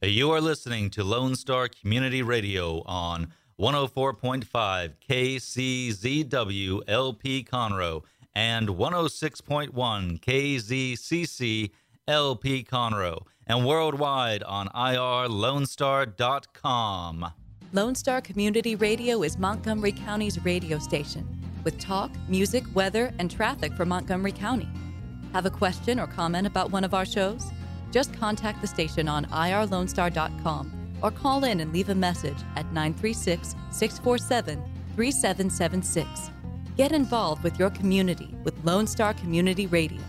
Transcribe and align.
You 0.00 0.30
are 0.30 0.40
listening 0.40 0.90
to 0.90 1.02
Lone 1.02 1.34
Star 1.34 1.66
Community 1.66 2.22
Radio 2.22 2.84
on 2.86 3.32
104.5 3.58 4.92
KCZW 5.08 6.82
LP 6.86 7.42
Conroe 7.42 8.04
and 8.32 8.68
106.1 8.68 10.20
KZCC 10.20 11.70
LP 12.06 12.62
Conroe 12.62 13.26
and 13.48 13.66
worldwide 13.66 14.44
on 14.44 14.68
irlonestar.com. 14.68 17.32
Lone 17.72 17.96
Star 17.96 18.20
Community 18.20 18.76
Radio 18.76 19.24
is 19.24 19.36
Montgomery 19.36 19.90
County's 19.90 20.44
radio 20.44 20.78
station 20.78 21.26
with 21.64 21.76
talk, 21.80 22.12
music, 22.28 22.62
weather, 22.72 23.12
and 23.18 23.28
traffic 23.28 23.72
for 23.72 23.84
Montgomery 23.84 24.30
County. 24.30 24.68
Have 25.32 25.44
a 25.44 25.50
question 25.50 25.98
or 25.98 26.06
comment 26.06 26.46
about 26.46 26.70
one 26.70 26.84
of 26.84 26.94
our 26.94 27.04
shows? 27.04 27.50
Just 27.90 28.12
contact 28.14 28.60
the 28.60 28.66
station 28.66 29.08
on 29.08 29.24
irlonestar.com 29.26 30.72
or 31.02 31.10
call 31.10 31.44
in 31.44 31.60
and 31.60 31.72
leave 31.72 31.88
a 31.88 31.94
message 31.94 32.38
at 32.56 32.66
936 32.72 33.54
647 33.70 34.62
3776. 34.96 36.30
Get 36.76 36.92
involved 36.92 37.42
with 37.42 37.58
your 37.58 37.70
community 37.70 38.34
with 38.44 38.54
Lone 38.64 38.86
Star 38.86 39.14
Community 39.14 39.66
Radio. 39.66 40.00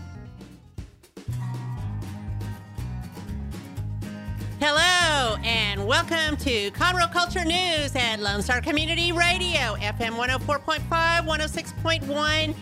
Hello, 4.60 5.36
and 5.42 5.86
welcome 5.86 6.36
to 6.36 6.70
Conroe 6.72 7.10
Culture 7.10 7.44
News 7.46 7.96
at 7.96 8.20
Lone 8.20 8.42
Star 8.42 8.60
Community 8.60 9.10
Radio, 9.10 9.74
FM 9.80 10.16
104.5, 10.16 10.80
106.1. 10.90 12.54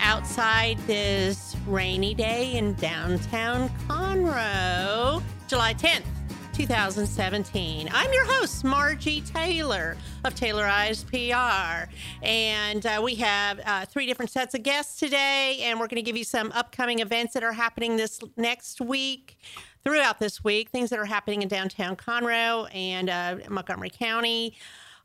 Outside 0.00 0.78
this 0.86 1.56
rainy 1.66 2.14
day 2.14 2.54
in 2.56 2.74
downtown 2.74 3.68
Conroe, 3.88 5.22
July 5.48 5.74
10th, 5.74 6.04
2017. 6.52 7.88
I'm 7.92 8.12
your 8.12 8.24
host, 8.24 8.64
Margie 8.64 9.20
Taylor 9.20 9.96
of 10.24 10.34
Taylorized 10.34 11.06
PR. 11.10 11.90
And 12.22 12.86
uh, 12.86 13.00
we 13.02 13.14
have 13.16 13.60
uh, 13.64 13.86
three 13.86 14.06
different 14.06 14.30
sets 14.30 14.54
of 14.54 14.62
guests 14.62 14.98
today, 14.98 15.60
and 15.62 15.78
we're 15.78 15.86
going 15.86 16.02
to 16.02 16.02
give 16.02 16.16
you 16.16 16.24
some 16.24 16.52
upcoming 16.52 17.00
events 17.00 17.34
that 17.34 17.42
are 17.42 17.52
happening 17.52 17.96
this 17.96 18.20
next 18.36 18.80
week 18.80 19.38
throughout 19.84 20.18
this 20.18 20.42
week, 20.42 20.70
things 20.70 20.90
that 20.90 20.98
are 20.98 21.04
happening 21.04 21.42
in 21.42 21.48
downtown 21.48 21.94
Conroe 21.94 22.74
and 22.74 23.10
uh, 23.10 23.36
Montgomery 23.48 23.90
County. 23.90 24.54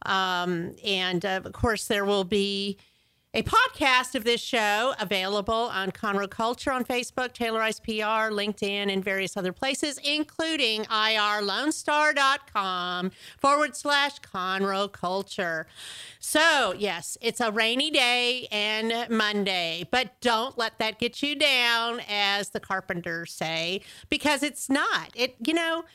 Um, 0.06 0.74
and 0.84 1.26
uh, 1.26 1.42
of 1.44 1.54
course, 1.54 1.88
there 1.88 2.06
will 2.06 2.24
be 2.24 2.78
a 3.34 3.44
podcast 3.44 4.14
of 4.14 4.26
this 4.26 4.42
show 4.42 4.94
available 5.00 5.54
on 5.54 5.92
Conroe 5.92 6.30
Culture 6.30 6.70
on 6.70 6.84
Facebook, 6.84 7.30
Taylorized 7.30 7.82
PR, 7.84 8.30
LinkedIn, 8.34 8.92
and 8.92 9.02
various 9.02 9.38
other 9.38 9.54
places, 9.54 9.98
including 10.04 10.84
irlonestar.com 10.84 13.12
forward 13.38 13.78
slash 13.78 14.20
Conroe 14.20 14.92
Culture. 14.92 15.66
So, 16.20 16.74
yes, 16.78 17.18
it's 17.22 17.40
a 17.40 17.52
rainy 17.52 17.90
day 17.90 18.50
and 18.52 19.10
Monday, 19.10 19.88
but 19.90 20.20
don't 20.20 20.58
let 20.58 20.78
that 20.80 21.00
get 21.00 21.24
you 21.24 21.38
down, 21.38 22.02
as 22.10 22.50
the 22.50 22.60
carpenters 22.60 23.32
say, 23.32 23.80
because 24.10 24.44
it's 24.44 24.70
not. 24.70 25.12
It, 25.16 25.38
you 25.46 25.54
know, 25.54 25.86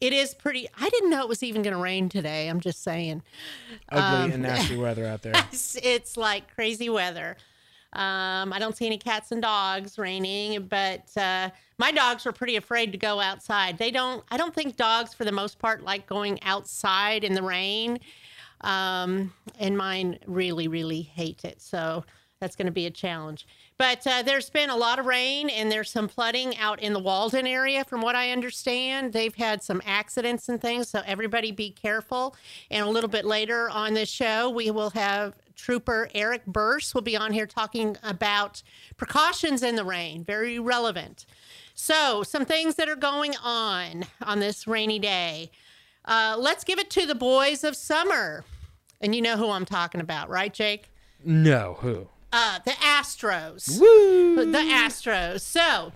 it 0.00 0.12
is 0.12 0.34
pretty. 0.34 0.68
I 0.78 0.88
didn't 0.88 1.10
know 1.10 1.22
it 1.22 1.28
was 1.28 1.42
even 1.42 1.62
going 1.62 1.74
to 1.74 1.82
rain 1.82 2.08
today. 2.08 2.48
I'm 2.48 2.60
just 2.60 2.82
saying. 2.82 3.22
Ugly 3.90 4.24
Um, 4.24 4.32
and 4.32 4.42
nasty 4.42 4.76
weather 4.78 5.06
out 5.06 5.22
there. 5.22 5.32
It's, 5.34 5.76
it's 5.82 6.16
like 6.16 6.54
crazy 6.54 6.88
weather. 6.88 7.36
Um, 7.94 8.52
I 8.52 8.58
don't 8.58 8.76
see 8.76 8.86
any 8.86 8.98
cats 8.98 9.32
and 9.32 9.40
dogs 9.40 9.98
raining, 9.98 10.66
but 10.66 11.08
uh, 11.16 11.50
my 11.78 11.90
dogs 11.90 12.26
were 12.26 12.32
pretty 12.32 12.56
afraid 12.56 12.92
to 12.92 12.98
go 12.98 13.18
outside. 13.18 13.78
They 13.78 13.90
don't. 13.90 14.22
I 14.30 14.36
don't 14.36 14.54
think 14.54 14.76
dogs, 14.76 15.14
for 15.14 15.24
the 15.24 15.32
most 15.32 15.58
part, 15.58 15.82
like 15.82 16.06
going 16.06 16.38
outside 16.42 17.24
in 17.24 17.32
the 17.34 17.42
rain. 17.42 17.98
Um, 18.60 19.32
and 19.58 19.78
mine 19.78 20.18
really, 20.26 20.68
really 20.68 21.02
hate 21.02 21.44
it. 21.44 21.62
So 21.62 22.04
that's 22.40 22.56
going 22.56 22.66
to 22.66 22.72
be 22.72 22.86
a 22.86 22.90
challenge. 22.90 23.46
But 23.78 24.04
uh, 24.08 24.22
there's 24.22 24.50
been 24.50 24.70
a 24.70 24.76
lot 24.76 24.98
of 24.98 25.06
rain 25.06 25.48
and 25.48 25.70
there's 25.70 25.90
some 25.90 26.08
flooding 26.08 26.56
out 26.56 26.82
in 26.82 26.92
the 26.92 26.98
Walden 26.98 27.46
area, 27.46 27.84
from 27.84 28.02
what 28.02 28.16
I 28.16 28.32
understand. 28.32 29.12
They've 29.12 29.34
had 29.34 29.62
some 29.62 29.80
accidents 29.86 30.48
and 30.48 30.60
things, 30.60 30.88
so 30.88 31.00
everybody 31.06 31.52
be 31.52 31.70
careful. 31.70 32.34
And 32.72 32.84
a 32.84 32.90
little 32.90 33.08
bit 33.08 33.24
later 33.24 33.70
on 33.70 33.94
this 33.94 34.08
show, 34.08 34.50
we 34.50 34.72
will 34.72 34.90
have 34.90 35.34
Trooper 35.54 36.08
Eric 36.14 36.44
Burse 36.46 36.92
will 36.92 37.02
be 37.02 37.16
on 37.16 37.32
here 37.32 37.46
talking 37.46 37.96
about 38.02 38.62
precautions 38.96 39.62
in 39.62 39.76
the 39.76 39.84
rain, 39.84 40.24
very 40.24 40.58
relevant. 40.58 41.24
So, 41.74 42.24
some 42.24 42.44
things 42.44 42.74
that 42.76 42.88
are 42.88 42.96
going 42.96 43.34
on 43.42 44.06
on 44.22 44.40
this 44.40 44.66
rainy 44.66 44.98
day. 44.98 45.50
Uh, 46.04 46.36
let's 46.38 46.64
give 46.64 46.78
it 46.78 46.90
to 46.90 47.06
the 47.06 47.14
boys 47.14 47.62
of 47.62 47.76
summer. 47.76 48.44
And 49.00 49.14
you 49.14 49.22
know 49.22 49.36
who 49.36 49.50
I'm 49.50 49.64
talking 49.64 50.00
about, 50.00 50.28
right, 50.28 50.52
Jake? 50.52 50.90
No, 51.24 51.76
who? 51.80 52.08
Uh, 52.32 52.58
the 52.64 52.72
Astros. 52.72 53.80
Woo! 53.80 54.44
The 54.50 54.58
Astros. 54.58 55.40
So 55.40 55.92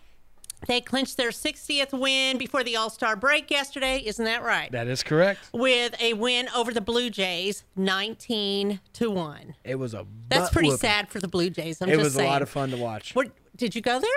they 0.66 0.80
clinched 0.80 1.16
their 1.16 1.30
60th 1.30 1.92
win 1.98 2.38
before 2.38 2.62
the 2.64 2.76
All 2.76 2.88
Star 2.90 3.16
break 3.16 3.50
yesterday. 3.50 4.02
Isn't 4.04 4.24
that 4.24 4.42
right? 4.42 4.70
That 4.72 4.86
is 4.86 5.02
correct. 5.02 5.40
With 5.52 5.94
a 6.00 6.14
win 6.14 6.48
over 6.56 6.72
the 6.72 6.80
Blue 6.80 7.10
Jays, 7.10 7.64
19 7.76 8.80
to 8.94 9.10
1. 9.10 9.54
It 9.64 9.74
was 9.74 9.92
a. 9.94 10.06
That's 10.28 10.50
pretty 10.50 10.68
whooping. 10.68 10.80
sad 10.80 11.08
for 11.10 11.20
the 11.20 11.28
Blue 11.28 11.50
Jays. 11.50 11.82
I'm 11.82 11.88
It 11.88 11.92
just 11.94 12.04
was 12.04 12.14
saying. 12.14 12.28
a 12.28 12.32
lot 12.32 12.42
of 12.42 12.48
fun 12.48 12.70
to 12.70 12.76
watch. 12.76 13.14
What, 13.14 13.30
did 13.56 13.74
you 13.74 13.80
go 13.82 14.00
there? 14.00 14.10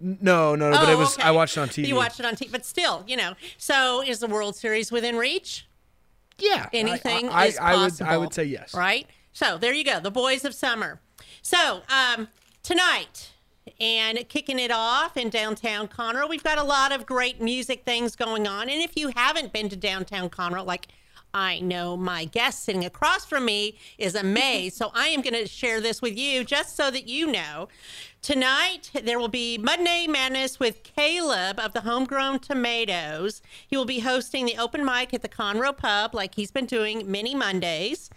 No, 0.00 0.54
no, 0.56 0.70
no, 0.70 0.76
but 0.78 0.88
Oh, 0.88 0.92
it 0.92 0.98
was. 0.98 1.14
okay. 1.16 1.28
I 1.28 1.30
watched 1.30 1.56
it 1.56 1.60
on 1.60 1.68
TV. 1.68 1.86
You 1.86 1.94
watched 1.94 2.18
it 2.18 2.26
on 2.26 2.34
TV, 2.34 2.50
but 2.50 2.66
still, 2.66 3.04
you 3.06 3.16
know. 3.16 3.34
So 3.56 4.02
is 4.02 4.18
the 4.18 4.26
World 4.26 4.56
Series 4.56 4.90
within 4.90 5.16
reach? 5.16 5.68
Yeah. 6.38 6.66
I- 6.72 6.76
anything 6.76 7.28
I, 7.28 7.46
is 7.46 7.56
I, 7.58 7.72
I 7.72 7.76
would. 7.76 7.82
possible. 7.90 8.10
I 8.10 8.16
would 8.16 8.34
say 8.34 8.44
yes. 8.44 8.74
Right? 8.74 9.06
So 9.32 9.56
there 9.58 9.72
you 9.72 9.84
go, 9.84 10.00
the 10.00 10.10
boys 10.10 10.44
of 10.44 10.54
summer. 10.54 11.00
So 11.42 11.82
um, 11.88 12.28
tonight, 12.62 13.32
and 13.80 14.16
kicking 14.28 14.60
it 14.60 14.70
off 14.70 15.16
in 15.16 15.28
downtown 15.28 15.88
Conroe, 15.88 16.28
we've 16.28 16.44
got 16.44 16.56
a 16.56 16.62
lot 16.62 16.92
of 16.92 17.04
great 17.04 17.42
music 17.42 17.84
things 17.84 18.14
going 18.14 18.46
on. 18.46 18.70
And 18.70 18.80
if 18.80 18.96
you 18.96 19.08
haven't 19.16 19.52
been 19.52 19.68
to 19.68 19.76
downtown 19.76 20.30
Conroe, 20.30 20.64
like 20.64 20.86
I 21.34 21.58
know 21.58 21.96
my 21.96 22.26
guest 22.26 22.62
sitting 22.62 22.84
across 22.84 23.24
from 23.24 23.44
me 23.44 23.76
is 23.98 24.14
amazed. 24.14 24.76
so 24.76 24.92
I 24.94 25.08
am 25.08 25.20
going 25.20 25.34
to 25.34 25.48
share 25.48 25.80
this 25.80 26.00
with 26.00 26.16
you 26.16 26.44
just 26.44 26.76
so 26.76 26.92
that 26.92 27.08
you 27.08 27.26
know. 27.26 27.68
Tonight, 28.20 28.90
there 29.02 29.18
will 29.18 29.26
be 29.26 29.58
Monday 29.58 30.06
Madness 30.06 30.60
with 30.60 30.84
Caleb 30.84 31.58
of 31.58 31.72
the 31.72 31.80
Homegrown 31.80 32.38
Tomatoes. 32.38 33.42
He 33.66 33.76
will 33.76 33.84
be 33.84 33.98
hosting 33.98 34.46
the 34.46 34.58
open 34.58 34.84
mic 34.84 35.12
at 35.12 35.22
the 35.22 35.28
Conroe 35.28 35.76
Pub 35.76 36.14
like 36.14 36.36
he's 36.36 36.52
been 36.52 36.66
doing 36.66 37.10
many 37.10 37.34
Mondays. 37.34 38.10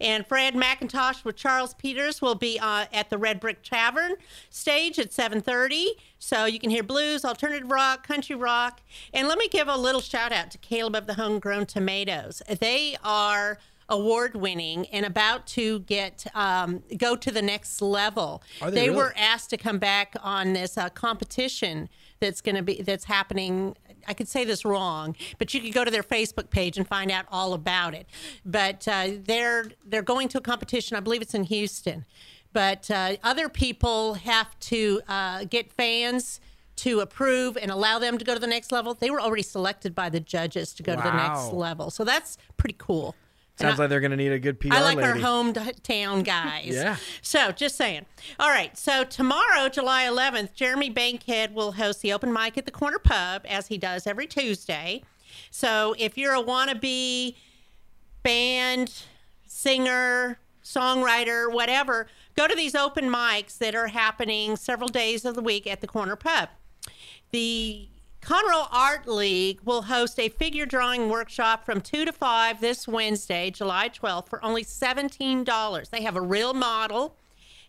And 0.00 0.26
Fred 0.26 0.54
McIntosh 0.54 1.24
with 1.24 1.36
Charles 1.36 1.74
Peters 1.74 2.22
will 2.22 2.34
be 2.34 2.58
uh, 2.58 2.86
at 2.92 3.10
the 3.10 3.18
Red 3.18 3.40
Brick 3.40 3.62
Tavern 3.62 4.14
stage 4.48 4.98
at 4.98 5.10
7:30. 5.10 5.88
So 6.18 6.44
you 6.44 6.58
can 6.58 6.70
hear 6.70 6.82
blues, 6.82 7.24
alternative 7.24 7.70
rock, 7.70 8.06
country 8.06 8.36
rock. 8.36 8.80
And 9.12 9.28
let 9.28 9.38
me 9.38 9.48
give 9.48 9.68
a 9.68 9.76
little 9.76 10.00
shout 10.00 10.32
out 10.32 10.50
to 10.52 10.58
Caleb 10.58 10.94
of 10.94 11.06
the 11.06 11.14
Homegrown 11.14 11.66
Tomatoes. 11.66 12.42
They 12.60 12.96
are 13.02 13.58
award 13.90 14.36
winning 14.36 14.86
and 14.86 15.04
about 15.04 15.46
to 15.48 15.80
get 15.80 16.26
um, 16.34 16.82
go 16.96 17.16
to 17.16 17.30
the 17.30 17.42
next 17.42 17.82
level. 17.82 18.42
Are 18.62 18.70
they 18.70 18.88
really? 18.88 18.96
were 18.96 19.14
asked 19.16 19.50
to 19.50 19.56
come 19.56 19.78
back 19.78 20.14
on 20.22 20.52
this 20.52 20.78
uh, 20.78 20.88
competition 20.90 21.88
that's 22.20 22.40
going 22.40 22.54
to 22.54 22.62
be 22.62 22.80
that's 22.82 23.04
happening. 23.04 23.76
I 24.08 24.14
could 24.14 24.28
say 24.28 24.44
this 24.44 24.64
wrong, 24.64 25.16
but 25.38 25.54
you 25.54 25.60
could 25.60 25.72
go 25.72 25.84
to 25.84 25.90
their 25.90 26.02
Facebook 26.02 26.50
page 26.50 26.76
and 26.76 26.86
find 26.86 27.10
out 27.10 27.26
all 27.30 27.52
about 27.52 27.94
it. 27.94 28.06
But 28.44 28.86
uh, 28.88 29.08
they're 29.24 29.70
they're 29.86 30.02
going 30.02 30.28
to 30.28 30.38
a 30.38 30.40
competition. 30.40 30.96
I 30.96 31.00
believe 31.00 31.22
it's 31.22 31.34
in 31.34 31.44
Houston. 31.44 32.04
But 32.52 32.90
uh, 32.90 33.16
other 33.22 33.48
people 33.48 34.14
have 34.14 34.58
to 34.60 35.00
uh, 35.06 35.44
get 35.44 35.72
fans 35.72 36.40
to 36.76 37.00
approve 37.00 37.56
and 37.56 37.70
allow 37.70 37.98
them 37.98 38.18
to 38.18 38.24
go 38.24 38.34
to 38.34 38.40
the 38.40 38.46
next 38.46 38.72
level. 38.72 38.94
They 38.94 39.10
were 39.10 39.20
already 39.20 39.42
selected 39.42 39.94
by 39.94 40.08
the 40.08 40.18
judges 40.18 40.72
to 40.74 40.82
go 40.82 40.96
to 40.96 41.02
the 41.02 41.12
next 41.12 41.52
level. 41.52 41.90
So 41.90 42.04
that's 42.04 42.38
pretty 42.56 42.76
cool. 42.78 43.14
Sounds 43.60 43.78
I- 43.78 43.82
like 43.84 43.90
they're 43.90 44.00
going 44.00 44.10
to 44.12 44.16
need 44.16 44.32
a 44.32 44.38
good 44.38 44.58
PR 44.60 44.68
I 44.72 44.80
like 44.80 44.96
lady. 44.96 45.08
our 45.08 45.16
hometown 45.16 46.24
guys. 46.24 46.66
Yeah. 46.68 46.96
So 47.22 47.52
just 47.52 47.76
saying. 47.76 48.06
All 48.38 48.48
right. 48.48 48.76
So 48.76 49.04
tomorrow, 49.04 49.68
July 49.68 50.04
11th, 50.04 50.54
Jeremy 50.54 50.90
Bankhead 50.90 51.54
will 51.54 51.72
host 51.72 52.02
the 52.02 52.12
open 52.12 52.32
mic 52.32 52.56
at 52.58 52.64
the 52.64 52.70
Corner 52.70 52.98
Pub 52.98 53.42
as 53.48 53.66
he 53.68 53.78
does 53.78 54.06
every 54.06 54.26
Tuesday. 54.26 55.02
So 55.50 55.94
if 55.98 56.16
you're 56.18 56.34
a 56.34 56.42
wannabe 56.42 57.34
band, 58.22 58.92
singer, 59.46 60.38
songwriter, 60.64 61.52
whatever, 61.52 62.06
go 62.36 62.46
to 62.46 62.54
these 62.54 62.74
open 62.74 63.10
mics 63.10 63.58
that 63.58 63.74
are 63.74 63.88
happening 63.88 64.56
several 64.56 64.88
days 64.88 65.24
of 65.24 65.34
the 65.34 65.42
week 65.42 65.66
at 65.66 65.80
the 65.80 65.86
Corner 65.86 66.16
Pub. 66.16 66.48
The 67.32 67.88
Conroe 68.22 68.68
Art 68.70 69.08
League 69.08 69.60
will 69.64 69.82
host 69.82 70.18
a 70.20 70.28
figure 70.28 70.66
drawing 70.66 71.08
workshop 71.08 71.64
from 71.64 71.80
2 71.80 72.04
to 72.04 72.12
5 72.12 72.60
this 72.60 72.86
Wednesday, 72.86 73.50
July 73.50 73.88
12th, 73.88 74.28
for 74.28 74.44
only 74.44 74.62
$17. 74.64 75.90
They 75.90 76.02
have 76.02 76.16
a 76.16 76.20
real 76.20 76.52
model 76.54 77.16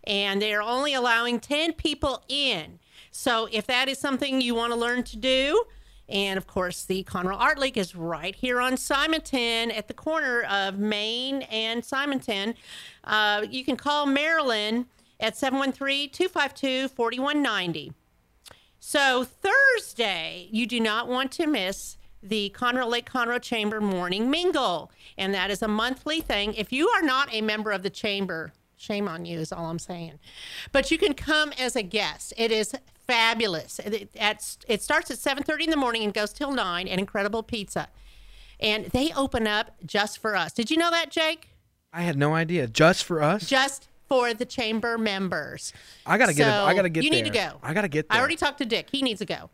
and 0.04 0.42
they're 0.42 0.62
only 0.62 0.94
allowing 0.94 1.40
10 1.40 1.74
people 1.74 2.24
in. 2.28 2.80
So 3.12 3.48
if 3.52 3.66
that 3.68 3.88
is 3.88 3.98
something 3.98 4.42
you 4.42 4.56
want 4.56 4.74
to 4.74 4.80
learn 4.80 5.04
to 5.04 5.18
do, 5.18 5.64
And 6.10 6.38
of 6.38 6.46
course, 6.46 6.84
the 6.84 7.04
Conroe 7.06 7.40
Art 7.40 7.58
League 7.58 7.78
is 7.78 7.96
right 7.96 8.36
here 8.36 8.60
on 8.60 8.76
Simonton 8.76 9.72
at 9.72 9.88
the 9.88 9.94
corner 9.94 10.42
of 10.42 10.78
Main 10.78 11.44
and 11.44 11.86
Simonton. 11.86 12.56
Uh, 13.06 13.46
you 13.50 13.64
can 13.64 13.78
call 13.78 14.06
Marilyn 14.06 14.88
at 15.22 15.38
713 15.38 16.10
252 16.10 16.90
4190. 16.90 17.94
So, 18.84 19.24
Thursday, 19.24 20.48
you 20.52 20.66
do 20.66 20.80
not 20.80 21.08
want 21.08 21.32
to 21.34 21.46
miss 21.46 21.98
the 22.24 22.52
Conroe 22.58 22.90
Lake 22.90 23.08
Conroe 23.08 23.40
Chamber 23.40 23.80
Morning 23.80 24.32
Mingle. 24.32 24.92
And 25.20 25.36
that 25.36 25.52
is 25.52 25.62
a 25.62 25.68
monthly 25.68 26.20
thing. 26.20 26.56
If 26.56 26.74
you 26.74 26.90
are 26.90 27.04
not 27.04 27.32
a 27.32 27.42
member 27.42 27.72
of 27.72 27.84
the 27.84 27.92
chamber, 27.92 28.54
shame 28.78 29.08
on 29.08 29.24
you, 29.24 29.40
is 29.40 29.52
all 29.52 29.68
I'm 29.68 29.78
saying. 29.78 30.18
But 30.72 30.90
you 30.90 30.98
can 30.98 31.14
come 31.14 31.54
as 31.60 31.76
a 31.76 31.84
guest. 31.84 32.34
It 32.38 32.52
is 32.52 32.74
fabulous. 33.06 33.78
It, 33.78 34.10
it 34.16 34.82
starts 34.82 35.12
at 35.12 35.18
7.30 35.18 35.66
in 35.66 35.70
the 35.70 35.78
morning 35.78 36.04
and 36.04 36.12
goes 36.12 36.34
till 36.34 36.52
9 36.52 36.88
and 36.88 37.00
incredible 37.00 37.44
pizza. 37.44 37.88
And 38.60 38.86
they 38.88 39.14
open 39.14 39.46
up 39.46 39.76
just 39.86 40.18
for 40.18 40.36
us. 40.36 40.54
Did 40.54 40.72
you 40.72 40.78
know 40.78 40.90
that, 40.90 41.12
Jake? 41.12 41.50
I 41.94 42.02
had 42.02 42.18
no 42.18 42.34
idea. 42.34 42.66
Just 42.66 43.04
for 43.04 43.22
us? 43.22 43.48
Just 43.48 43.90
for 44.12 44.34
the 44.34 44.44
chamber 44.44 44.98
members. 44.98 45.72
I 46.06 46.18
gotta 46.18 46.34
get. 46.34 46.46
So 46.46 46.66
I 46.66 46.76
gotta 46.76 46.90
get. 46.90 47.06
You 47.06 47.12
there. 47.12 47.24
need 47.24 47.32
to 47.32 47.34
go. 47.34 47.60
I 47.64 47.74
gotta 47.74 47.88
get. 47.88 48.10
There. 48.10 48.18
I 48.18 48.20
already 48.20 48.36
talked 48.36 48.58
to 48.58 48.66
Dick. 48.66 48.90
He 48.92 49.02
needs 49.02 49.20
to 49.20 49.26
go. 49.26 49.50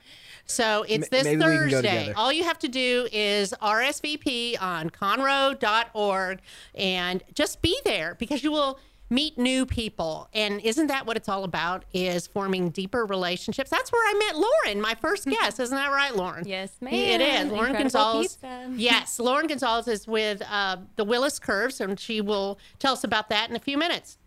So 0.48 0.83
it's 0.89 1.09
this 1.09 1.25
Maybe 1.25 1.39
Thursday. 1.39 2.12
All 2.13 2.33
you 2.33 2.44
have 2.44 2.57
to 2.59 2.68
do 2.68 3.07
is 3.12 3.54
RSVP 3.62 4.59
on 4.59 4.89
conroe.org 4.89 6.39
and 6.74 7.24
just 7.36 7.62
be 7.62 7.80
there 7.86 8.15
because 8.15 8.44
you 8.44 8.51
will 8.51 8.80
meet 9.12 9.38
new 9.38 9.65
people 9.65 10.27
and 10.33 10.59
isn't 10.62 10.88
that 10.88 11.06
what 11.06 11.15
it's 11.15 11.30
all 11.30 11.45
about 11.45 11.86
is 11.94 12.27
forming 12.27 12.69
deeper 12.69 13.06
relationships 13.06 13.69
that's 13.69 13.89
where 13.89 14.01
i 14.01 14.13
met 14.19 14.36
lauren 14.36 14.81
my 14.81 14.94
first 14.95 15.25
guest 15.30 15.62
isn't 15.62 15.77
that 15.77 15.89
right 15.89 16.13
lauren 16.18 16.45
yes 16.45 16.74
ma'am 16.81 16.94
it 16.94 17.21
is 17.21 17.50
lauren 17.50 17.74
Incredible 17.74 18.24
gonzalez 18.24 18.38
yes 18.75 19.18
lauren 19.18 19.48
gonzalez 19.48 19.88
is 19.88 20.07
with 20.07 20.42
uh, 20.51 20.75
the 20.98 21.06
willis 21.06 21.39
curves 21.39 21.80
and 21.80 21.98
she 21.98 22.19
will 22.19 22.59
tell 22.80 22.92
us 22.92 23.06
about 23.06 23.30
that 23.30 23.50
in 23.50 23.56
a 23.56 23.62
few 23.62 23.77
minutes 23.77 24.18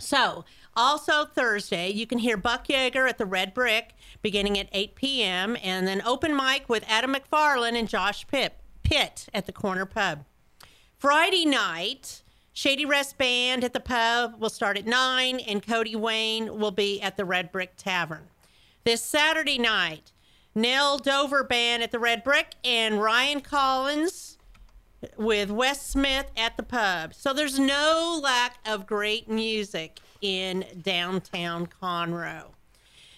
so 0.00 0.44
also 0.76 1.24
thursday 1.24 1.90
you 1.90 2.06
can 2.06 2.18
hear 2.18 2.36
buck 2.36 2.68
yeager 2.68 3.08
at 3.08 3.18
the 3.18 3.26
red 3.26 3.54
brick 3.54 3.94
beginning 4.22 4.58
at 4.58 4.68
8 4.72 4.94
p.m 4.94 5.56
and 5.62 5.86
then 5.86 6.02
open 6.04 6.36
mic 6.36 6.68
with 6.68 6.84
adam 6.88 7.14
mcfarland 7.14 7.78
and 7.78 7.88
josh 7.88 8.26
Pitt, 8.26 8.54
pitt 8.82 9.28
at 9.32 9.46
the 9.46 9.52
corner 9.52 9.86
pub 9.86 10.24
friday 10.98 11.44
night 11.44 12.22
Shady 12.52 12.84
Rest 12.84 13.16
Band 13.16 13.62
at 13.64 13.72
the 13.72 13.80
pub 13.80 14.40
will 14.40 14.50
start 14.50 14.76
at 14.76 14.84
9, 14.84 15.38
and 15.40 15.66
Cody 15.66 15.94
Wayne 15.94 16.58
will 16.58 16.72
be 16.72 17.00
at 17.00 17.16
the 17.16 17.24
Red 17.24 17.52
Brick 17.52 17.76
Tavern. 17.76 18.28
This 18.84 19.02
Saturday 19.02 19.56
night, 19.56 20.12
Nell 20.54 20.98
Dover 20.98 21.44
Band 21.44 21.82
at 21.82 21.92
the 21.92 21.98
Red 21.98 22.24
Brick 22.24 22.54
and 22.64 23.00
Ryan 23.00 23.40
Collins 23.40 24.29
with 25.16 25.50
Wes 25.50 25.84
Smith 25.84 26.30
at 26.36 26.56
the 26.56 26.62
pub. 26.62 27.14
So 27.14 27.32
there's 27.32 27.58
no 27.58 28.20
lack 28.22 28.58
of 28.66 28.86
great 28.86 29.28
music 29.28 30.00
in 30.20 30.64
downtown 30.82 31.66
Conroe. 31.66 32.46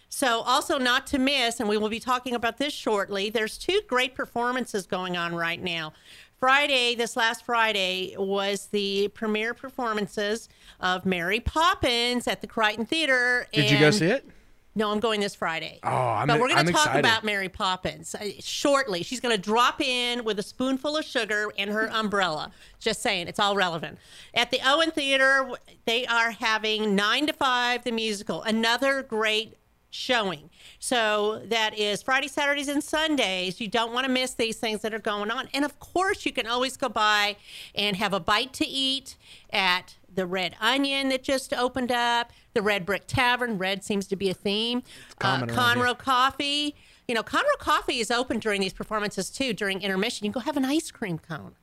So, 0.09 0.43
also 0.43 0.77
not 0.77 1.07
to 1.07 1.19
miss, 1.19 1.59
and 1.59 1.71
we 1.71 1.79
will 1.79 1.89
be 1.89 1.99
talking 1.99 2.35
about 2.35 2.59
this 2.59 2.75
shortly, 2.75 3.31
there's 3.31 3.57
two 3.57 3.81
great 3.89 4.15
performances 4.15 4.87
going 4.87 5.17
on 5.17 5.35
right 5.35 5.61
now. 5.61 5.95
Friday, 6.39 6.95
this 6.95 7.17
last 7.17 7.47
Friday, 7.47 8.15
was 8.19 8.67
the 8.67 9.09
premiere 9.15 9.55
performances 9.55 10.51
of 10.81 11.07
Mary 11.07 11.41
Poppins 11.41 12.29
at 12.29 12.43
the 12.43 12.47
Crighton 12.47 12.85
Theater. 12.85 13.47
Did 13.55 13.71
you 13.71 13.79
go 13.79 13.91
see 13.91 14.07
it? 14.07 14.29
No, 14.75 14.91
I'm 14.91 15.01
going 15.01 15.21
this 15.21 15.35
Friday. 15.35 15.81
Oh, 15.83 15.89
I'm 15.89 16.27
But 16.27 16.41
we're 16.41 16.49
going 16.49 16.65
to 16.67 16.73
talk 16.73 16.87
excited. 16.87 17.01
about 17.01 17.25
Mary 17.25 17.51
Poppins 17.51 18.15
uh, 18.15 18.25
shortly. 18.41 19.03
She's 19.03 19.21
going 19.21 19.35
to 19.35 19.41
drop 19.41 19.81
in 19.83 20.25
with 20.25 20.39
a 20.39 20.43
spoonful 20.43 20.97
of 20.97 21.05
sugar 21.05 21.53
and 21.59 21.71
her 21.71 21.91
umbrella. 21.93 22.53
Just 22.81 23.03
saying, 23.03 23.29
it's 23.29 23.39
all 23.39 23.55
relevant. 23.55 23.99
At 24.33 24.51
the 24.51 24.61
Owen 24.65 24.91
Theater, 24.91 25.51
they 25.85 26.07
are 26.07 26.31
having 26.31 26.97
9 26.97 27.27
to 27.27 27.33
5 27.35 27.85
the 27.85 27.93
musical, 27.93 28.43
another 28.43 29.03
great 29.03 29.59
showing. 29.91 30.49
So 30.79 31.43
that 31.45 31.79
is 31.79 32.03
Friday, 32.03 32.29
Saturdays, 32.29 32.69
and 32.69 32.83
Sundays. 32.83 33.61
You 33.61 33.69
don't 33.69 33.93
want 33.93 34.07
to 34.07 34.11
miss 34.11 34.33
these 34.33 34.57
things 34.57 34.81
that 34.81 34.95
are 34.95 34.99
going 34.99 35.31
on. 35.31 35.49
And 35.53 35.67
of 35.67 35.79
course, 35.81 36.25
you 36.25 36.33
can 36.33 36.47
always 36.47 36.79
go 36.79 36.89
by 36.89 37.37
and 37.75 37.97
have 37.97 38.15
a 38.15 38.21
bite 38.21 38.55
to 38.55 38.67
eat 38.67 39.17
at 39.51 39.97
the 40.15 40.27
Red 40.27 40.57
Onion 40.61 41.09
that 41.11 41.23
just 41.23 41.53
opened 41.55 41.93
up, 41.93 42.33
the 42.55 42.63
Red 42.63 42.85
Brick 42.87 43.05
Tavern. 43.07 43.59
Red 43.59 43.85
seems 43.85 44.07
to 44.09 44.17
be 44.17 44.31
a 44.31 44.35
theme. 44.35 44.83
Uh, 45.21 45.43
Conroe 45.43 45.97
Coffee. 45.97 46.75
You 47.09 47.15
know, 47.15 47.23
Conroe 47.23 47.59
Coffee 47.59 47.99
is 47.99 48.11
open 48.11 48.39
during 48.39 48.61
these 48.61 48.73
performances 48.73 49.31
too, 49.31 49.53
during 49.53 49.83
intermission. 49.83 50.25
You 50.25 50.33
can 50.33 50.41
go 50.41 50.45
have 50.45 50.57
an 50.57 50.65
ice 50.65 50.91
cream 50.91 51.19
cone. 51.19 51.55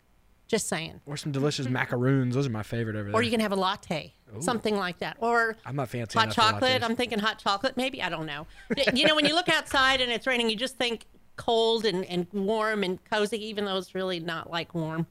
Just 0.48 0.68
saying. 0.68 1.00
Or 1.06 1.16
some 1.16 1.32
delicious 1.32 1.70
macaroons. 1.70 2.34
Those 2.34 2.48
are 2.48 2.52
my 2.52 2.64
favorite 2.64 2.96
over 2.96 3.12
there. 3.12 3.14
Or 3.14 3.22
you 3.22 3.30
can 3.30 3.40
have 3.40 3.52
a 3.52 3.56
latte, 3.56 4.16
Ooh. 4.36 4.42
something 4.42 4.76
like 4.76 4.98
that. 4.98 5.18
Or 5.20 5.56
I'm 5.64 5.76
not 5.76 5.90
fancy. 5.90 6.18
Hot 6.18 6.32
chocolate. 6.32 6.84
I'm 6.84 6.96
thinking 6.96 7.20
hot 7.20 7.38
chocolate. 7.38 7.78
Maybe 7.78 8.02
I 8.02 8.10
don't 8.10 8.26
know. 8.26 8.48
you 8.94 9.06
know, 9.06 9.16
when 9.16 9.26
you 9.26 9.36
look 9.36 9.48
outside 9.48 10.02
and 10.02 10.12
it's 10.12 10.26
raining, 10.26 10.50
you 10.50 10.56
just 10.56 10.76
think 10.76 11.06
cold 11.36 11.86
and, 11.86 12.04
and 12.06 12.26
warm 12.34 12.84
and 12.84 13.00
cozy, 13.06 13.46
even 13.46 13.66
though 13.66 13.78
it's 13.78 13.94
really 13.94 14.20
not 14.20 14.50
like 14.50 14.74
warm. 14.74 15.06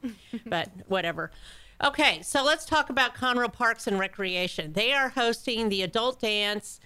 but 0.46 0.68
whatever. 0.88 1.30
Okay, 1.82 2.22
so 2.22 2.42
let's 2.42 2.64
talk 2.64 2.90
about 2.90 3.14
Conroe 3.14 3.52
Parks 3.52 3.86
and 3.86 4.00
Recreation. 4.00 4.72
They 4.72 4.92
are 4.92 5.10
hosting 5.10 5.68
the 5.68 5.82
adult 5.82 6.20
dance 6.20 6.80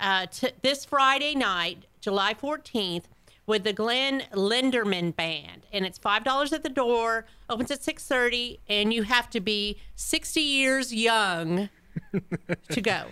uh, 0.00 0.26
t- 0.30 0.50
this 0.62 0.86
Friday 0.86 1.34
night, 1.34 1.84
July 2.00 2.32
14th 2.32 3.04
with 3.46 3.64
the 3.64 3.72
Glenn 3.72 4.22
Linderman 4.32 5.14
Band, 5.16 5.66
and 5.72 5.84
it's 5.86 5.98
five 5.98 6.22
dollars 6.22 6.52
at 6.52 6.62
the 6.62 6.68
door. 6.68 7.24
Opens 7.48 7.70
at 7.70 7.82
six 7.82 8.06
thirty, 8.06 8.60
and 8.68 8.92
you 8.92 9.04
have 9.04 9.30
to 9.30 9.40
be 9.40 9.78
sixty 9.96 10.42
years 10.42 10.94
young 10.94 11.70
to 12.70 12.80
go. 12.82 13.06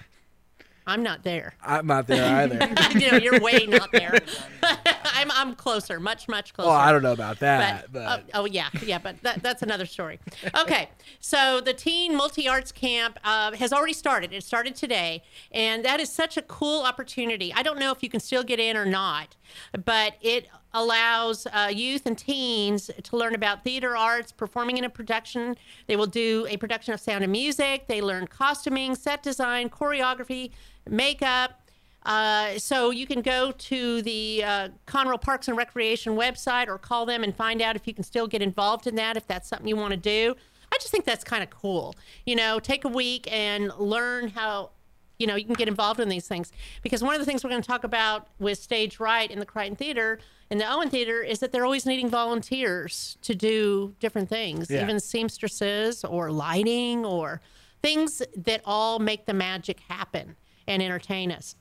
I'm 0.86 1.02
not 1.02 1.24
there. 1.24 1.54
I'm 1.62 1.86
not 1.86 2.06
there 2.06 2.24
either. 2.24 2.74
you 2.98 3.10
know, 3.10 3.18
you're 3.18 3.40
way 3.40 3.66
not 3.66 3.90
there. 3.90 4.18
I'm 4.62 5.30
I'm 5.32 5.54
closer, 5.54 5.98
much 5.98 6.28
much 6.28 6.54
closer. 6.54 6.68
Well, 6.68 6.78
I 6.78 6.92
don't 6.92 7.02
know 7.02 7.12
about 7.12 7.40
that. 7.40 7.88
But, 7.90 7.92
but. 7.92 8.24
Oh, 8.34 8.42
oh, 8.42 8.44
yeah, 8.44 8.68
yeah, 8.84 8.98
but 8.98 9.20
that, 9.22 9.42
that's 9.42 9.62
another 9.62 9.86
story. 9.86 10.20
Okay, 10.56 10.88
so 11.20 11.60
the 11.60 11.74
Teen 11.74 12.16
Multi 12.16 12.48
Arts 12.48 12.70
Camp 12.70 13.18
uh, 13.24 13.52
has 13.56 13.72
already 13.72 13.94
started. 13.94 14.32
It 14.32 14.44
started 14.44 14.76
today, 14.76 15.22
and 15.50 15.84
that 15.84 16.00
is 16.00 16.12
such 16.12 16.36
a 16.36 16.42
cool 16.42 16.82
opportunity. 16.82 17.52
I 17.52 17.62
don't 17.62 17.78
know 17.78 17.90
if 17.90 18.02
you 18.02 18.08
can 18.08 18.20
still 18.20 18.44
get 18.44 18.60
in 18.60 18.76
or 18.76 18.86
not, 18.86 19.36
but 19.84 20.14
it 20.20 20.48
allows 20.76 21.46
uh, 21.46 21.70
youth 21.74 22.04
and 22.04 22.16
teens 22.18 22.90
to 23.02 23.16
learn 23.16 23.34
about 23.34 23.64
theater 23.64 23.96
arts, 23.96 24.30
performing 24.30 24.76
in 24.76 24.84
a 24.84 24.90
production. 24.90 25.56
They 25.86 25.96
will 25.96 26.06
do 26.06 26.46
a 26.50 26.58
production 26.58 26.92
of 26.92 27.00
sound 27.00 27.24
and 27.24 27.32
music. 27.32 27.86
They 27.88 28.02
learn 28.02 28.26
costuming, 28.26 28.94
set 28.94 29.22
design, 29.22 29.70
choreography, 29.70 30.50
makeup. 30.88 31.62
Uh, 32.04 32.58
so 32.58 32.90
you 32.90 33.06
can 33.06 33.22
go 33.22 33.52
to 33.52 34.02
the 34.02 34.44
uh, 34.44 34.68
Conroe 34.86 35.20
Parks 35.20 35.48
and 35.48 35.56
Recreation 35.56 36.14
website 36.14 36.68
or 36.68 36.78
call 36.78 37.06
them 37.06 37.24
and 37.24 37.34
find 37.34 37.62
out 37.62 37.74
if 37.74 37.86
you 37.86 37.94
can 37.94 38.04
still 38.04 38.28
get 38.28 38.42
involved 38.42 38.86
in 38.86 38.94
that, 38.96 39.16
if 39.16 39.26
that's 39.26 39.48
something 39.48 39.66
you 39.66 39.76
want 39.76 39.92
to 39.92 39.96
do. 39.96 40.36
I 40.72 40.76
just 40.76 40.90
think 40.90 41.06
that's 41.06 41.24
kind 41.24 41.42
of 41.42 41.48
cool. 41.48 41.94
You 42.26 42.36
know, 42.36 42.60
take 42.60 42.84
a 42.84 42.88
week 42.88 43.32
and 43.32 43.72
learn 43.78 44.28
how 44.28 44.70
you 45.18 45.26
know 45.26 45.36
you 45.36 45.46
can 45.46 45.54
get 45.54 45.68
involved 45.68 45.98
in 46.00 46.10
these 46.10 46.28
things 46.28 46.52
because 46.82 47.02
one 47.02 47.14
of 47.14 47.20
the 47.20 47.24
things 47.24 47.42
we're 47.42 47.50
going 47.50 47.62
to 47.62 47.66
talk 47.66 47.84
about 47.84 48.28
with 48.38 48.58
stage 48.58 49.00
right 49.00 49.30
in 49.30 49.38
the 49.38 49.46
crighton 49.46 49.74
theater 49.74 50.18
and 50.50 50.60
the 50.60 50.72
owen 50.72 50.90
theater 50.90 51.22
is 51.22 51.38
that 51.40 51.52
they're 51.52 51.64
always 51.64 51.86
needing 51.86 52.08
volunteers 52.08 53.18
to 53.22 53.34
do 53.34 53.94
different 54.00 54.28
things 54.28 54.70
yeah. 54.70 54.82
even 54.82 55.00
seamstresses 55.00 56.04
or 56.04 56.30
lighting 56.30 57.04
or 57.04 57.40
things 57.82 58.22
that 58.36 58.60
all 58.64 58.98
make 58.98 59.26
the 59.26 59.34
magic 59.34 59.80
happen 59.88 60.36
and 60.66 60.82
entertain 60.82 61.30
us 61.30 61.56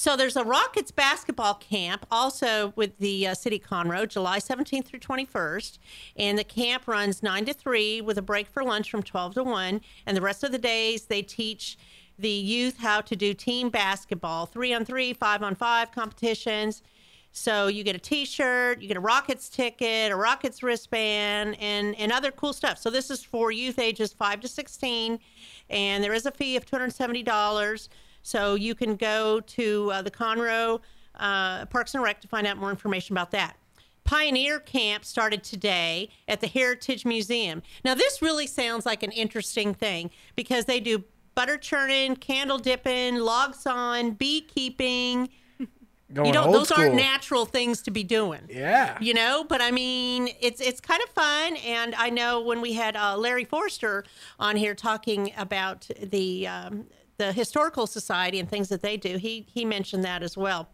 so 0.00 0.14
there's 0.14 0.36
a 0.36 0.44
Rockets 0.44 0.92
basketball 0.92 1.54
camp 1.54 2.06
also 2.08 2.72
with 2.76 2.96
the 2.98 3.26
uh, 3.26 3.34
City 3.34 3.58
Conroe, 3.58 4.06
July 4.06 4.38
17th 4.38 4.84
through 4.84 5.00
21st, 5.00 5.78
and 6.16 6.38
the 6.38 6.44
camp 6.44 6.86
runs 6.86 7.20
9 7.20 7.46
to 7.46 7.52
3 7.52 8.02
with 8.02 8.16
a 8.16 8.22
break 8.22 8.46
for 8.46 8.62
lunch 8.62 8.92
from 8.92 9.02
12 9.02 9.34
to 9.34 9.42
1, 9.42 9.80
and 10.06 10.16
the 10.16 10.20
rest 10.20 10.44
of 10.44 10.52
the 10.52 10.58
days 10.58 11.06
they 11.06 11.20
teach 11.20 11.76
the 12.16 12.30
youth 12.30 12.78
how 12.78 13.00
to 13.00 13.16
do 13.16 13.34
team 13.34 13.70
basketball, 13.70 14.46
3 14.46 14.72
on 14.72 14.84
3, 14.84 15.14
5 15.14 15.42
on 15.42 15.56
5 15.56 15.90
competitions. 15.90 16.84
So 17.38 17.68
you 17.68 17.84
get 17.84 17.94
a 17.94 17.98
T-shirt, 18.00 18.82
you 18.82 18.88
get 18.88 18.96
a 18.96 19.00
Rockets 19.00 19.48
ticket, 19.48 20.10
a 20.10 20.16
Rockets 20.16 20.62
wristband, 20.62 21.56
and 21.60 21.94
and 21.96 22.12
other 22.12 22.30
cool 22.32 22.52
stuff. 22.52 22.78
So 22.78 22.90
this 22.90 23.10
is 23.10 23.22
for 23.22 23.52
youth 23.52 23.78
ages 23.78 24.12
five 24.12 24.40
to 24.40 24.48
sixteen, 24.48 25.18
and 25.70 26.02
there 26.02 26.12
is 26.12 26.26
a 26.26 26.30
fee 26.30 26.56
of 26.56 26.66
two 26.66 26.76
hundred 26.76 26.92
seventy 26.92 27.22
dollars. 27.22 27.88
So 28.22 28.56
you 28.56 28.74
can 28.74 28.96
go 28.96 29.40
to 29.40 29.90
uh, 29.92 30.02
the 30.02 30.10
Conroe 30.10 30.80
uh, 31.14 31.66
Parks 31.66 31.94
and 31.94 32.02
Rec 32.02 32.20
to 32.20 32.28
find 32.28 32.46
out 32.46 32.56
more 32.58 32.70
information 32.70 33.14
about 33.14 33.30
that. 33.30 33.56
Pioneer 34.04 34.58
Camp 34.58 35.04
started 35.04 35.44
today 35.44 36.10
at 36.26 36.40
the 36.40 36.46
Heritage 36.46 37.04
Museum. 37.04 37.62
Now, 37.84 37.94
this 37.94 38.20
really 38.20 38.46
sounds 38.46 38.84
like 38.84 39.02
an 39.02 39.12
interesting 39.12 39.74
thing 39.74 40.10
because 40.34 40.64
they 40.64 40.80
do 40.80 41.04
butter 41.34 41.56
churning, 41.56 42.16
candle 42.16 42.58
dipping, 42.58 43.16
log 43.16 43.54
sawing, 43.54 44.12
beekeeping, 44.12 45.28
Going 46.12 46.32
you 46.32 46.40
old 46.40 46.54
those 46.54 46.70
aren't 46.72 46.94
natural 46.94 47.44
things 47.44 47.82
to 47.82 47.90
be 47.90 48.02
doing. 48.02 48.40
Yeah. 48.48 48.96
You 48.98 49.12
know, 49.12 49.44
but 49.46 49.60
I 49.60 49.70
mean, 49.70 50.30
it's 50.40 50.60
it's 50.60 50.80
kind 50.80 51.02
of 51.02 51.10
fun, 51.10 51.56
and 51.56 51.94
I 51.94 52.08
know 52.08 52.40
when 52.40 52.62
we 52.62 52.72
had 52.72 52.96
uh, 52.96 53.16
Larry 53.16 53.44
Forster 53.44 54.04
on 54.40 54.56
here 54.56 54.74
talking 54.74 55.32
about 55.36 55.86
the 56.02 56.46
um, 56.46 56.86
the 57.18 57.32
historical 57.32 57.86
society 57.86 58.40
and 58.40 58.48
things 58.48 58.68
that 58.70 58.80
they 58.80 58.96
do, 58.96 59.18
he 59.18 59.46
he 59.52 59.66
mentioned 59.66 60.02
that 60.04 60.22
as 60.22 60.34
well. 60.34 60.70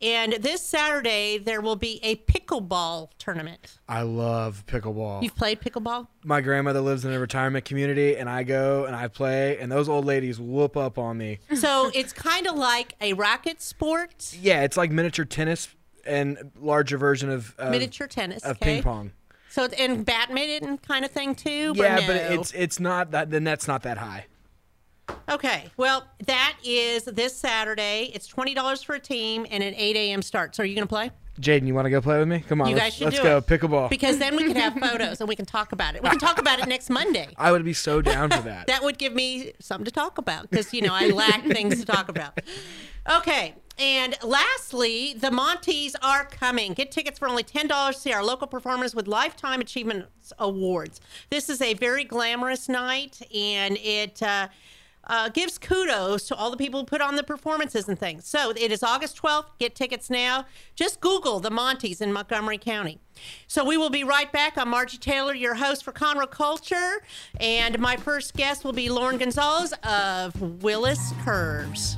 And 0.00 0.34
this 0.34 0.62
Saturday 0.62 1.38
there 1.38 1.60
will 1.60 1.76
be 1.76 2.00
a 2.02 2.16
pickleball 2.16 3.10
tournament. 3.18 3.78
I 3.88 4.02
love 4.02 4.64
pickleball. 4.66 5.22
You've 5.22 5.36
played 5.36 5.60
pickleball? 5.60 6.08
My 6.24 6.40
grandmother 6.40 6.80
lives 6.80 7.04
in 7.04 7.12
a 7.12 7.18
retirement 7.18 7.64
community, 7.64 8.16
and 8.16 8.28
I 8.28 8.42
go 8.42 8.84
and 8.84 8.94
I 8.94 9.08
play, 9.08 9.58
and 9.58 9.70
those 9.70 9.88
old 9.88 10.04
ladies 10.04 10.40
whoop 10.40 10.76
up 10.76 10.98
on 10.98 11.18
me. 11.18 11.38
So 11.54 11.90
it's 11.94 12.12
kind 12.12 12.46
of 12.46 12.56
like 12.56 12.94
a 13.00 13.12
racket 13.14 13.60
sport, 13.62 14.34
Yeah, 14.40 14.62
it's 14.62 14.76
like 14.76 14.90
miniature 14.90 15.24
tennis 15.24 15.68
and 16.06 16.50
larger 16.58 16.98
version 16.98 17.30
of, 17.30 17.54
of 17.58 17.70
miniature 17.70 18.06
tennis, 18.06 18.42
of 18.44 18.56
okay? 18.56 18.76
ping 18.76 18.82
pong. 18.82 19.12
So 19.50 19.64
it's 19.64 19.74
and 19.74 20.04
badminton 20.04 20.78
kind 20.78 21.04
of 21.04 21.10
thing 21.10 21.34
too. 21.34 21.72
Yeah, 21.74 22.06
but 22.06 22.14
no? 22.14 22.40
it's 22.40 22.52
it's 22.52 22.78
not 22.78 23.10
that 23.12 23.30
the 23.30 23.40
net's 23.40 23.66
not 23.66 23.82
that 23.82 23.98
high. 23.98 24.26
Okay, 25.28 25.70
well, 25.76 26.06
that 26.26 26.56
is 26.64 27.04
this 27.04 27.36
Saturday. 27.36 28.10
It's 28.14 28.26
twenty 28.26 28.54
dollars 28.54 28.82
for 28.82 28.94
a 28.94 29.00
team 29.00 29.46
and 29.50 29.62
an 29.62 29.74
eight 29.76 29.96
a.m. 29.96 30.22
start. 30.22 30.54
So 30.54 30.62
are 30.62 30.66
you 30.66 30.74
going 30.74 30.86
to 30.86 30.88
play? 30.88 31.10
Jaden, 31.40 31.66
you 31.68 31.74
want 31.74 31.86
to 31.86 31.90
go 31.90 32.00
play 32.00 32.18
with 32.18 32.26
me? 32.26 32.40
Come 32.40 32.60
on, 32.60 32.68
You 32.68 32.74
let's, 32.74 32.86
guys 32.86 32.94
should 32.94 33.04
let's 33.04 33.16
do 33.18 33.22
go 33.22 33.36
it. 33.36 33.46
pickleball. 33.46 33.90
Because 33.90 34.18
then 34.18 34.34
we 34.34 34.42
can 34.44 34.56
have 34.56 34.74
photos 34.80 35.20
and 35.20 35.28
we 35.28 35.36
can 35.36 35.44
talk 35.46 35.70
about 35.70 35.94
it. 35.94 36.02
We 36.02 36.08
can 36.08 36.18
talk 36.18 36.40
about 36.40 36.58
it 36.58 36.66
next 36.66 36.90
Monday. 36.90 37.28
I 37.36 37.52
would 37.52 37.64
be 37.64 37.72
so 37.74 38.02
down 38.02 38.30
for 38.30 38.42
that. 38.42 38.66
That 38.66 38.82
would 38.82 38.98
give 38.98 39.14
me 39.14 39.52
something 39.60 39.84
to 39.84 39.92
talk 39.92 40.18
about 40.18 40.50
because 40.50 40.74
you 40.74 40.82
know 40.82 40.92
I 40.92 41.10
lack 41.10 41.44
things 41.44 41.78
to 41.78 41.84
talk 41.86 42.08
about. 42.08 42.40
Okay. 43.18 43.54
And 43.78 44.16
lastly, 44.24 45.14
the 45.14 45.30
Montes 45.30 45.94
are 46.02 46.24
coming. 46.24 46.72
Get 46.72 46.90
tickets 46.90 47.20
for 47.20 47.28
only 47.28 47.44
$10 47.44 47.92
to 47.92 47.98
see 47.98 48.12
our 48.12 48.24
local 48.24 48.48
performers 48.48 48.92
with 48.94 49.06
Lifetime 49.06 49.60
Achievement 49.60 50.06
Awards. 50.40 51.00
This 51.30 51.48
is 51.48 51.62
a 51.62 51.74
very 51.74 52.02
glamorous 52.02 52.68
night, 52.68 53.20
and 53.32 53.78
it 53.78 54.20
uh, 54.20 54.48
uh, 55.08 55.28
gives 55.28 55.58
kudos 55.58 56.26
to 56.28 56.34
all 56.34 56.50
the 56.50 56.56
people 56.56 56.80
who 56.80 56.86
put 56.86 57.00
on 57.00 57.16
the 57.16 57.22
performances 57.22 57.88
and 57.88 57.98
things. 57.98 58.26
So 58.26 58.50
it 58.50 58.70
is 58.70 58.82
August 58.82 59.20
12th. 59.20 59.46
Get 59.58 59.74
tickets 59.74 60.10
now. 60.10 60.44
Just 60.74 61.00
Google 61.00 61.40
the 61.40 61.50
Montes 61.50 62.00
in 62.00 62.12
Montgomery 62.12 62.58
County. 62.58 63.00
So 63.46 63.64
we 63.64 63.76
will 63.76 63.90
be 63.90 64.04
right 64.04 64.30
back. 64.30 64.56
I'm 64.58 64.68
Margie 64.68 64.98
Taylor, 64.98 65.34
your 65.34 65.54
host 65.54 65.82
for 65.84 65.92
Conroe 65.92 66.30
Culture. 66.30 67.02
And 67.40 67.78
my 67.78 67.96
first 67.96 68.34
guest 68.34 68.64
will 68.64 68.72
be 68.72 68.88
Lauren 68.90 69.18
Gonzalez 69.18 69.72
of 69.82 70.62
Willis 70.62 71.12
Curves. 71.24 71.96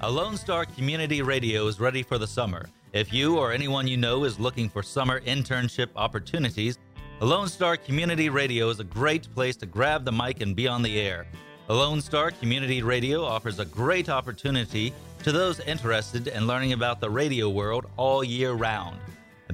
A 0.00 0.08
Lone 0.08 0.36
Star 0.36 0.64
Community 0.64 1.22
Radio 1.22 1.66
is 1.66 1.80
ready 1.80 2.04
for 2.04 2.18
the 2.18 2.26
summer. 2.26 2.68
If 2.92 3.12
you 3.12 3.36
or 3.36 3.52
anyone 3.52 3.86
you 3.86 3.98
know 3.98 4.24
is 4.24 4.40
looking 4.40 4.70
for 4.70 4.82
summer 4.82 5.20
internship 5.20 5.88
opportunities, 5.94 6.78
Lone 7.20 7.48
Star 7.48 7.76
Community 7.76 8.30
Radio 8.30 8.70
is 8.70 8.80
a 8.80 8.84
great 8.84 9.32
place 9.34 9.56
to 9.56 9.66
grab 9.66 10.06
the 10.06 10.12
mic 10.12 10.40
and 10.40 10.56
be 10.56 10.66
on 10.66 10.82
the 10.82 10.98
air. 10.98 11.26
Lone 11.68 12.00
Star 12.00 12.30
Community 12.30 12.82
Radio 12.82 13.22
offers 13.22 13.58
a 13.58 13.66
great 13.66 14.08
opportunity 14.08 14.94
to 15.22 15.32
those 15.32 15.60
interested 15.60 16.28
in 16.28 16.46
learning 16.46 16.72
about 16.72 16.98
the 16.98 17.10
radio 17.10 17.50
world 17.50 17.86
all 17.98 18.24
year 18.24 18.52
round. 18.52 18.98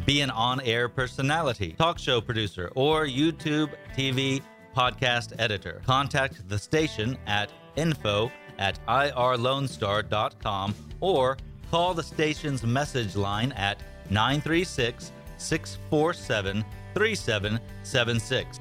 Be 0.06 0.20
an 0.20 0.30
on 0.30 0.60
air 0.60 0.88
personality, 0.88 1.74
talk 1.76 1.98
show 1.98 2.20
producer, 2.20 2.70
or 2.76 3.04
YouTube, 3.04 3.70
TV, 3.96 4.42
podcast 4.76 5.32
editor. 5.40 5.82
Contact 5.84 6.48
the 6.48 6.58
station 6.58 7.18
at 7.26 7.50
info 7.74 8.30
at 8.58 8.78
irlonestar.com 8.86 10.74
or 11.00 11.36
call 11.74 11.92
the 11.92 12.04
station's 12.04 12.62
message 12.62 13.16
line 13.16 13.50
at 13.56 13.76
936 14.08 15.10
647 15.38 16.64
3776. 16.94 18.60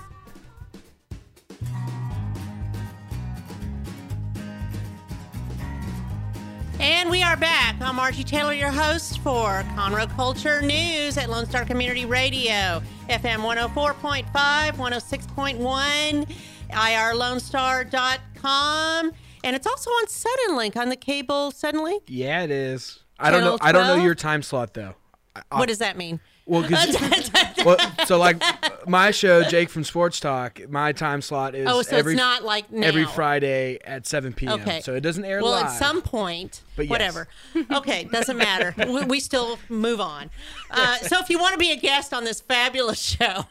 And 6.81 7.09
we 7.11 7.21
are 7.21 7.37
back. 7.37 7.75
I'm 7.79 7.95
Margie 7.95 8.23
Taylor, 8.23 8.53
your 8.53 8.71
host 8.71 9.19
for 9.19 9.63
Conroe 9.75 10.09
Culture 10.15 10.61
News 10.63 11.15
at 11.17 11.29
Lone 11.29 11.45
Star 11.45 11.63
Community 11.63 12.05
Radio, 12.05 12.81
FM 13.07 13.41
104.5, 13.43 14.25
106.1, 14.31 16.35
irlonestar.com. 16.71 19.11
And 19.43 19.55
it's 19.55 19.67
also 19.67 19.91
on 19.91 20.05
Suddenlink 20.07 20.75
on 20.75 20.89
the 20.89 20.95
cable 20.95 21.51
Suddenlink. 21.51 22.01
Yeah, 22.07 22.41
it 22.43 22.49
is. 22.51 23.03
I 23.19 23.29
don't 23.29 23.41
know. 23.41 23.57
Channel 23.59 23.61
I 23.61 23.71
don't 23.71 23.85
know 23.97 24.03
your 24.03 24.15
time 24.15 24.41
slot 24.41 24.73
though. 24.73 24.95
What 25.51 25.67
does 25.67 25.77
that 25.77 25.97
mean? 25.97 26.19
Well, 26.45 26.67
'cause- 26.67 27.31
well, 27.65 27.77
so 28.05 28.17
like 28.17 28.41
my 28.87 29.11
show, 29.11 29.43
Jake 29.43 29.69
from 29.69 29.83
Sports 29.83 30.19
Talk, 30.19 30.59
my 30.69 30.91
time 30.91 31.21
slot 31.21 31.55
is 31.55 31.67
Oh, 31.69 31.81
so 31.83 31.95
every 31.95 32.13
it's 32.13 32.19
not 32.19 32.43
like 32.43 32.71
now. 32.71 32.87
every 32.87 33.05
Friday 33.05 33.77
at 33.85 34.05
7 34.05 34.33
p.m. 34.33 34.59
Okay. 34.59 34.81
So 34.81 34.95
it 34.95 35.01
doesn't 35.01 35.23
air 35.23 35.41
well, 35.41 35.51
live. 35.51 35.67
at 35.67 35.71
some 35.71 36.01
point, 36.01 36.61
But 36.75 36.85
yes. 36.85 36.89
whatever. 36.89 37.27
Okay, 37.71 38.05
doesn't 38.05 38.37
matter. 38.37 38.73
we, 38.87 39.03
we 39.03 39.19
still 39.19 39.59
move 39.69 39.99
on. 39.99 40.29
Uh, 40.69 40.97
so 40.97 41.19
if 41.19 41.29
you 41.29 41.37
want 41.37 41.53
to 41.53 41.59
be 41.59 41.71
a 41.71 41.75
guest 41.75 42.13
on 42.13 42.23
this 42.23 42.39
fabulous 42.39 42.99
show, 42.99 43.45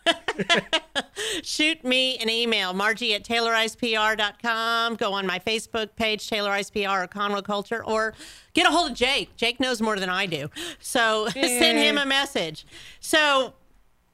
shoot 1.43 1.85
me 1.85 2.17
an 2.19 2.31
email, 2.31 2.73
Margie 2.73 3.15
at 3.15 3.25
taylorizedpr.com. 3.25 4.95
Go 4.97 5.12
on 5.12 5.27
my 5.27 5.39
Facebook 5.39 5.91
page, 5.97 6.29
Taylorized 6.29 6.71
or 6.71 7.07
Conroe 7.09 7.45
Culture, 7.45 7.85
or 7.85 8.15
get 8.55 8.67
a 8.67 8.71
hold 8.71 8.93
of 8.93 8.97
Jake. 8.97 9.37
Jake 9.37 9.61
knows 9.61 9.83
more 9.83 9.99
than 9.99 10.09
I 10.09 10.27
do. 10.27 10.50
So 10.79 11.29
send 11.33 11.79
him 11.79 11.99
a 11.99 12.07
message. 12.07 12.67
So 13.00 13.55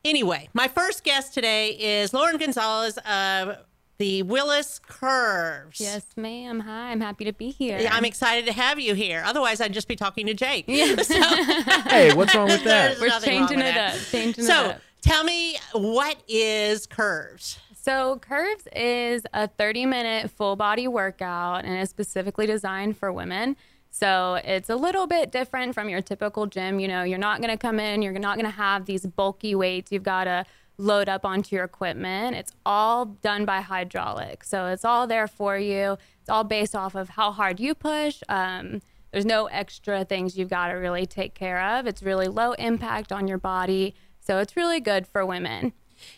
anyway, 0.05 0.49
my 0.53 0.69
first 0.69 1.05
guest 1.05 1.33
today 1.35 1.71
is 1.71 2.13
Lauren 2.13 2.39
Gonzalez 2.39 2.99
of 2.99 3.59
the 3.99 4.23
Willis 4.23 4.79
Curves. 4.79 5.81
Yes, 5.81 6.05
ma'am. 6.17 6.61
Hi, 6.61 6.91
I'm 6.91 7.01
happy 7.01 7.25
to 7.25 7.33
be 7.33 7.51
here. 7.51 7.79
Yeah, 7.79 7.95
I'm 7.95 8.05
excited 8.05 8.47
to 8.47 8.53
have 8.53 8.79
you 8.79 8.95
here. 8.95 9.23
Otherwise, 9.25 9.61
I'd 9.61 9.73
just 9.73 9.89
be 9.89 9.97
talking 9.97 10.27
to 10.27 10.35
Jake. 10.35 10.65
Yeah. 10.69 10.97
hey, 11.89 12.13
what's 12.15 12.35
wrong 12.35 12.49
with 12.49 12.65
that? 12.65 13.01
We're 13.01 13.09
changing 13.21 13.61
it 13.61 13.75
that. 13.75 13.95
up. 13.95 14.01
Changing 14.11 14.45
it 14.45 14.47
So, 14.47 14.55
up. 14.55 14.81
tell 15.01 15.25
me, 15.25 15.57
what 15.73 16.17
is 16.29 16.87
curves? 16.87 17.59
So, 17.75 18.19
Curves 18.21 18.67
is 18.75 19.23
a 19.33 19.47
30 19.47 19.87
minute 19.87 20.31
full 20.31 20.57
body 20.57 20.89
workout 20.89 21.65
and 21.65 21.79
is 21.81 21.89
specifically 21.89 22.45
designed 22.47 22.97
for 22.97 23.13
women. 23.13 23.57
So, 23.91 24.41
it's 24.45 24.69
a 24.69 24.75
little 24.77 25.07
bit 25.07 25.31
different 25.31 25.73
from 25.73 25.89
your 25.89 26.03
typical 26.03 26.47
gym. 26.47 26.81
You 26.81 26.89
know, 26.89 27.05
you're 27.05 27.17
not 27.19 27.41
going 27.41 27.51
to 27.51 27.57
come 27.57 27.79
in, 27.79 28.03
you're 28.03 28.13
not 28.15 28.37
going 28.37 28.45
to 28.47 28.51
have 28.57 28.87
these 28.87 29.07
bulky 29.07 29.55
weights. 29.55 29.93
You've 29.93 30.03
got 30.03 30.25
to 30.25 30.45
load 30.79 31.09
up 31.09 31.25
onto 31.25 31.57
your 31.57 31.65
equipment. 31.65 32.37
It's 32.37 32.53
all 32.67 33.05
done 33.07 33.45
by 33.45 33.61
hydraulic. 33.61 34.45
So, 34.45 34.67
it's 34.67 34.85
all 34.85 35.07
there 35.07 35.27
for 35.29 35.59
you. 35.59 35.97
It's 36.21 36.29
all 36.29 36.45
based 36.45 36.75
off 36.77 36.95
of 36.95 37.11
how 37.11 37.33
hard 37.33 37.61
you 37.61 37.75
push. 37.75 38.23
Um, 38.29 38.83
there's 39.13 39.25
no 39.25 39.47
extra 39.47 40.05
things 40.05 40.37
you've 40.37 40.51
got 40.51 40.69
to 40.69 40.75
really 40.75 41.07
take 41.07 41.35
care 41.35 41.63
of. 41.63 41.87
It's 41.87 42.03
really 42.03 42.27
low 42.29 42.53
impact 42.53 43.11
on 43.13 43.27
your 43.29 43.39
body. 43.39 43.95
So, 44.21 44.39
it's 44.39 44.57
really 44.57 44.81
good 44.81 45.07
for 45.07 45.25
women. 45.25 45.73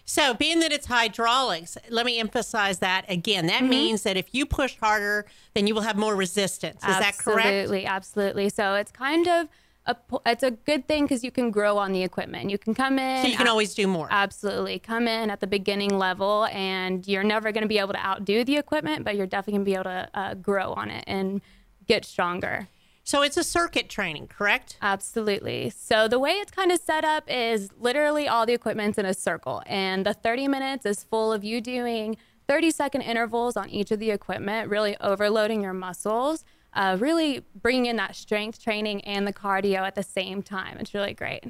So, 0.05 0.35
being 0.35 0.59
that 0.59 0.73
it's 0.73 0.87
hydraulics, 0.87 1.79
let 1.89 2.05
me 2.05 2.19
emphasize 2.19 2.81
that 2.81 3.05
again. 3.09 3.47
That 3.47 3.61
Mm-hmm. 3.61 3.71
means 3.71 4.03
that 4.03 4.17
if 4.17 4.35
you 4.35 4.45
push 4.45 4.77
harder, 4.79 5.25
then 5.55 5.69
you 5.69 5.75
will 5.75 5.83
have 5.83 5.97
more 5.97 6.17
resistance. 6.17 6.83
Is 6.83 6.99
that 6.99 7.17
correct? 7.17 7.47
Absolutely, 7.47 7.87
absolutely. 7.87 8.49
So 8.49 8.75
it's 8.75 8.91
kind 8.91 9.29
of 9.29 9.49
a 9.89 9.97
it's 10.27 10.43
a 10.43 10.53
good 10.53 10.87
thing 10.87 11.05
because 11.05 11.25
you 11.25 11.31
can 11.31 11.51
grow 11.51 11.79
on 11.79 11.93
the 11.93 12.03
equipment. 12.03 12.51
You 12.51 12.59
can 12.59 12.75
come 12.75 12.99
in. 12.99 13.23
So, 13.23 13.29
you 13.29 13.37
can 13.37 13.47
at- 13.47 13.51
always 13.51 13.75
do 13.75 13.87
more. 13.87 14.07
absolutely 14.11 14.79
come 14.79 15.09
in 15.09 15.31
at 15.31 15.41
the 15.41 15.47
beginning 15.47 15.99
level, 15.99 16.47
and 16.53 17.07
you're 17.09 17.25
never 17.25 17.51
going 17.51 17.63
to 17.63 17.69
be 17.69 17.79
able 17.79 17.95
to 17.95 18.07
outdo 18.07 18.45
the 18.45 18.57
equipment, 18.57 19.05
but 19.05 19.17
you're 19.17 19.27
definitely 19.27 19.55
going 19.55 19.65
to 19.65 19.71
be 19.71 19.75
able 19.75 19.85
to 19.85 20.09
uh, 20.15 20.35
grow 20.35 20.75
on 20.75 20.91
it 20.91 21.05
and 21.07 21.41
get 21.87 22.05
stronger. 22.05 22.69
So 23.03 23.23
it's 23.23 23.39
a 23.39 23.45
circuit 23.45 23.89
training, 23.89 24.27
correct? 24.27 24.77
Absolutely. 24.83 25.71
So 25.71 26.09
the 26.09 26.19
way 26.19 26.33
it's 26.33 26.51
kind 26.51 26.71
of 26.71 26.79
set 26.79 27.07
up 27.07 27.25
is 27.27 27.71
literally 27.79 28.29
all 28.29 28.45
the 28.45 28.53
equipment's 28.53 28.99
in 28.99 29.07
a 29.07 29.15
circle, 29.15 29.63
and 29.65 30.05
the 30.05 30.13
30 30.13 30.47
minutes 30.49 30.85
is 30.85 31.05
full 31.05 31.33
of 31.33 31.43
you 31.43 31.63
doing 31.63 32.19
30 32.49 32.71
second 32.71 33.03
intervals 33.03 33.57
on 33.57 33.71
each 33.71 33.91
of 33.91 33.99
the 33.99 34.11
equipment, 34.11 34.69
really 34.69 34.95
overloading 35.01 35.63
your 35.63 35.73
muscles, 35.73 36.45
uh, 36.75 36.97
really 37.01 37.45
bringing 37.61 37.87
in 37.87 37.97
that 37.97 38.17
strength 38.17 38.63
training 38.63 39.01
and 39.03 39.27
the 39.27 39.33
cardio 39.33 39.79
at 39.81 39.95
the 39.95 40.03
same 40.03 40.43
time. 40.43 40.77
It's 40.79 40.95
really 40.95 41.15
great. 41.15 41.45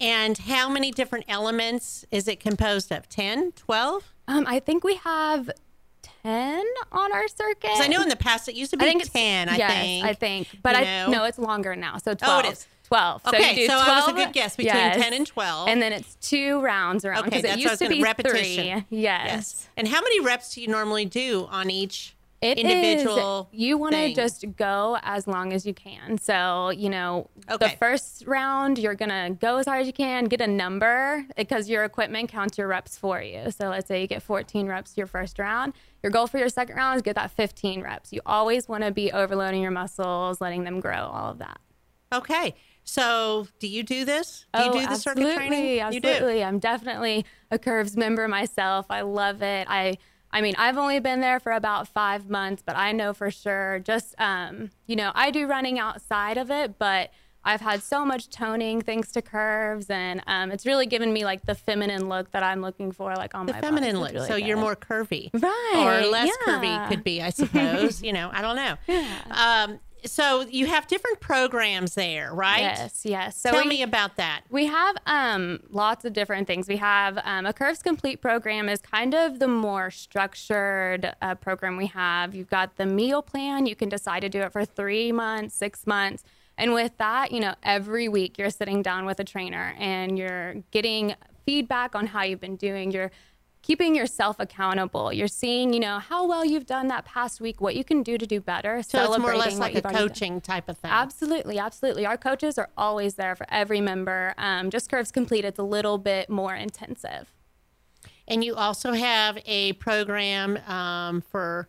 And 0.00 0.38
how 0.38 0.68
many 0.68 0.90
different 0.90 1.24
elements 1.28 2.04
is 2.10 2.28
it 2.28 2.38
composed 2.40 2.92
of? 2.92 3.08
10, 3.08 3.52
12? 3.52 4.14
Um, 4.28 4.44
I 4.46 4.60
think 4.60 4.84
we 4.84 4.96
have 4.96 5.50
10 6.22 6.64
on 6.92 7.12
our 7.12 7.26
circuit. 7.28 7.70
I 7.74 7.88
know 7.88 8.02
in 8.02 8.08
the 8.08 8.16
past 8.16 8.48
it 8.48 8.54
used 8.54 8.70
to 8.72 8.76
be 8.76 8.84
I 8.84 8.88
think 8.90 9.10
10, 9.10 9.48
I 9.48 9.56
yes, 9.56 9.72
think. 9.72 10.04
I 10.06 10.12
think. 10.14 10.48
But 10.62 10.76
you 10.76 10.82
I 10.82 10.84
know? 10.84 11.10
no, 11.10 11.24
it's 11.24 11.38
longer 11.38 11.74
now. 11.74 11.98
So 11.98 12.14
12. 12.14 12.20
Oh, 12.22 12.40
12. 12.42 12.44
it 12.44 12.52
is. 12.52 12.66
12. 12.84 13.22
so 13.22 13.28
Okay, 13.30 13.50
you 13.50 13.56
do 13.56 13.66
so 13.66 13.74
12, 13.74 13.88
I 13.88 14.00
was 14.00 14.08
a 14.08 14.12
good 14.12 14.32
guess 14.32 14.56
between 14.56 14.74
10 14.92 15.12
and 15.12 15.26
12. 15.26 15.68
And 15.68 15.82
then 15.82 15.92
it's 15.92 16.14
two 16.16 16.60
rounds 16.60 17.04
around 17.04 17.20
Okay, 17.20 17.30
because 17.30 17.42
that's 17.42 17.56
it 17.56 17.60
used 17.60 17.78
to 17.80 17.88
be 17.88 18.02
repetition. 18.02 18.84
three. 18.88 18.98
Yes. 18.98 19.68
And 19.76 19.88
how 19.88 20.00
many 20.00 20.20
reps 20.20 20.54
do 20.54 20.62
you 20.62 20.68
normally 20.68 21.04
do 21.04 21.46
on 21.50 21.70
each 21.70 22.14
It 22.40 22.58
is- 22.58 22.64
individual? 22.64 23.48
you 23.52 23.76
want 23.76 23.94
to 23.94 24.14
just 24.14 24.44
go 24.56 24.98
as 25.02 25.26
long 25.26 25.52
as 25.52 25.66
you 25.66 25.74
can. 25.74 26.18
So, 26.18 26.70
you 26.70 26.88
know, 26.88 27.30
the 27.48 27.70
first 27.80 28.24
round, 28.26 28.78
you're 28.78 28.94
going 28.94 29.08
to 29.08 29.36
go 29.40 29.56
as 29.56 29.66
hard 29.66 29.80
as 29.80 29.86
you 29.86 29.92
can, 29.92 30.26
get 30.26 30.40
a 30.40 30.46
number 30.46 31.24
because 31.36 31.68
your 31.68 31.84
equipment 31.84 32.28
counts 32.28 32.56
your 32.56 32.68
reps 32.68 32.96
for 32.96 33.20
you. 33.20 33.50
So, 33.50 33.68
let's 33.68 33.88
say 33.88 34.00
you 34.00 34.06
get 34.06 34.22
14 34.22 34.66
reps 34.66 34.96
your 34.96 35.06
first 35.06 35.38
round. 35.38 35.72
Your 36.02 36.12
goal 36.12 36.28
for 36.28 36.38
your 36.38 36.48
second 36.48 36.76
round 36.76 36.96
is 36.96 37.02
get 37.02 37.16
that 37.16 37.32
15 37.32 37.82
reps. 37.82 38.12
You 38.12 38.20
always 38.24 38.68
want 38.68 38.84
to 38.84 38.92
be 38.92 39.10
overloading 39.10 39.62
your 39.62 39.72
muscles, 39.72 40.40
letting 40.40 40.64
them 40.64 40.80
grow, 40.80 41.10
all 41.12 41.30
of 41.30 41.38
that. 41.38 41.60
Okay. 42.12 42.54
So 42.84 43.46
do 43.58 43.68
you 43.68 43.82
do 43.82 44.06
this? 44.06 44.46
Do 44.54 44.62
you 44.62 44.70
oh, 44.70 44.72
do 44.72 44.86
the 44.86 44.94
circuit 44.94 45.24
absolutely, 45.24 45.36
training? 45.36 45.80
Absolutely. 45.80 46.38
You 46.38 46.44
I'm 46.44 46.58
definitely 46.58 47.26
a 47.50 47.58
Curves 47.58 47.98
member 47.98 48.26
myself. 48.28 48.86
I 48.88 49.02
love 49.02 49.42
it. 49.42 49.66
I 49.68 49.98
I 50.32 50.40
mean, 50.40 50.54
I've 50.58 50.76
only 50.76 51.00
been 51.00 51.20
there 51.20 51.40
for 51.40 51.52
about 51.52 51.88
five 51.88 52.28
months, 52.28 52.62
but 52.64 52.76
I 52.76 52.92
know 52.92 53.12
for 53.14 53.30
sure 53.30 53.78
just 53.80 54.14
um, 54.20 54.70
you 54.86 54.96
know, 54.96 55.10
I 55.14 55.30
do 55.30 55.46
running 55.46 55.78
outside 55.78 56.36
of 56.38 56.50
it, 56.50 56.78
but 56.78 57.10
I've 57.44 57.60
had 57.62 57.82
so 57.82 58.04
much 58.04 58.28
toning 58.28 58.82
thanks 58.82 59.10
to 59.12 59.22
curves, 59.22 59.88
and 59.88 60.22
um, 60.26 60.50
it's 60.50 60.66
really 60.66 60.84
given 60.86 61.12
me 61.12 61.24
like 61.24 61.46
the 61.46 61.54
feminine 61.54 62.08
look 62.08 62.30
that 62.32 62.42
I'm 62.42 62.60
looking 62.60 62.92
for, 62.92 63.14
like 63.14 63.34
on 63.34 63.46
The 63.46 63.54
my 63.54 63.60
feminine 63.60 63.92
body. 63.96 64.02
look. 64.02 64.12
Really 64.12 64.28
so 64.28 64.36
you're 64.36 64.58
more 64.58 64.76
curvy. 64.76 65.30
Right, 65.32 66.02
Or 66.04 66.06
less 66.10 66.28
yeah. 66.46 66.52
curvy 66.58 66.88
could 66.88 67.04
be, 67.04 67.22
I 67.22 67.30
suppose. 67.42 68.02
you 68.02 68.12
know, 68.12 68.28
I 68.32 68.42
don't 68.42 68.56
know. 68.56 68.76
Um, 69.30 69.80
so 70.04 70.42
you 70.42 70.66
have 70.66 70.86
different 70.86 71.20
programs 71.20 71.94
there, 71.94 72.32
right? 72.32 72.60
Yes, 72.60 73.02
yes. 73.04 73.36
So 73.36 73.50
Tell 73.50 73.62
we- 73.62 73.68
me 73.68 73.82
about 73.82 74.16
that. 74.16 74.42
We 74.50 74.66
have 74.66 74.96
um, 75.06 75.60
lots 75.70 76.04
of 76.04 76.12
different 76.12 76.46
things. 76.46 76.68
We 76.68 76.76
have 76.76 77.18
um, 77.24 77.46
a 77.46 77.52
Curves 77.52 77.82
Complete 77.82 78.20
program 78.20 78.68
is 78.68 78.80
kind 78.80 79.14
of 79.14 79.38
the 79.38 79.48
more 79.48 79.90
structured 79.90 81.12
uh, 81.20 81.34
program 81.36 81.76
we 81.76 81.86
have. 81.86 82.34
You've 82.34 82.50
got 82.50 82.76
the 82.76 82.86
meal 82.86 83.22
plan. 83.22 83.66
You 83.66 83.76
can 83.76 83.88
decide 83.88 84.20
to 84.20 84.28
do 84.28 84.40
it 84.42 84.52
for 84.52 84.64
three 84.64 85.12
months, 85.12 85.54
six 85.54 85.86
months. 85.86 86.24
And 86.56 86.72
with 86.74 86.96
that, 86.98 87.30
you 87.30 87.40
know, 87.40 87.54
every 87.62 88.08
week 88.08 88.36
you're 88.38 88.50
sitting 88.50 88.82
down 88.82 89.06
with 89.06 89.20
a 89.20 89.24
trainer 89.24 89.74
and 89.78 90.18
you're 90.18 90.54
getting 90.72 91.14
feedback 91.46 91.94
on 91.94 92.06
how 92.06 92.22
you've 92.22 92.40
been 92.40 92.56
doing. 92.56 92.90
You're 92.90 93.10
keeping 93.68 93.94
yourself 93.94 94.36
accountable. 94.38 95.12
You're 95.12 95.28
seeing, 95.28 95.74
you 95.74 95.80
know, 95.80 95.98
how 95.98 96.26
well 96.26 96.42
you've 96.42 96.64
done 96.64 96.88
that 96.88 97.04
past 97.04 97.38
week, 97.38 97.60
what 97.60 97.76
you 97.76 97.84
can 97.84 98.02
do 98.02 98.16
to 98.16 98.26
do 98.26 98.40
better. 98.40 98.82
So 98.82 98.98
it's 99.12 99.18
more 99.18 99.32
or 99.32 99.36
less 99.36 99.58
like 99.58 99.72
a 99.72 99.74
you've 99.74 99.82
done. 99.82 99.92
coaching 99.94 100.40
type 100.40 100.70
of 100.70 100.78
thing. 100.78 100.90
Absolutely, 100.90 101.58
absolutely. 101.58 102.06
Our 102.06 102.16
coaches 102.16 102.56
are 102.56 102.70
always 102.78 103.16
there 103.16 103.36
for 103.36 103.44
every 103.50 103.82
member. 103.82 104.32
Um, 104.38 104.70
just 104.70 104.90
Curves 104.90 105.12
Complete, 105.12 105.44
it's 105.44 105.58
a 105.58 105.62
little 105.62 105.98
bit 105.98 106.30
more 106.30 106.54
intensive. 106.54 107.30
And 108.26 108.42
you 108.42 108.54
also 108.54 108.92
have 108.94 109.38
a 109.44 109.74
program 109.74 110.56
um, 110.66 111.20
for 111.20 111.68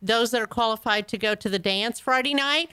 those 0.00 0.30
that 0.30 0.40
are 0.42 0.46
qualified 0.46 1.08
to 1.08 1.18
go 1.18 1.34
to 1.34 1.48
the 1.48 1.58
dance 1.58 1.98
Friday 1.98 2.34
night. 2.34 2.70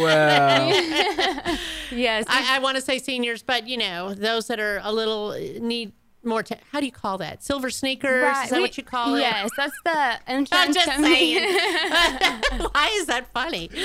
Well, 0.00 0.72
Yes. 1.90 2.24
I, 2.26 2.56
I 2.56 2.58
want 2.60 2.76
to 2.76 2.80
say 2.80 2.98
seniors, 2.98 3.42
but 3.42 3.68
you 3.68 3.76
know, 3.76 4.14
those 4.14 4.46
that 4.46 4.58
are 4.60 4.80
a 4.82 4.90
little 4.92 5.32
need 5.60 5.92
more. 6.24 6.42
T- 6.42 6.54
how 6.70 6.80
do 6.80 6.86
you 6.86 6.92
call 6.92 7.18
that? 7.18 7.42
Silver 7.42 7.70
sneakers? 7.70 8.22
right. 8.24 8.44
Is 8.44 8.50
that 8.50 8.56
We- 8.56 8.62
what 8.62 8.76
you 8.78 8.84
call 8.84 9.14
it? 9.14 9.20
Yes, 9.20 9.50
that's 9.56 9.76
the 9.84 9.90
I'm 10.30 10.38
insurance 10.38 10.74
just 10.76 10.86
company. 10.88 11.34
saying. 11.38 11.58
Why 12.72 12.90
is 12.94 13.06
that 13.06 13.26
funny? 13.32 13.68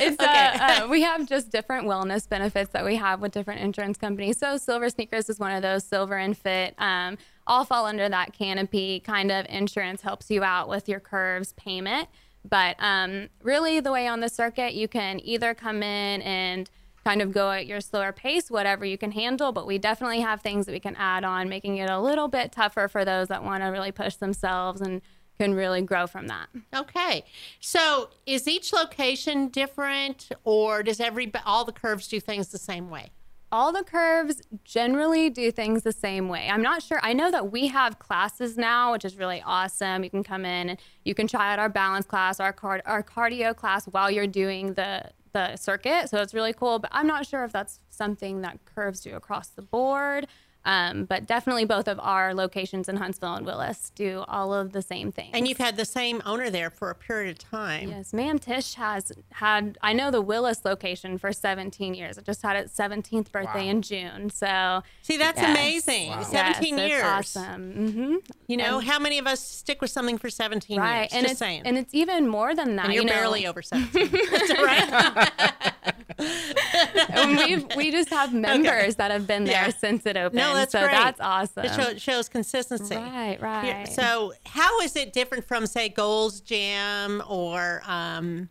it's 0.00 0.20
Okay. 0.20 0.24
uh, 0.26 0.84
uh, 0.84 0.88
we 0.88 1.02
have 1.02 1.28
just 1.28 1.50
different 1.50 1.86
wellness 1.86 2.28
benefits 2.28 2.70
that 2.72 2.84
we 2.84 2.96
have 2.96 3.20
with 3.20 3.32
different 3.32 3.60
insurance 3.60 3.96
companies. 3.98 4.38
So 4.38 4.56
Silver 4.56 4.88
Sneakers 4.90 5.28
is 5.28 5.38
one 5.38 5.52
of 5.52 5.62
those. 5.62 5.84
Silver 5.84 6.16
and 6.16 6.36
Fit 6.36 6.74
um, 6.78 7.18
all 7.46 7.64
fall 7.64 7.86
under 7.86 8.08
that 8.08 8.32
canopy. 8.32 9.00
Kind 9.00 9.30
of 9.30 9.46
insurance 9.48 10.02
helps 10.02 10.30
you 10.30 10.42
out 10.42 10.68
with 10.68 10.88
your 10.88 11.00
curves 11.00 11.52
payment. 11.54 12.08
But 12.48 12.76
um, 12.80 13.28
really, 13.42 13.78
the 13.80 13.92
way 13.92 14.08
on 14.08 14.20
the 14.20 14.28
circuit, 14.28 14.74
you 14.74 14.88
can 14.88 15.20
either 15.24 15.54
come 15.54 15.82
in 15.82 16.22
and 16.22 16.68
kind 17.04 17.22
of 17.22 17.32
go 17.32 17.50
at 17.50 17.66
your 17.66 17.80
slower 17.80 18.12
pace, 18.12 18.50
whatever 18.50 18.84
you 18.84 18.98
can 18.98 19.12
handle. 19.12 19.52
But 19.52 19.66
we 19.66 19.78
definitely 19.78 20.20
have 20.20 20.40
things 20.40 20.66
that 20.66 20.72
we 20.72 20.80
can 20.80 20.96
add 20.96 21.24
on, 21.24 21.48
making 21.48 21.76
it 21.76 21.90
a 21.90 22.00
little 22.00 22.28
bit 22.28 22.52
tougher 22.52 22.88
for 22.88 23.04
those 23.04 23.28
that 23.28 23.42
want 23.42 23.62
to 23.62 23.68
really 23.68 23.92
push 23.92 24.16
themselves 24.16 24.80
and 24.80 25.02
can 25.38 25.54
really 25.54 25.82
grow 25.82 26.06
from 26.06 26.28
that. 26.28 26.48
Okay, 26.74 27.24
so 27.58 28.10
is 28.26 28.46
each 28.46 28.72
location 28.72 29.48
different, 29.48 30.30
or 30.44 30.82
does 30.82 31.00
every 31.00 31.32
all 31.44 31.64
the 31.64 31.72
curves 31.72 32.06
do 32.06 32.20
things 32.20 32.48
the 32.48 32.58
same 32.58 32.90
way? 32.90 33.10
all 33.52 33.70
the 33.70 33.84
curves 33.84 34.40
generally 34.64 35.28
do 35.28 35.52
things 35.52 35.82
the 35.82 35.92
same 35.92 36.28
way. 36.28 36.48
I'm 36.50 36.62
not 36.62 36.82
sure. 36.82 36.98
I 37.02 37.12
know 37.12 37.30
that 37.30 37.52
we 37.52 37.66
have 37.68 37.98
classes 37.98 38.56
now, 38.56 38.92
which 38.92 39.04
is 39.04 39.16
really 39.16 39.42
awesome. 39.44 40.02
You 40.02 40.10
can 40.10 40.24
come 40.24 40.46
in 40.46 40.70
and 40.70 40.80
you 41.04 41.14
can 41.14 41.28
try 41.28 41.52
out 41.52 41.58
our 41.58 41.68
balance 41.68 42.06
class, 42.06 42.40
our 42.40 42.52
card, 42.52 42.80
our 42.86 43.02
cardio 43.02 43.54
class 43.54 43.84
while 43.84 44.10
you're 44.10 44.26
doing 44.26 44.72
the 44.72 45.04
the 45.32 45.56
circuit. 45.56 46.08
So 46.10 46.20
it's 46.20 46.34
really 46.34 46.52
cool. 46.52 46.78
But 46.78 46.90
I'm 46.92 47.06
not 47.06 47.26
sure 47.26 47.44
if 47.44 47.52
that's 47.52 47.80
something 47.88 48.42
that 48.42 48.64
curves 48.64 49.00
do 49.00 49.14
across 49.16 49.48
the 49.48 49.62
board. 49.62 50.26
Um, 50.64 51.06
but 51.06 51.26
definitely 51.26 51.64
both 51.64 51.88
of 51.88 51.98
our 52.00 52.34
locations 52.34 52.88
in 52.88 52.96
Huntsville 52.96 53.34
and 53.34 53.44
Willis 53.44 53.90
do 53.96 54.24
all 54.28 54.54
of 54.54 54.72
the 54.72 54.80
same 54.82 55.10
things. 55.10 55.30
And 55.34 55.48
you've 55.48 55.58
had 55.58 55.76
the 55.76 55.84
same 55.84 56.22
owner 56.24 56.50
there 56.50 56.70
for 56.70 56.88
a 56.90 56.94
period 56.94 57.30
of 57.32 57.38
time. 57.38 57.88
Yes, 57.90 58.12
ma'am. 58.12 58.38
Tish 58.38 58.74
has 58.74 59.10
had, 59.32 59.76
I 59.82 59.92
know 59.92 60.10
the 60.12 60.20
Willis 60.20 60.64
location 60.64 61.18
for 61.18 61.32
17 61.32 61.94
years. 61.94 62.16
It 62.16 62.24
just 62.24 62.42
had 62.42 62.56
its 62.56 62.76
17th 62.76 63.32
birthday 63.32 63.66
in 63.68 63.82
June. 63.82 64.30
So, 64.30 64.82
See, 65.02 65.16
that's 65.16 65.40
yes. 65.40 65.50
amazing. 65.50 66.08
Yes, 66.10 66.30
17 66.30 66.78
it's 66.78 66.88
years. 66.88 67.02
awesome. 67.04 67.72
hmm 67.90 68.16
You 68.46 68.56
know, 68.56 68.78
how 68.78 68.98
many 69.00 69.18
of 69.18 69.26
us 69.26 69.40
stick 69.40 69.80
with 69.82 69.90
something 69.90 70.16
for 70.16 70.30
17 70.30 70.78
Right. 70.78 71.00
years? 71.00 71.12
And 71.12 71.22
Just 71.22 71.32
it's, 71.32 71.38
saying. 71.40 71.62
and 71.64 71.76
it's 71.76 71.92
even 71.92 72.28
more 72.28 72.54
than 72.54 72.76
that. 72.76 72.84
And 72.86 72.94
you're 72.94 73.02
you 73.02 73.08
know, 73.08 73.14
barely 73.14 73.46
over 73.48 73.62
17. 73.62 74.10
Right. 74.62 75.52
and 76.18 77.36
we've, 77.38 77.66
we 77.76 77.90
just 77.90 78.10
have 78.10 78.32
members 78.32 78.96
that 78.96 79.10
have 79.10 79.26
been 79.26 79.44
there 79.44 79.66
Yeah. 79.66 79.70
since 79.70 80.06
it 80.06 80.16
opened. 80.16 80.36
No, 80.38 80.54
that's 80.54 80.72
so 80.72 80.80
great. 80.80 80.92
that's 80.92 81.20
awesome. 81.20 81.64
It 81.64 81.72
show, 81.72 81.94
shows 81.96 82.28
consistency. 82.28 82.96
Right, 82.96 83.38
right. 83.40 83.66
Yeah, 83.66 83.84
So, 83.84 84.32
how 84.46 84.80
is 84.80 84.96
it 84.96 85.12
different 85.12 85.44
from, 85.44 85.66
say, 85.66 85.88
Gold's 85.88 86.40
Gym 86.40 87.22
or 87.28 87.82
um, 87.86 88.48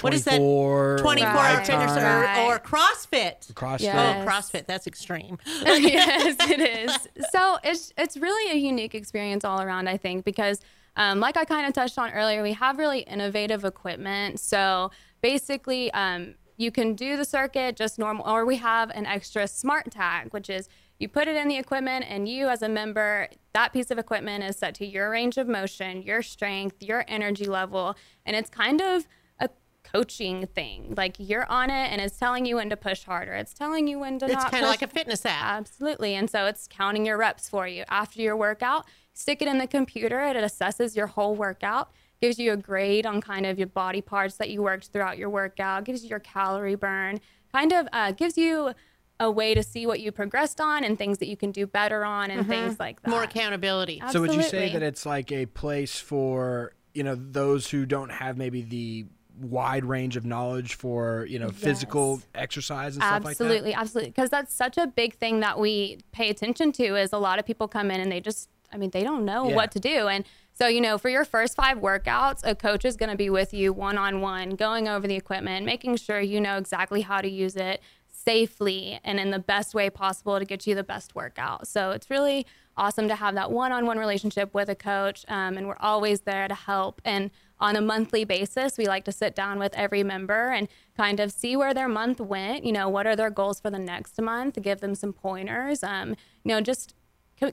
what 0.00 0.14
is 0.14 0.24
that? 0.24 0.36
24, 0.36 0.98
24 1.00 1.28
hour 1.28 1.36
Right, 1.36 1.66
fitness 1.66 1.90
or, 1.92 2.00
right. 2.00 2.46
or 2.46 2.58
CrossFit? 2.58 3.52
CrossFit. 3.52 3.80
Yeah. 3.80 4.24
Oh, 4.24 4.28
CrossFit. 4.28 4.66
That's 4.66 4.86
extreme. 4.86 5.38
yes, 5.46 6.36
it 6.48 6.60
is. 6.60 7.08
So 7.30 7.58
it's 7.62 7.92
it's 7.98 8.16
really 8.16 8.50
a 8.52 8.56
unique 8.56 8.94
experience 8.94 9.44
all 9.44 9.60
around, 9.60 9.88
I 9.88 9.98
think, 9.98 10.24
because 10.24 10.60
um, 10.96 11.20
like 11.20 11.36
I 11.36 11.44
kind 11.44 11.66
of 11.66 11.74
touched 11.74 11.98
on 11.98 12.10
earlier, 12.12 12.42
we 12.42 12.52
have 12.54 12.78
really 12.78 13.00
innovative 13.00 13.64
equipment. 13.64 14.40
So 14.40 14.90
basically, 15.20 15.92
um, 15.92 16.34
you 16.60 16.70
can 16.70 16.94
do 16.94 17.16
the 17.16 17.24
circuit 17.24 17.74
just 17.74 17.98
normal, 17.98 18.28
or 18.28 18.44
we 18.44 18.56
have 18.56 18.90
an 18.90 19.06
extra 19.06 19.48
smart 19.48 19.90
tag, 19.90 20.32
which 20.32 20.50
is 20.50 20.68
you 20.98 21.08
put 21.08 21.26
it 21.26 21.34
in 21.34 21.48
the 21.48 21.56
equipment, 21.56 22.04
and 22.06 22.28
you 22.28 22.48
as 22.48 22.60
a 22.60 22.68
member, 22.68 23.28
that 23.54 23.72
piece 23.72 23.90
of 23.90 23.98
equipment 23.98 24.44
is 24.44 24.56
set 24.56 24.74
to 24.74 24.86
your 24.86 25.10
range 25.10 25.38
of 25.38 25.48
motion, 25.48 26.02
your 26.02 26.20
strength, 26.22 26.82
your 26.82 27.06
energy 27.08 27.46
level, 27.46 27.96
and 28.26 28.36
it's 28.36 28.50
kind 28.50 28.82
of 28.82 29.08
a 29.38 29.48
coaching 29.82 30.46
thing. 30.48 30.92
Like 30.94 31.16
you're 31.18 31.50
on 31.50 31.70
it, 31.70 31.90
and 31.90 31.98
it's 31.98 32.18
telling 32.18 32.44
you 32.44 32.56
when 32.56 32.68
to 32.68 32.76
push 32.76 33.04
harder. 33.04 33.32
It's 33.32 33.54
telling 33.54 33.88
you 33.88 33.98
when 33.98 34.18
to 34.18 34.26
It's 34.26 34.34
not 34.34 34.50
kind 34.50 34.62
of 34.62 34.68
like 34.68 34.82
a 34.82 34.88
fitness 34.88 35.24
app. 35.24 35.42
Absolutely. 35.42 36.14
And 36.14 36.28
so 36.28 36.44
it's 36.44 36.68
counting 36.68 37.06
your 37.06 37.16
reps 37.16 37.48
for 37.48 37.66
you. 37.66 37.84
After 37.88 38.20
your 38.20 38.36
workout, 38.36 38.84
stick 39.14 39.40
it 39.40 39.48
in 39.48 39.56
the 39.56 39.66
computer. 39.66 40.20
It 40.20 40.36
assesses 40.36 40.94
your 40.94 41.06
whole 41.06 41.34
workout, 41.34 41.90
gives 42.20 42.38
you 42.38 42.52
a 42.52 42.56
grade 42.56 43.06
on 43.06 43.20
kind 43.20 43.46
of 43.46 43.58
your 43.58 43.66
body 43.68 44.00
parts 44.00 44.36
that 44.36 44.50
you 44.50 44.62
worked 44.62 44.88
throughout 44.88 45.16
your 45.18 45.30
workout, 45.30 45.84
gives 45.84 46.02
you 46.04 46.10
your 46.10 46.18
calorie 46.20 46.74
burn, 46.74 47.20
kind 47.52 47.72
of 47.72 47.88
uh, 47.92 48.12
gives 48.12 48.36
you 48.36 48.72
a 49.18 49.30
way 49.30 49.54
to 49.54 49.62
see 49.62 49.86
what 49.86 50.00
you 50.00 50.10
progressed 50.12 50.60
on 50.60 50.82
and 50.84 50.96
things 50.98 51.18
that 51.18 51.28
you 51.28 51.36
can 51.36 51.50
do 51.50 51.66
better 51.66 52.04
on 52.04 52.30
and 52.30 52.46
things 52.46 52.78
like 52.78 53.02
that. 53.02 53.10
More 53.10 53.22
accountability. 53.22 54.02
So 54.10 54.20
would 54.20 54.32
you 54.34 54.42
say 54.42 54.72
that 54.72 54.82
it's 54.82 55.04
like 55.04 55.32
a 55.32 55.46
place 55.46 55.98
for 55.98 56.72
you 56.94 57.02
know 57.04 57.14
those 57.14 57.70
who 57.70 57.86
don't 57.86 58.10
have 58.10 58.36
maybe 58.36 58.62
the 58.62 59.06
wide 59.40 59.84
range 59.84 60.16
of 60.16 60.26
knowledge 60.26 60.74
for 60.74 61.24
you 61.26 61.38
know 61.38 61.50
physical 61.50 62.20
exercise 62.34 62.96
and 62.96 63.02
stuff 63.02 63.24
like 63.24 63.36
that? 63.38 63.44
absolutely 63.44 63.72
absolutely 63.72 64.10
because 64.10 64.28
that's 64.28 64.52
such 64.52 64.76
a 64.76 64.86
big 64.86 65.14
thing 65.14 65.40
that 65.40 65.58
we 65.58 65.98
pay 66.12 66.28
attention 66.28 66.72
to 66.72 66.96
is 66.96 67.12
a 67.12 67.18
lot 67.18 67.38
of 67.38 67.46
people 67.46 67.66
come 67.68 67.90
in 67.90 68.00
and 68.00 68.10
they 68.12 68.20
just 68.20 68.50
i 68.72 68.76
mean 68.76 68.90
they 68.90 69.02
don't 69.04 69.24
know 69.24 69.48
Yeah. 69.48 69.54
what 69.54 69.70
to 69.72 69.80
do 69.80 70.08
and 70.08 70.26
so 70.60 70.68
you 70.68 70.80
know 70.80 70.98
for 70.98 71.08
your 71.08 71.24
first 71.24 71.56
five 71.56 71.78
workouts 71.78 72.40
a 72.44 72.54
coach 72.54 72.84
is 72.84 72.96
going 72.96 73.10
to 73.10 73.16
be 73.16 73.30
with 73.30 73.54
you 73.54 73.72
one-on-one 73.72 74.50
going 74.50 74.88
over 74.88 75.06
the 75.06 75.14
equipment 75.14 75.64
making 75.64 75.96
sure 75.96 76.20
you 76.20 76.40
know 76.40 76.56
exactly 76.56 77.00
how 77.00 77.20
to 77.20 77.28
use 77.28 77.56
it 77.56 77.80
safely 78.24 79.00
and 79.04 79.18
in 79.18 79.30
the 79.30 79.38
best 79.38 79.74
way 79.74 79.88
possible 79.88 80.38
to 80.38 80.44
get 80.44 80.66
you 80.66 80.74
the 80.74 80.84
best 80.84 81.14
workout. 81.14 81.66
So 81.66 81.90
it's 81.92 82.10
really 82.10 82.46
awesome 82.76 83.08
to 83.08 83.14
have 83.14 83.34
that 83.34 83.50
one-on-one 83.50 83.98
relationship 83.98 84.54
with 84.54 84.68
a 84.68 84.74
coach 84.74 85.24
um, 85.28 85.56
and 85.56 85.66
we're 85.66 85.76
always 85.80 86.20
there 86.20 86.48
to 86.48 86.54
help. 86.54 87.00
And 87.04 87.30
on 87.58 87.76
a 87.76 87.80
monthly 87.80 88.24
basis 88.24 88.78
we 88.78 88.86
like 88.86 89.04
to 89.04 89.12
sit 89.12 89.34
down 89.34 89.58
with 89.58 89.74
every 89.74 90.02
member 90.02 90.50
and 90.50 90.68
kind 90.96 91.20
of 91.20 91.30
see 91.30 91.56
where 91.56 91.74
their 91.74 91.88
month 91.88 92.18
went 92.18 92.64
you 92.64 92.72
know 92.72 92.88
what 92.88 93.06
are 93.06 93.14
their 93.14 93.28
goals 93.28 93.60
for 93.60 93.68
the 93.68 93.78
next 93.78 94.18
month 94.18 94.60
give 94.62 94.80
them 94.80 94.94
some 94.94 95.12
pointers 95.12 95.82
um, 95.82 96.16
you 96.42 96.48
know 96.48 96.60
just 96.62 96.94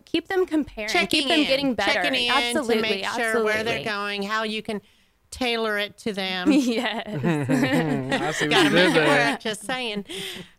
keep 0.05 0.27
them 0.27 0.45
comparing 0.45 0.89
checking 0.89 1.21
keep 1.21 1.29
them 1.29 1.39
in, 1.39 1.47
getting 1.47 1.73
better 1.73 1.93
checking 1.93 2.25
in 2.25 2.31
absolutely 2.31 2.75
to 2.75 2.81
make 2.81 3.05
sure 3.05 3.09
absolutely. 3.25 3.43
where 3.43 3.63
they're 3.63 3.83
going, 3.83 4.23
how 4.23 4.43
you 4.43 4.61
can 4.61 4.81
tailor 5.31 5.77
it 5.77 5.97
to 5.99 6.13
them. 6.13 6.51
yes 6.51 7.03
I 7.07 8.31
see 8.31 8.45
what 8.45 8.51
Gotta 8.51 8.69
you 8.69 8.69
make 8.71 8.71
did 8.71 8.89
it 8.89 8.93
there. 8.93 9.31
work. 9.31 9.39
Just 9.39 9.63
saying. 9.63 10.05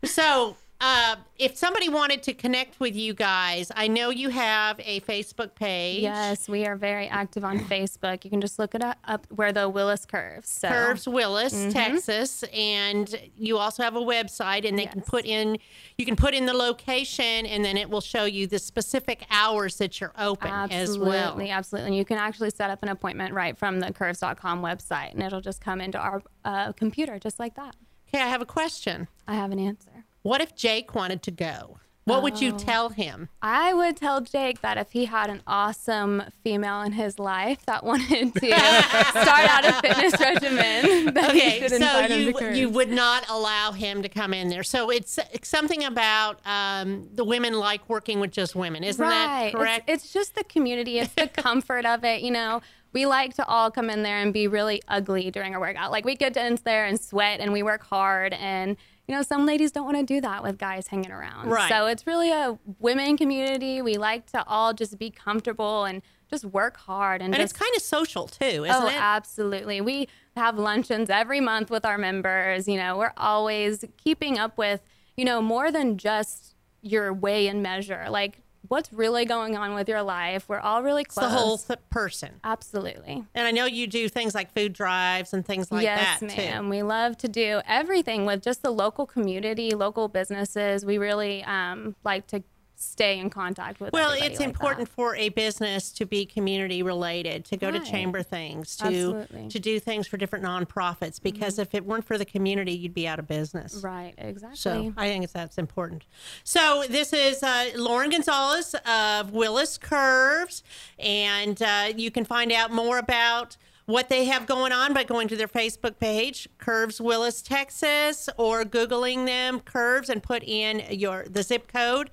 So, 0.04 0.56
uh, 0.80 1.16
if 1.36 1.56
somebody 1.56 1.88
wanted 1.88 2.22
to 2.22 2.32
connect 2.34 2.78
with 2.78 2.94
you 2.94 3.12
guys, 3.14 3.72
I 3.74 3.88
know 3.88 4.10
you 4.10 4.28
have 4.28 4.78
a 4.80 5.00
Facebook 5.00 5.54
page. 5.54 6.02
yes 6.02 6.48
we 6.48 6.66
are 6.66 6.76
very 6.76 7.08
active 7.08 7.44
on 7.44 7.58
facebook 7.58 8.24
you 8.24 8.30
can 8.30 8.40
just 8.40 8.58
look 8.58 8.74
it 8.74 8.82
up, 8.82 8.96
up 9.04 9.26
where 9.30 9.52
the 9.52 9.68
willis 9.68 10.04
curves 10.06 10.48
so 10.48 10.68
Curves 10.68 11.08
Willis, 11.08 11.52
Mm-hmm. 11.54 11.70
Texas, 11.70 12.44
and 12.54 13.18
you 13.36 13.58
also 13.58 13.82
have 13.82 13.96
a 13.96 14.00
website, 14.00 14.66
and 14.68 14.78
they 14.78 14.86
can 14.86 15.00
put 15.00 15.24
in 15.24 15.58
you 15.96 16.04
can 16.06 16.14
put 16.16 16.34
in 16.34 16.46
the 16.46 16.52
location, 16.52 17.46
and 17.46 17.64
then 17.64 17.76
it 17.76 17.88
will 17.90 18.00
show 18.00 18.24
you 18.24 18.46
the 18.46 18.58
specific 18.58 19.24
hours 19.30 19.76
that 19.78 20.00
you're 20.00 20.12
open 20.18 20.50
as 20.70 20.98
well. 20.98 21.12
Absolutely, 21.12 21.50
absolutely. 21.50 21.86
And 21.88 21.96
you 21.96 22.04
can 22.04 22.18
actually 22.18 22.50
set 22.50 22.70
up 22.70 22.82
an 22.82 22.88
appointment 22.88 23.34
right 23.34 23.56
from 23.58 23.80
the 23.80 23.92
curves.com 23.92 24.62
website 24.62 25.12
and 25.12 25.22
it'll 25.22 25.40
just 25.40 25.60
come 25.60 25.80
into 25.80 25.98
our 25.98 26.22
uh, 26.44 26.72
computer 26.72 27.18
just 27.18 27.38
like 27.38 27.54
that. 27.56 27.74
Okay, 28.08 28.22
I 28.22 28.28
have 28.28 28.40
a 28.42 28.46
question. 28.46 29.08
I 29.26 29.34
have 29.34 29.50
an 29.50 29.58
answer. 29.58 29.97
What 30.28 30.42
if 30.42 30.54
Jake 30.54 30.94
wanted 30.94 31.22
to 31.22 31.30
go? 31.30 31.78
What 32.04 32.22
would 32.22 32.34
Oh. 32.34 32.40
you 32.40 32.52
tell 32.52 32.90
him? 32.90 33.30
I 33.40 33.72
would 33.72 33.96
tell 33.96 34.20
Jake 34.20 34.60
that 34.60 34.76
if 34.76 34.92
he 34.92 35.06
had 35.06 35.30
an 35.30 35.42
awesome 35.46 36.22
female 36.44 36.82
in 36.82 36.92
his 36.92 37.18
life 37.18 37.64
that 37.64 37.82
wanted 37.90 38.34
to 38.34 38.46
start 39.10 39.48
out 39.54 39.64
a 39.64 39.72
fitness 39.80 40.20
regimen, 40.20 41.14
that 41.14 41.30
he 41.34 41.40
Okay, 41.40 41.58
should 41.60 41.70
so 41.70 41.76
invite 41.76 42.10
him 42.10 42.20
you 42.20 42.32
to 42.32 42.38
Curves. 42.38 42.58
you 42.58 42.68
would 42.68 42.90
not 42.90 43.24
allow 43.30 43.72
him 43.72 44.02
to 44.02 44.08
come 44.10 44.34
in 44.34 44.48
there. 44.50 44.62
So 44.62 44.90
it's, 44.90 45.18
it's 45.32 45.48
something 45.48 45.82
about 45.84 46.40
um, 46.46 47.08
the 47.14 47.24
women 47.24 47.54
like 47.54 47.88
working 47.88 48.20
with 48.20 48.30
just 48.30 48.54
women, 48.54 48.84
isn't 48.84 49.02
right. 49.02 49.10
that 49.10 49.46
It's- 49.46 49.52
correct? 49.54 49.88
It's, 49.90 50.12
just 50.12 50.34
the 50.34 50.44
community. 50.44 50.98
It's 50.98 51.14
the 51.14 51.28
comfort 51.28 51.86
of 51.86 52.04
it. 52.04 52.20
You 52.20 52.32
know, 52.32 52.60
we 52.92 53.06
like 53.06 53.32
to 53.36 53.46
all 53.46 53.70
come 53.70 53.88
in 53.88 54.02
there 54.02 54.18
and 54.18 54.32
be 54.34 54.46
really 54.46 54.82
ugly 54.88 55.30
during 55.30 55.54
our 55.54 55.60
workout. 55.60 55.90
Like 55.90 56.04
we 56.04 56.16
get 56.16 56.36
in 56.36 56.58
there 56.64 56.84
and 56.84 57.00
sweat 57.00 57.40
and 57.40 57.50
we 57.54 57.62
work 57.62 57.82
hard. 57.82 58.34
And, 58.34 58.76
you 59.08 59.14
know, 59.14 59.22
some 59.22 59.46
ladies 59.46 59.72
don't 59.72 59.86
want 59.86 59.96
to 59.96 60.02
do 60.02 60.20
that 60.20 60.42
with 60.42 60.58
guys 60.58 60.86
hanging 60.86 61.10
around. 61.10 61.48
Right. 61.48 61.70
So 61.70 61.86
it's 61.86 62.06
really 62.06 62.30
a 62.30 62.58
women 62.78 63.16
community. 63.16 63.80
We 63.80 63.96
like 63.96 64.30
to 64.32 64.46
all 64.46 64.74
just 64.74 64.98
be 64.98 65.10
comfortable 65.10 65.86
and 65.86 66.02
just 66.30 66.44
work 66.44 66.76
hard 66.76 67.22
and, 67.22 67.34
and 67.34 67.40
just 67.40 67.54
it's 67.54 67.58
kind 67.58 67.74
of 67.74 67.80
social 67.80 68.28
too, 68.28 68.44
isn't 68.44 68.66
it? 68.66 68.70
oh, 68.70 68.86
it? 68.86 68.94
absolutely. 68.94 69.80
We 69.80 70.08
have 70.36 70.58
luncheons 70.58 71.08
every 71.08 71.40
month 71.40 71.70
with 71.70 71.86
our 71.86 71.96
members. 71.96 72.68
You 72.68 72.76
know, 72.76 72.98
we're 72.98 73.14
always 73.16 73.82
keeping 73.96 74.38
up 74.38 74.58
with, 74.58 74.82
you 75.16 75.24
know, 75.24 75.40
more 75.40 75.72
than 75.72 75.96
just 75.96 76.54
your 76.82 77.10
weigh 77.14 77.48
and 77.48 77.62
measure. 77.62 78.08
Like 78.10 78.42
what's 78.66 78.92
really 78.92 79.24
going 79.24 79.56
on 79.56 79.74
with 79.74 79.88
your 79.88 80.02
life. 80.02 80.48
We're 80.48 80.58
all 80.58 80.82
really 80.82 81.02
It's 81.02 81.14
close. 81.14 81.30
the 81.30 81.38
whole 81.38 81.60
person. 81.90 82.40
Absolutely. 82.44 83.24
And 83.34 83.46
I 83.46 83.50
know 83.50 83.64
you 83.64 83.86
do 83.86 84.08
things 84.08 84.34
like 84.34 84.52
food 84.52 84.72
drives 84.72 85.32
and 85.32 85.44
things 85.46 85.70
like 85.70 85.84
yes, 85.84 86.20
that 86.20 86.36
ma'am. 86.36 86.64
too. 86.64 86.70
We 86.70 86.82
love 86.82 87.16
to 87.18 87.28
do 87.28 87.60
everything 87.66 88.26
with 88.26 88.42
just 88.42 88.62
the 88.62 88.70
local 88.70 89.06
community, 89.06 89.70
local 89.70 90.08
businesses. 90.08 90.84
We 90.84 90.98
really 90.98 91.44
um, 91.44 91.94
like 92.04 92.26
to 92.28 92.42
stay 92.78 93.18
in 93.18 93.28
contact 93.28 93.80
with. 93.80 93.92
Well, 93.92 94.12
it's 94.12 94.38
like 94.38 94.48
important 94.48 94.88
that. 94.88 94.94
for 94.94 95.16
a 95.16 95.28
business 95.30 95.90
to 95.92 96.06
be 96.06 96.24
community 96.24 96.82
related, 96.82 97.44
to 97.46 97.56
go 97.56 97.70
to 97.70 97.80
chamber 97.80 98.22
things, 98.22 98.76
to 98.76 98.86
Absolutely. 98.86 99.38
Mm-hmm. 99.38 99.48
to 99.48 99.58
do 99.58 99.80
things 99.80 100.06
for 100.06 100.16
different 100.16 100.44
nonprofits. 100.44 101.20
Because 101.20 101.58
if 101.58 101.74
it 101.74 101.84
weren't 101.84 102.04
for 102.04 102.16
the 102.16 102.24
community, 102.24 102.72
you'd 102.72 102.94
be 102.94 103.08
out 103.08 103.18
of 103.18 103.26
business. 103.26 103.80
Right. 103.82 104.14
Exactly. 104.16 104.56
So 104.56 104.94
I 104.96 105.08
think 105.08 105.24
it's, 105.24 105.32
that's 105.32 105.58
important. 105.58 106.04
So 106.44 106.84
this 106.88 107.12
is 107.12 107.42
uh, 107.42 107.70
Lauren 107.76 108.10
Gonzalez 108.10 108.74
of 108.86 109.32
Willis 109.32 109.76
Curves, 109.76 110.62
and 110.98 111.60
uh, 111.60 111.92
you 111.96 112.10
can 112.10 112.24
find 112.24 112.52
out 112.52 112.72
more 112.72 112.98
about 112.98 113.56
what 113.86 114.10
they 114.10 114.26
have 114.26 114.46
going 114.46 114.70
on 114.70 114.92
by 114.92 115.02
going 115.02 115.28
to 115.28 115.34
their 115.34 115.48
Facebook 115.48 115.98
page, 115.98 116.46
Curves 116.58 117.00
Willis, 117.00 117.40
Texas, 117.40 118.28
or 118.36 118.62
googling 118.62 119.24
them 119.24 119.60
Curves 119.60 120.10
and 120.10 120.22
put 120.22 120.44
in 120.44 120.82
your 120.90 121.24
the 121.28 121.42
zip 121.42 121.72
code. 121.72 122.10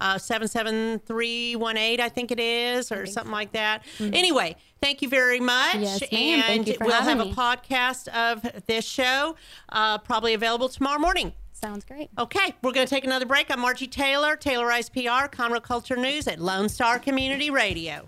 Uh, 0.00 0.18
77318, 0.18 2.00
I 2.00 2.08
think 2.08 2.30
it 2.30 2.40
is, 2.40 2.90
or 2.90 3.06
something 3.06 3.32
like 3.32 3.52
that. 3.52 3.84
Anyway, 4.00 4.56
thank 4.80 5.02
you 5.02 5.08
very 5.08 5.40
much. 5.40 5.74
Mm-hmm. 5.74 5.82
Yes, 5.82 6.00
ma'am. 6.12 6.40
Thank 6.42 6.58
and 6.58 6.68
you 6.68 6.74
for 6.74 6.84
we'll 6.84 6.94
have 6.94 7.04
having 7.04 7.32
a 7.32 7.34
podcast 7.34 8.08
of 8.08 8.66
this 8.66 8.84
show, 8.84 9.36
uh, 9.70 9.98
probably 9.98 10.34
available 10.34 10.68
tomorrow 10.68 10.98
morning. 10.98 11.32
Sounds 11.52 11.84
great. 11.84 12.10
Okay, 12.18 12.54
we're 12.62 12.72
going 12.72 12.86
to 12.86 12.90
take 12.90 13.04
another 13.04 13.24
break. 13.24 13.50
I'm 13.50 13.60
Margie 13.60 13.86
Taylor, 13.86 14.36
Taylorized 14.36 14.92
PR, 14.92 15.34
Conroe 15.34 15.62
Culture 15.62 15.96
News 15.96 16.28
at 16.28 16.38
Lone 16.38 16.68
Star 16.68 16.98
Community 16.98 17.48
Radio. 17.48 18.04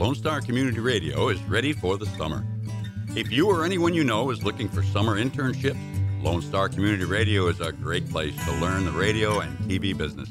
Lone 0.00 0.14
Star 0.14 0.40
Community 0.40 0.80
Radio 0.80 1.28
is 1.28 1.42
ready 1.42 1.74
for 1.74 1.98
the 1.98 2.06
summer. 2.16 2.42
If 3.14 3.30
you 3.30 3.50
or 3.50 3.66
anyone 3.66 3.92
you 3.92 4.02
know 4.02 4.30
is 4.30 4.42
looking 4.42 4.66
for 4.66 4.82
summer 4.82 5.22
internships, 5.22 5.76
Lone 6.22 6.40
Star 6.40 6.70
Community 6.70 7.04
Radio 7.04 7.48
is 7.48 7.60
a 7.60 7.70
great 7.70 8.08
place 8.08 8.34
to 8.46 8.52
learn 8.62 8.86
the 8.86 8.92
radio 8.92 9.40
and 9.40 9.58
TV 9.68 9.94
business. 9.94 10.30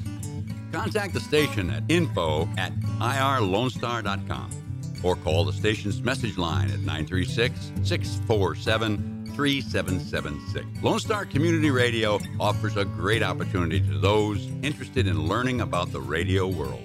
Contact 0.72 1.14
the 1.14 1.20
station 1.20 1.70
at 1.70 1.84
info 1.88 2.48
at 2.58 2.72
irlonestar.com 2.98 4.50
or 5.04 5.14
call 5.14 5.44
the 5.44 5.52
station's 5.52 6.02
message 6.02 6.36
line 6.36 6.72
at 6.72 6.80
936 6.80 7.70
647 7.84 9.32
3776. 9.36 10.66
Lone 10.82 10.98
Star 10.98 11.24
Community 11.24 11.70
Radio 11.70 12.18
offers 12.40 12.76
a 12.76 12.84
great 12.84 13.22
opportunity 13.22 13.78
to 13.78 13.98
those 13.98 14.48
interested 14.62 15.06
in 15.06 15.28
learning 15.28 15.60
about 15.60 15.92
the 15.92 16.00
radio 16.00 16.48
world. 16.48 16.84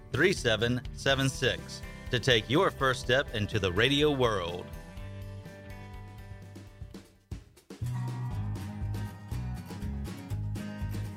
3776 0.11 1.81
to 2.11 2.19
take 2.19 2.49
your 2.49 2.69
first 2.69 3.01
step 3.01 3.33
into 3.33 3.59
the 3.59 3.71
radio 3.71 4.11
world. 4.11 4.65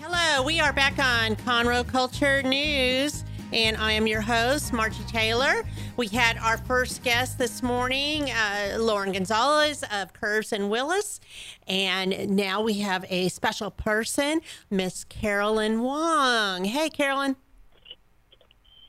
Hello, 0.00 0.44
we 0.44 0.60
are 0.60 0.72
back 0.72 0.98
on 0.98 1.34
Conroe 1.36 1.86
Culture 1.86 2.42
News, 2.42 3.24
and 3.52 3.76
I 3.76 3.92
am 3.92 4.06
your 4.06 4.20
host, 4.20 4.72
Margie 4.72 5.02
Taylor. 5.08 5.64
We 5.96 6.06
had 6.08 6.38
our 6.38 6.58
first 6.58 7.02
guest 7.02 7.38
this 7.38 7.62
morning, 7.62 8.30
uh, 8.30 8.76
Lauren 8.78 9.12
Gonzalez 9.12 9.82
of 9.92 10.12
Curves 10.12 10.52
and 10.52 10.70
Willis, 10.70 11.20
and 11.66 12.30
now 12.30 12.62
we 12.62 12.74
have 12.74 13.04
a 13.08 13.28
special 13.28 13.70
person, 13.70 14.40
Miss 14.70 15.04
Carolyn 15.04 15.82
Wong. 15.82 16.64
Hey, 16.64 16.90
Carolyn. 16.90 17.36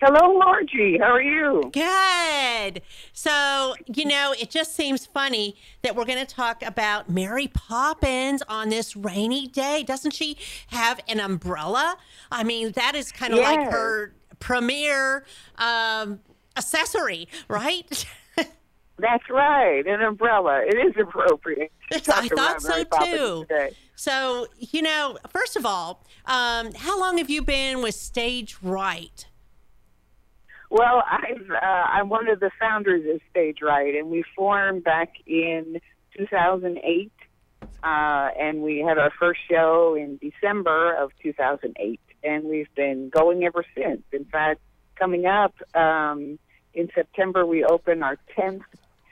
Hello, 0.08 0.38
Margie. 0.38 1.00
How 1.00 1.14
are 1.14 1.22
you? 1.22 1.72
Good. 1.74 2.84
So, 3.12 3.74
you 3.88 4.06
know, 4.06 4.36
it 4.40 4.52
just 4.52 4.76
seems 4.76 5.08
funny 5.08 5.56
that 5.82 5.96
we're 5.96 6.06
going 6.06 6.24
to 6.24 6.32
talk 6.32 6.62
about 6.62 7.10
Mary 7.10 7.48
Poppins 7.48 8.44
on 8.48 8.70
this 8.70 8.96
rainy 8.96 9.48
day. 9.48 9.82
Doesn't 9.82 10.12
she 10.12 10.38
have 10.68 11.00
an 11.08 11.20
umbrella? 11.20 11.98
I 12.32 12.44
mean, 12.44 12.74
that 12.74 12.94
is 12.94 13.12
kind 13.12 13.34
of 13.34 13.40
like 13.40 13.72
her 13.72 14.14
premier 14.40 15.26
um, 15.58 16.20
accessory, 16.56 17.28
right? 17.48 18.06
That's 19.00 19.28
right, 19.32 19.88
an 19.88 20.04
umbrella. 20.04 20.62
It 20.68 20.76
is 20.76 20.94
appropriate. 21.02 21.72
Yes, 21.92 22.08
I 22.10 22.28
thought 22.28 22.62
so 22.62 22.84
too. 22.84 23.46
today. 23.50 23.72
So, 23.96 24.46
you 24.60 24.84
know, 24.84 25.18
first 25.32 25.56
of 25.56 25.66
all, 25.66 26.06
um, 26.26 26.74
how 26.76 27.00
long 27.00 27.18
have 27.18 27.32
you 27.32 27.42
been 27.42 27.82
with 27.82 27.96
Stage 27.96 28.58
Right? 28.62 29.26
Well, 30.70 31.04
I've, 31.10 31.50
uh, 31.50 31.66
I'm 31.66 32.10
one 32.10 32.28
of 32.28 32.40
the 32.40 32.52
founders 32.60 33.04
of 33.14 33.22
Stage 33.30 33.60
Right, 33.62 33.96
and 33.96 34.10
we 34.10 34.24
formed 34.36 34.84
back 34.84 35.14
in 35.26 35.80
2008, 36.18 37.12
uh, 37.62 37.68
and 37.84 38.62
we 38.62 38.80
had 38.80 38.98
our 38.98 39.12
first 39.20 39.42
show 39.50 39.96
in 39.96 40.18
December 40.18 40.96
of 40.96 41.12
2008, 41.22 42.00
and 42.24 42.44
we've 42.46 42.74
been 42.76 43.10
going 43.10 43.44
ever 43.44 43.64
since. 43.76 44.02
In 44.12 44.26
fact, 44.26 44.60
coming 44.96 45.26
up 45.26 45.54
um, 45.76 46.40
in 46.74 46.90
September, 46.96 47.46
we 47.46 47.64
open 47.64 48.02
our 48.04 48.18
10th 48.38 48.64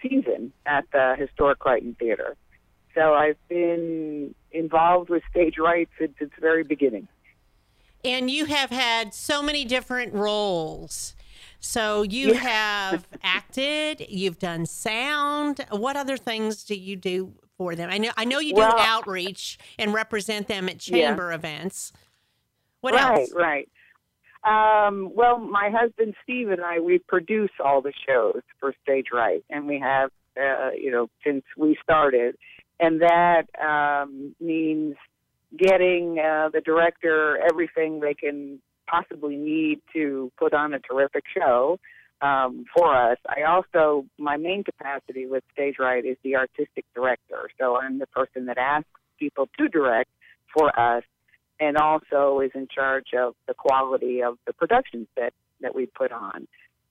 season 0.01 0.51
at 0.65 0.85
the 0.91 1.15
Historic 1.17 1.59
Crighton 1.59 1.95
Theater. 1.99 2.35
So 2.95 3.13
I've 3.13 3.37
been 3.47 4.35
involved 4.51 5.09
with 5.09 5.23
Stage 5.29 5.57
Right 5.57 5.89
since 5.97 6.13
its 6.19 6.33
very 6.39 6.63
beginning. 6.63 7.07
And 8.05 8.29
you 8.29 8.45
have 8.45 8.69
had 8.69 9.13
so 9.13 9.41
many 9.41 9.65
different 9.65 10.13
roles. 10.13 11.15
So 11.65 12.03
you 12.03 12.33
have 12.33 13.07
acted, 13.23 14.05
you've 14.09 14.37
done 14.37 14.65
sound. 14.65 15.65
What 15.71 15.95
other 15.95 16.17
things 16.17 16.65
do 16.65 16.75
you 16.75 16.97
do 16.97 17.33
for 17.57 17.73
them? 17.73 17.89
I 17.89 17.97
know 17.97 18.11
I 18.17 18.25
know 18.25 18.39
you 18.39 18.53
do 18.53 18.59
Well- 18.59 18.77
outreach 18.77 19.57
and 19.79 19.93
represent 19.93 20.47
them 20.49 20.67
at 20.67 20.85
Yeah. 20.87 21.07
chamber 21.07 21.31
events. 21.31 21.93
What 22.81 22.95
right, 22.95 23.19
else? 23.19 23.33
right. 23.33 23.69
Um, 24.43 25.15
well, 25.15 25.37
my 25.39 25.69
husband 25.69 26.15
Steve 26.21 26.49
and 26.49 26.61
I 26.61 26.79
we 26.79 26.99
produce 26.99 27.51
all 27.63 27.81
the 27.81 27.93
shows 28.05 28.41
for 28.59 28.75
Stage 28.83 29.07
Right, 29.13 29.41
and 29.49 29.65
we 29.65 29.79
have, 29.79 30.11
uh, 30.37 30.71
you 30.77 30.91
know, 30.91 31.09
since 31.23 31.45
we 31.55 31.77
started, 31.81 32.35
and 32.81 33.01
that 33.01 33.43
um, 33.57 34.35
means 34.41 34.95
getting 35.55 36.19
uh, 36.19 36.49
the 36.51 36.59
director 36.59 37.37
everything 37.37 38.01
they 38.01 38.15
can 38.15 38.59
possibly 38.93 39.35
need 39.35 39.79
to 39.93 40.31
put 40.37 40.53
on 40.53 40.73
a 40.73 40.79
terrific 40.79 41.23
show 41.35 41.79
um, 42.21 42.65
for 42.75 42.95
us. 42.95 43.17
I 43.27 43.43
also 43.43 44.05
my 44.17 44.37
main 44.37 44.63
capacity 44.63 45.25
with 45.25 45.43
Stage 45.53 45.75
Right 45.79 46.05
is 46.05 46.17
the 46.23 46.35
artistic 46.35 46.85
director, 46.93 47.49
so 47.59 47.77
I'm 47.77 47.99
the 47.99 48.07
person 48.07 48.45
that 48.45 48.57
asks 48.57 48.89
people 49.19 49.47
to 49.57 49.67
direct 49.67 50.09
for 50.55 50.67
us 50.79 51.03
and 51.59 51.77
also 51.77 52.39
is 52.39 52.51
in 52.53 52.67
charge 52.73 53.13
of 53.17 53.35
the 53.47 53.53
quality 53.53 54.21
of 54.21 54.37
the 54.45 54.53
productions 54.53 55.07
that, 55.15 55.33
that 55.61 55.73
we 55.73 55.85
put 55.85 56.11
on. 56.11 56.47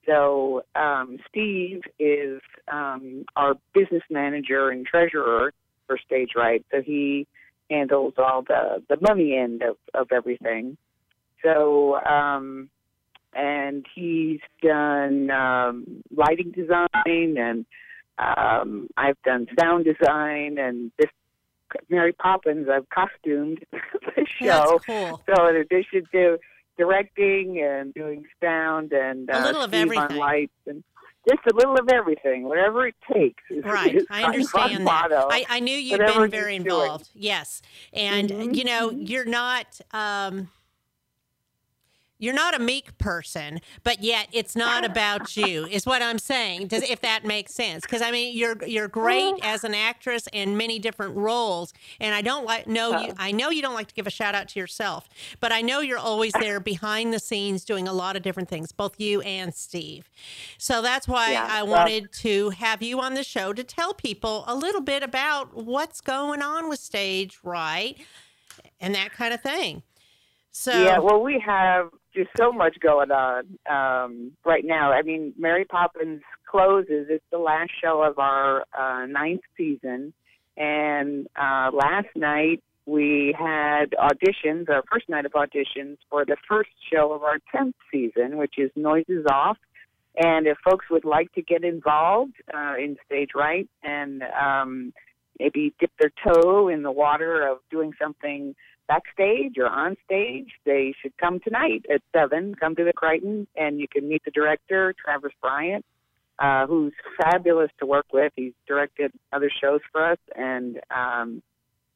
So 0.06 0.62
um, 0.74 1.18
Steve 1.28 1.82
is 1.98 2.40
um, 2.70 3.24
our 3.36 3.54
business 3.74 4.02
manager 4.10 4.70
and 4.70 4.84
treasurer 4.86 5.52
for 5.86 5.98
Stage 6.04 6.30
Right, 6.36 6.64
so 6.72 6.82
he 6.82 7.26
handles 7.70 8.14
all 8.18 8.42
the, 8.42 8.82
the 8.88 8.98
money 9.00 9.36
end 9.36 9.62
of, 9.62 9.76
of 9.94 10.08
everything. 10.12 10.76
So, 11.42 11.96
um, 12.05 12.68
and 13.35 13.85
he's 13.94 14.40
done 14.62 15.31
um, 15.31 16.02
lighting 16.14 16.52
design, 16.52 16.88
and 17.38 17.64
um, 18.18 18.88
I've 18.96 19.20
done 19.24 19.46
sound 19.59 19.85
design, 19.87 20.59
and 20.59 20.92
this 20.98 21.11
Mary 21.88 22.12
Poppins, 22.12 22.68
I've 22.70 22.88
costumed 22.90 23.64
the 23.72 24.26
show. 24.42 24.81
Cool. 24.87 25.20
So 25.26 25.46
in 25.48 25.57
addition 25.57 26.02
to 26.12 26.38
directing 26.76 27.62
and 27.62 27.94
doing 27.94 28.24
sound 28.42 28.92
and 28.92 29.28
A 29.31 29.38
uh, 29.38 29.44
little 29.44 29.62
of 29.62 29.72
on 29.74 29.81
everything. 29.81 30.16
lights 30.16 30.52
and 30.66 30.85
just 31.28 31.40
a 31.50 31.55
little 31.55 31.74
of 31.78 31.88
everything, 31.88 32.42
whatever 32.44 32.87
it 32.87 32.94
takes. 33.12 33.42
Right, 33.64 33.94
is 33.94 34.05
I 34.11 34.24
understand 34.24 34.87
that. 34.87 35.11
motto. 35.11 35.28
I, 35.31 35.44
I 35.48 35.61
knew 35.61 35.76
you'd 35.76 35.98
been 36.00 36.31
very 36.31 36.55
he's 36.57 36.64
doing. 36.64 36.83
involved. 36.83 37.09
Yes, 37.14 37.62
and 37.92 38.28
Mhm, 38.28 38.57
you 38.57 38.64
know 38.64 38.90
you're 38.90 39.24
not. 39.24 39.81
Um, 39.92 40.48
you're 42.22 42.32
not 42.32 42.54
a 42.54 42.61
meek 42.61 42.96
person, 42.98 43.61
but 43.82 44.00
yet 44.00 44.28
it's 44.30 44.54
not 44.54 44.85
about 44.85 45.37
you, 45.37 45.66
is 45.66 45.85
what 45.85 46.02
I'm 46.02 46.20
saying. 46.20 46.68
Does 46.68 46.85
if 46.85 47.00
that 47.00 47.24
makes 47.24 47.52
sense? 47.52 47.82
Because 47.82 48.00
I 48.00 48.12
mean, 48.12 48.37
you're 48.37 48.64
you're 48.64 48.87
great 48.87 49.35
mm-hmm. 49.35 49.44
as 49.44 49.64
an 49.64 49.74
actress 49.74 50.28
in 50.32 50.56
many 50.56 50.78
different 50.78 51.16
roles, 51.16 51.74
and 51.98 52.14
I 52.14 52.22
don't 52.22 52.46
like 52.46 52.68
know 52.68 53.00
you. 53.00 53.12
I 53.18 53.32
know 53.32 53.50
you 53.50 53.61
don't 53.61 53.74
like 53.74 53.88
to 53.88 53.94
give 53.94 54.06
a 54.06 54.11
shout 54.11 54.37
out 54.37 54.48
to 54.50 54.61
yourself, 54.61 55.08
but 55.40 55.50
I 55.50 55.62
know 55.62 55.80
you're 55.80 55.98
always 55.98 56.32
there 56.35 56.61
behind 56.61 57.12
the 57.12 57.18
scenes 57.18 57.64
doing 57.64 57.88
a 57.88 57.92
lot 57.92 58.14
of 58.14 58.22
different 58.22 58.48
things, 58.48 58.70
both 58.70 59.00
you 59.00 59.20
and 59.22 59.52
Steve. 59.52 60.08
So 60.58 60.80
that's 60.80 61.08
why 61.08 61.32
Yeah, 61.32 61.48
I 61.50 61.64
well- 61.64 61.72
wanted 61.72 62.12
to 62.20 62.50
have 62.50 62.82
you 62.82 63.00
on 63.00 63.14
the 63.14 63.24
show 63.24 63.52
to 63.52 63.64
tell 63.64 63.94
people 63.94 64.44
a 64.46 64.54
little 64.54 64.80
bit 64.80 65.02
about 65.02 65.56
what's 65.56 66.00
going 66.00 66.40
on 66.40 66.68
with 66.68 66.78
Stage 66.78 67.40
Right 67.42 67.98
and 68.80 68.94
that 68.94 69.11
kind 69.11 69.35
of 69.35 69.40
thing. 69.40 69.82
So 70.52 70.85
Yeah, 70.85 70.98
well, 70.98 71.20
we 71.20 71.40
have 71.40 71.88
just 72.14 72.31
so 72.38 72.53
much 72.53 72.77
going 72.81 73.11
on 73.11 73.59
um, 73.70 74.33
right 74.44 74.64
now. 74.64 74.92
I 74.92 75.03
mean, 75.03 75.33
Mary 75.38 75.64
Poppins 75.64 76.22
closes. 76.46 77.07
It's 77.09 77.25
the 77.31 77.38
last 77.38 77.70
show 77.83 78.03
of 78.03 78.18
our 78.18 78.64
uh, 78.79 79.07
ninth 79.07 79.42
season, 79.57 80.12
and 80.57 81.27
uh, 81.37 81.70
last 81.72 82.09
night 82.14 82.62
we 82.87 83.35
had 83.38 83.92
auditions. 83.92 84.68
Our 84.68 84.83
first 84.90 85.09
night 85.09 85.25
of 85.25 85.33
auditions 85.33 85.98
for 86.11 86.25
the 86.25 86.37
first 86.48 86.70
show 86.92 87.12
of 87.12 87.22
our 87.22 87.38
tenth 87.55 87.77
season, 87.90 88.37
which 88.37 88.55
is 88.59 88.70
Noises 88.77 89.25
Off. 89.31 89.57
And 90.16 90.46
if 90.46 90.59
folks 90.62 90.87
would 90.90 91.07
like 91.07 91.33
to 91.35 91.42
get 91.42 91.64
involved 91.64 92.35
uh, 92.53 92.75
in 92.79 92.96
Stage 93.07 93.31
Right 93.35 93.68
and 93.83 94.22
um, 94.22 94.92
maybe 95.38 95.72
dip 95.81 95.90
their 95.98 96.12
toe 96.22 96.68
in 96.68 96.83
the 96.83 96.92
water 96.92 97.48
of 97.48 97.59
doing 97.70 97.92
something 98.01 98.55
backstage 98.92 99.55
or 99.59 99.68
on 99.68 99.96
stage, 100.05 100.48
they 100.64 100.94
should 101.00 101.16
come 101.18 101.40
tonight 101.40 101.85
at 101.92 102.02
seven. 102.14 102.55
Come 102.55 102.74
to 102.76 102.85
the 102.85 102.92
Crighton, 102.92 103.46
and 103.57 103.81
you 103.81 103.88
can 103.88 104.09
meet 104.09 104.22
the 104.24 104.31
director, 104.31 104.94
Travis 105.02 105.33
Bryant, 105.40 105.85
uh, 106.38 106.66
who's 106.66 106.92
fabulous 107.16 107.70
to 107.81 107.87
work 107.87 108.07
with. 108.12 108.33
He's 108.37 108.52
directed 108.66 109.12
other 109.33 109.50
shows 109.62 109.81
for 109.90 110.12
us, 110.12 110.18
and 110.37 110.81
um, 110.94 111.42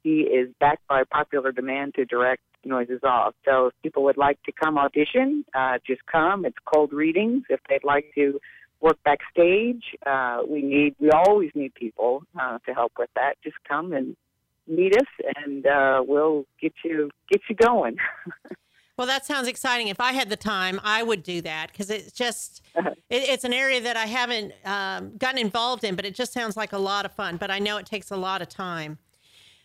he 0.03 0.21
is 0.21 0.49
backed 0.61 0.87
by 0.89 1.03
popular 1.11 1.53
demand 1.53 1.95
to 1.97 2.05
direct 2.05 2.43
Noises 2.65 3.01
Off. 3.05 3.35
So 3.45 3.67
if 3.67 3.75
people 3.83 4.03
would 4.05 4.17
like 4.17 4.43
to 4.45 4.53
come 4.53 4.79
audition, 4.79 5.45
uh, 5.55 5.79
just 5.87 6.01
come. 6.07 6.45
It's 6.45 6.57
cold 6.73 6.93
readings. 6.93 7.45
If 7.49 7.61
they'd 7.69 7.85
like 7.85 8.07
to 8.15 8.41
work 8.81 8.99
backstage, 9.05 9.85
uh, 10.05 10.39
we 10.49 10.63
need 10.63 10.97
we 10.99 11.11
always 11.11 11.51
need 11.55 11.75
people 11.75 12.23
uh, 12.41 12.59
to 12.67 12.75
help 12.75 12.93
with 12.99 13.11
that. 13.15 13.35
Just 13.45 13.57
come 13.69 13.93
and 13.93 14.17
meet 14.67 14.97
us, 14.97 15.07
and 15.45 15.67
uh, 15.67 16.03
we'll 16.07 16.45
get 16.61 16.73
you 16.85 17.11
get 17.31 17.41
you 17.49 17.57
going. 17.57 17.97
Well, 18.99 19.07
that 19.09 19.27
sounds 19.27 19.47
exciting. 19.47 19.89
If 19.89 20.01
I 20.01 20.13
had 20.13 20.31
the 20.31 20.37
time, 20.39 20.81
I 20.83 21.03
would 21.03 21.23
do 21.23 21.43
that 21.43 21.71
because 21.71 21.91
it's 21.91 22.13
just 22.13 22.63
Uh-huh. 22.75 22.93
it, 23.11 23.29
it's 23.29 23.45
an 23.45 23.53
area 23.53 23.79
that 23.83 23.95
I 23.95 24.07
haven't 24.07 24.55
um, 24.65 25.19
gotten 25.19 25.39
involved 25.39 25.85
in, 25.85 25.97
but 25.97 26.07
it 26.07 26.15
just 26.15 26.33
sounds 26.33 26.57
like 26.57 26.73
a 26.73 26.79
lot 26.79 27.05
of 27.05 27.13
fun. 27.13 27.37
But 27.37 27.51
I 27.51 27.59
know 27.59 27.77
it 27.77 27.85
takes 27.85 28.11
a 28.11 28.17
lot 28.17 28.41
of 28.41 28.49
time. 28.49 28.97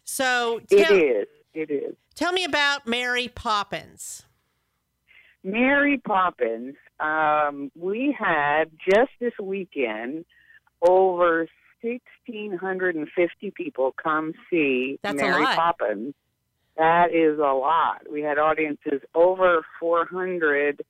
So 0.04 0.60
It 0.70 0.86
tell, 0.86 0.98
is. 0.98 1.28
It 1.54 1.72
is. 1.72 1.96
tell 2.14 2.34
me 2.34 2.44
about 2.44 2.86
Mary 2.88 3.30
Poppins. 3.30 4.24
Mary 5.46 5.98
Poppins. 6.06 6.76
Um, 7.00 7.72
we 7.74 8.14
had 8.20 8.66
just 8.86 9.12
this 9.22 9.34
weekend 9.42 10.26
over 10.82 11.48
1,650 11.82 13.52
people 13.52 13.94
come 14.02 14.34
see 14.50 15.00
That's 15.04 15.17
Mary. 15.17 15.44
Poppins. 15.46 16.13
That 16.78 17.13
is 17.13 17.38
a 17.38 17.54
lot. 17.54 18.04
We 18.12 18.22
had 18.22 18.38
audiences 18.38 19.02
over 19.13 19.63
400 19.80 20.84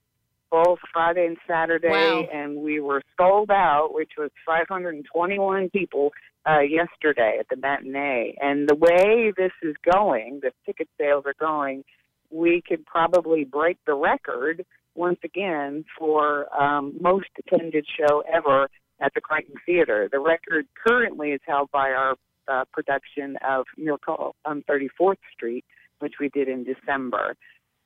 both 0.52 0.80
Friday 0.92 1.26
and 1.26 1.38
Saturday, 1.48 1.88
Wow. 1.90 2.28
and 2.32 2.58
we 2.58 2.82
were 2.82 3.02
sold 3.18 3.50
out, 3.50 3.94
which 3.94 4.12
was 4.18 4.32
521 4.46 5.70
people 5.70 6.12
uh, 6.48 6.60
yesterday 6.60 7.38
at 7.40 7.48
the 7.50 7.56
matinee. 7.56 8.36
And 8.42 8.68
the 8.68 8.76
way 8.76 9.32
this 9.36 9.54
is 9.64 9.76
going, 9.90 10.42
the 10.44 10.52
ticket 10.66 10.90
sales 11.00 11.24
are 11.26 11.36
going, 11.40 11.84
we 12.32 12.62
could 12.68 12.86
probably 12.86 13.46
break 13.46 13.78
the 13.88 13.94
record 13.94 14.66
once 14.94 15.20
again 15.24 15.86
for 15.98 16.54
um, 16.62 16.96
most 17.00 17.28
attended 17.40 17.86
show 17.98 18.22
ever 18.32 18.68
at 19.02 19.14
the 19.14 19.22
Crighton 19.22 19.56
Theater. 19.66 20.08
The 20.12 20.20
record 20.20 20.68
currently 20.88 21.32
is 21.32 21.42
held 21.46 21.70
by 21.72 21.90
our 21.90 22.16
uh, 22.48 22.66
production 22.72 23.38
of 23.48 23.66
Miracle 23.78 24.36
on 24.46 24.64
34th 24.70 25.16
Street, 25.34 25.66
which 26.00 26.14
we 26.20 26.30
did 26.30 26.48
in 26.48 26.64
December. 26.64 27.36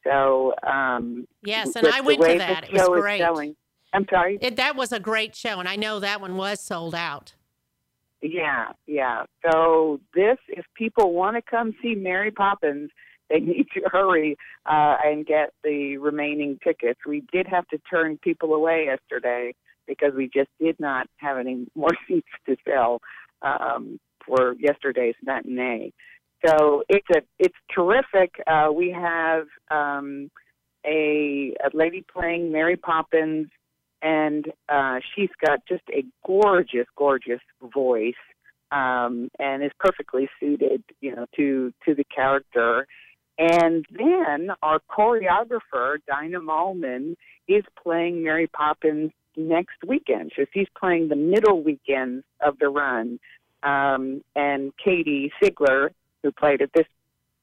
So 0.04 0.54
um, 0.66 1.28
Yes, 1.44 1.76
and 1.76 1.88
I 1.88 2.02
went 2.02 2.22
to 2.22 2.38
that. 2.38 2.66
It 2.66 2.74
was 2.74 3.02
great. 3.02 3.20
selling- 3.20 3.56
I'm 3.94 4.06
sorry. 4.10 4.38
It, 4.42 4.58
that 4.58 4.76
was 4.76 4.92
a 4.92 5.00
great 5.00 5.36
show, 5.36 5.60
and 5.60 5.70
I 5.70 5.78
know 5.78 6.02
that 6.02 6.20
one 6.20 6.36
was 6.36 6.60
sold 6.60 6.94
out. 6.94 7.34
Yeah, 8.22 8.74
yeah. 8.88 9.24
So 9.50 10.02
this, 10.14 10.38
if 10.50 10.66
people 10.76 11.14
want 11.14 11.38
to 11.38 11.42
come 11.42 11.74
see 11.82 11.96
Mary 11.96 12.32
Poppins, 12.32 12.90
they 13.30 13.40
need 13.40 13.68
to 13.74 13.82
hurry 13.92 14.38
uh, 14.66 14.98
and 15.04 15.26
get 15.26 15.52
the 15.64 15.98
remaining 15.98 16.60
tickets. 16.64 17.00
We 17.08 17.24
did 17.32 17.48
have 17.48 17.68
to 17.70 17.80
turn 17.90 18.18
people 18.18 18.54
away 18.54 18.86
yesterday 18.88 19.54
because 19.88 20.14
we 20.16 20.30
just 20.34 20.50
did 20.60 20.80
not 20.80 21.08
have 21.18 21.38
any 21.38 21.68
more 21.76 21.92
seats 22.08 22.28
to 22.48 22.56
sell 22.68 23.02
um, 23.42 24.00
for 24.26 24.56
yesterday's 24.60 25.16
matinee. 25.24 25.92
So 26.46 26.84
it's 26.90 27.08
a 27.16 27.22
it's 27.40 27.56
terrific. 27.74 28.36
Uh, 28.46 28.72
we 28.72 28.92
have 28.92 29.48
um, 29.72 30.30
a, 30.86 31.54
a 31.64 31.76
lady 31.76 32.06
playing 32.14 32.52
Mary 32.52 32.76
Poppins 32.76 33.48
and 34.06 34.46
uh, 34.70 35.00
she's 35.16 35.30
got 35.44 35.60
just 35.68 35.84
a 35.90 36.04
gorgeous, 36.26 36.86
gorgeous 36.96 37.42
voice, 37.74 38.14
um, 38.72 39.30
and 39.40 39.64
is 39.64 39.72
perfectly 39.80 40.30
suited, 40.40 40.84
you 41.02 41.16
know, 41.16 41.26
to 41.36 41.74
to 41.86 41.96
the 41.96 42.04
character. 42.04 42.86
And 43.38 43.86
then 43.92 44.50
our 44.62 44.80
choreographer, 44.90 45.98
Dinah 46.08 46.40
Malman, 46.40 47.16
is 47.48 47.64
playing 47.82 48.24
Mary 48.24 48.48
Poppins 48.48 49.12
next 49.38 49.78
weekend. 49.86 50.32
So 50.36 50.46
she's 50.54 50.68
playing 50.78 51.10
the 51.10 51.16
middle 51.16 51.62
weekend 51.64 52.24
of 52.42 52.58
the 52.60 52.70
run. 52.70 53.20
Um, 53.64 54.24
and 54.36 54.74
Katie 54.84 55.32
Sigler, 55.42 55.90
who 56.24 56.32
played 56.32 56.62
it 56.62 56.72
this 56.74 56.86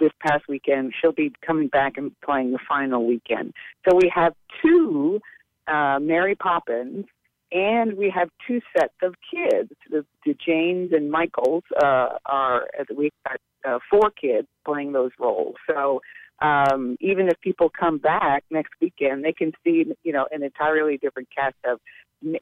this 0.00 0.12
past 0.20 0.42
weekend, 0.48 0.92
she'll 1.00 1.12
be 1.12 1.32
coming 1.46 1.68
back 1.68 1.96
and 1.96 2.10
playing 2.22 2.50
the 2.50 2.58
final 2.68 3.06
weekend. 3.06 3.52
So 3.88 3.94
we 3.94 4.10
have 4.12 4.34
two 4.60 5.20
uh, 5.68 6.00
Mary 6.00 6.34
Poppins, 6.34 7.06
and 7.52 7.96
we 7.96 8.10
have 8.10 8.28
two 8.46 8.60
sets 8.76 8.94
of 9.02 9.14
kids. 9.32 9.70
The, 9.90 10.04
the 10.26 10.34
Janes 10.34 10.92
and 10.92 11.10
Michaels 11.10 11.62
uh, 11.80 12.18
are 12.26 12.66
we've 12.96 13.12
got 13.26 13.38
uh, 13.64 13.78
four 13.90 14.10
kids 14.10 14.48
playing 14.64 14.92
those 14.92 15.12
roles. 15.20 15.54
So 15.68 16.00
um, 16.42 16.96
even 17.00 17.28
if 17.28 17.40
people 17.40 17.70
come 17.70 17.98
back 17.98 18.44
next 18.50 18.72
weekend, 18.80 19.24
they 19.24 19.32
can 19.32 19.52
see 19.64 19.84
you 20.02 20.12
know 20.12 20.26
an 20.30 20.42
entirely 20.42 20.96
different 20.98 21.28
cast 21.34 21.56
of 21.64 21.78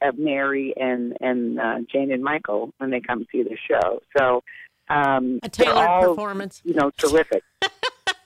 of 0.02 0.18
Mary 0.18 0.74
and 0.76 1.16
and 1.20 1.58
uh, 1.60 1.76
Jane 1.90 2.10
and 2.12 2.22
Michael 2.22 2.72
when 2.78 2.90
they 2.90 3.00
come 3.00 3.26
see 3.30 3.42
the 3.42 3.56
show. 3.68 4.00
So 4.16 4.42
um, 4.88 5.38
A 5.42 5.48
tailored 5.48 5.76
all, 5.76 6.08
performance. 6.08 6.60
you 6.64 6.74
know, 6.74 6.90
terrific. 6.96 7.42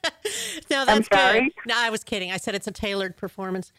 No, 0.71 0.85
that's 0.85 1.09
sorry? 1.09 1.41
good. 1.41 1.53
No, 1.67 1.75
I 1.77 1.91
was 1.91 2.03
kidding. 2.03 2.33
I 2.33 2.39
said 2.39 2.55
it's 2.55 2.67
a 2.67 2.73
tailored 2.73 3.17
performance. 3.17 3.73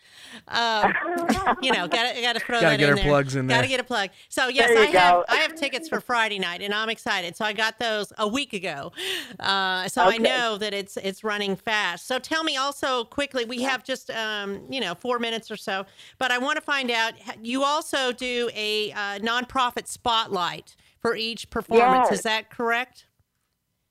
Um, 0.48 0.94
you 1.62 1.72
know, 1.72 1.88
gotta 1.88 2.22
gotta 2.22 2.40
throw 2.40 2.62
Gotta 2.62 2.78
that 2.78 2.80
get 2.80 2.84
in 2.84 2.90
our 2.90 2.96
there. 2.96 3.04
plugs 3.06 3.36
in 3.36 3.48
Gotta 3.48 3.62
there. 3.62 3.70
get 3.70 3.80
a 3.80 3.84
plug. 3.84 4.10
So 4.30 4.48
yes, 4.48 4.70
I 4.70 4.92
you 4.92 4.98
have. 4.98 5.26
I 5.28 5.38
have 5.38 5.56
tickets 5.56 5.90
for 5.90 6.00
Friday 6.00 6.40
night, 6.40 6.62
and 6.62 6.74
I'm 6.74 6.90
excited. 6.90 7.36
So 7.36 7.44
I 7.46 7.54
got 7.54 7.80
those 7.80 8.14
a 8.18 8.28
week 8.28 8.54
ago. 8.54 8.92
Uh, 9.40 9.88
so 9.88 10.04
I 10.04 10.18
know 10.18 10.58
that 10.58 10.74
it's 10.74 10.98
it's 10.98 11.24
running 11.24 11.56
fast. 11.56 12.08
So 12.08 12.20
tell 12.20 12.44
me 12.44 12.56
also 12.58 13.04
quickly. 13.06 13.46
We 13.46 13.64
have 13.64 13.84
just 13.84 14.10
um, 14.12 14.62
you 14.70 14.80
know 14.82 14.94
four 14.96 15.20
minutes 15.20 15.50
or 15.50 15.58
so, 15.58 15.86
but 16.20 16.32
I 16.32 16.38
want 16.38 16.56
to 16.58 16.62
find 16.62 16.92
out. 16.92 17.14
You 17.42 17.64
also 17.64 18.12
do 18.12 18.50
a 18.54 18.92
uh, 18.92 19.20
nonprofit 19.20 19.88
spotlight 19.88 20.76
for 21.00 21.16
each 21.16 21.50
performance. 21.50 22.08
Yes. 22.10 22.20
Is 22.20 22.24
that 22.24 22.50
correct? 22.50 23.06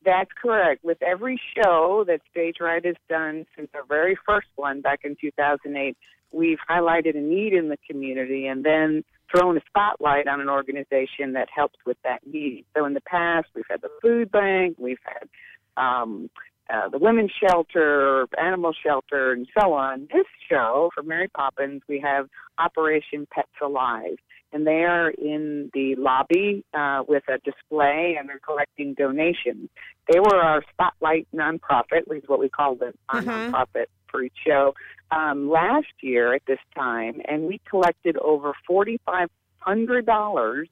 That's 0.05 0.31
correct. 0.41 0.85
With 0.85 1.03
every 1.03 1.41
show 1.57 2.05
that 2.07 2.21
Stage 2.31 2.57
Right 2.61 2.85
has 2.85 2.97
done 3.09 3.47
since 3.57 3.69
our 3.75 3.85
very 3.87 4.17
first 4.27 4.49
one 4.57 4.81
back 4.81 5.01
in 5.05 5.17
2008, 5.21 5.97
we've 6.33 6.59
highlighted 6.69 7.17
a 7.17 7.21
need 7.21 7.53
in 7.53 7.69
the 7.69 7.79
community 7.89 8.47
and 8.47 8.65
then 8.65 9.05
thrown 9.35 9.57
a 9.57 9.61
spotlight 9.67 10.29
on 10.29 10.41
an 10.41 10.49
organization 10.49 11.33
that 11.33 11.49
helps 11.55 11.77
with 11.87 11.97
that 12.05 12.27
need. 12.27 12.65
So 12.77 12.85
in 12.85 12.95
the 12.95 13.01
past, 13.01 13.49
we've 13.55 13.65
had 13.71 13.81
the 13.81 13.89
food 14.03 14.31
bank, 14.31 14.77
we've 14.79 14.99
had 15.05 15.29
um, 15.77 16.29
uh, 16.73 16.89
the 16.89 16.99
women's 16.99 17.33
shelter, 17.41 18.27
animal 18.39 18.73
shelter, 18.85 19.33
and 19.33 19.47
so 19.59 19.73
on. 19.73 20.09
This 20.13 20.27
show 20.51 20.91
for 20.95 21.03
Mary 21.03 21.29
Poppins, 21.29 21.83
we 21.89 22.01
have 22.01 22.29
Operation 22.59 23.27
Pets 23.33 23.49
Alive 23.63 24.17
and 24.55 24.67
they 24.67 24.85
are 24.85 25.11
in 25.11 25.71
the 25.75 25.97
lobby 25.97 26.65
uh, 26.73 27.03
with 27.07 27.25
a 27.29 27.39
display 27.39 28.17
and 28.19 28.29
they're 28.29 28.39
collecting 28.39 28.95
donations. 28.95 29.69
They 30.11 30.21
were 30.21 30.37
our 30.37 30.63
spotlight 30.73 31.27
nonprofit, 31.35 32.07
which 32.07 32.23
is 32.23 32.29
what 32.29 32.39
we 32.39 32.49
call 32.49 32.77
the 32.77 32.95
our 33.11 33.21
Mhm. 33.21 33.51
nonprofit 33.51 33.87
for 34.11 34.23
each 34.23 34.33
show, 34.47 34.75
um, 35.11 35.51
last 35.51 35.93
year 36.01 36.35
at 36.35 36.43
this 36.47 36.61
time, 36.75 37.21
and 37.27 37.47
we 37.49 37.61
collected 37.69 38.17
over 38.19 38.53
forty 38.67 38.99
five 39.05 39.29
hundred 39.59 40.07
dollars 40.07 40.69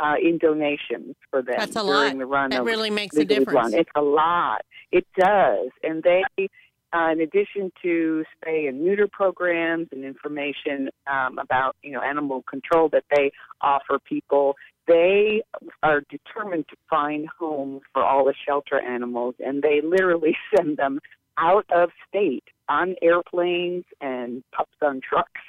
uh, 0.00 0.14
in 0.22 0.38
donations 0.38 1.14
for 1.30 1.40
them 1.42 1.54
That's 1.58 1.76
a 1.76 1.80
during 1.80 1.88
lot. 1.88 2.18
the 2.18 2.26
run 2.26 2.50
That 2.50 2.64
really 2.64 2.90
makes 2.90 3.16
a 3.16 3.24
difference. 3.24 3.54
Run. 3.56 3.74
It's 3.74 3.90
a 3.94 4.02
lot. 4.02 4.62
It 4.92 5.06
does, 5.16 5.70
and 5.82 6.02
they 6.02 6.22
uh, 6.94 7.10
in 7.10 7.20
addition 7.20 7.72
to 7.82 8.24
spay 8.36 8.68
and 8.68 8.82
neuter 8.84 9.08
programs 9.10 9.88
and 9.92 10.04
information 10.04 10.88
um, 11.10 11.38
about 11.38 11.76
you 11.82 11.90
know 11.92 12.00
animal 12.00 12.42
control 12.48 12.88
that 12.90 13.04
they 13.14 13.32
offer 13.60 13.98
people, 14.08 14.54
they 14.86 15.42
are 15.82 16.02
determined 16.10 16.66
to 16.68 16.76
find 16.88 17.26
homes 17.38 17.82
for 17.92 18.02
all 18.04 18.24
the 18.24 18.34
shelter 18.46 18.80
animals, 18.80 19.34
and 19.40 19.62
they 19.62 19.80
literally 19.82 20.36
send 20.56 20.76
them 20.76 21.00
out 21.36 21.66
of 21.74 21.90
state 22.08 22.44
on 22.68 22.94
airplanes 23.02 23.84
and 24.00 24.44
pups 24.56 24.76
on 24.80 25.00
trucks 25.00 25.40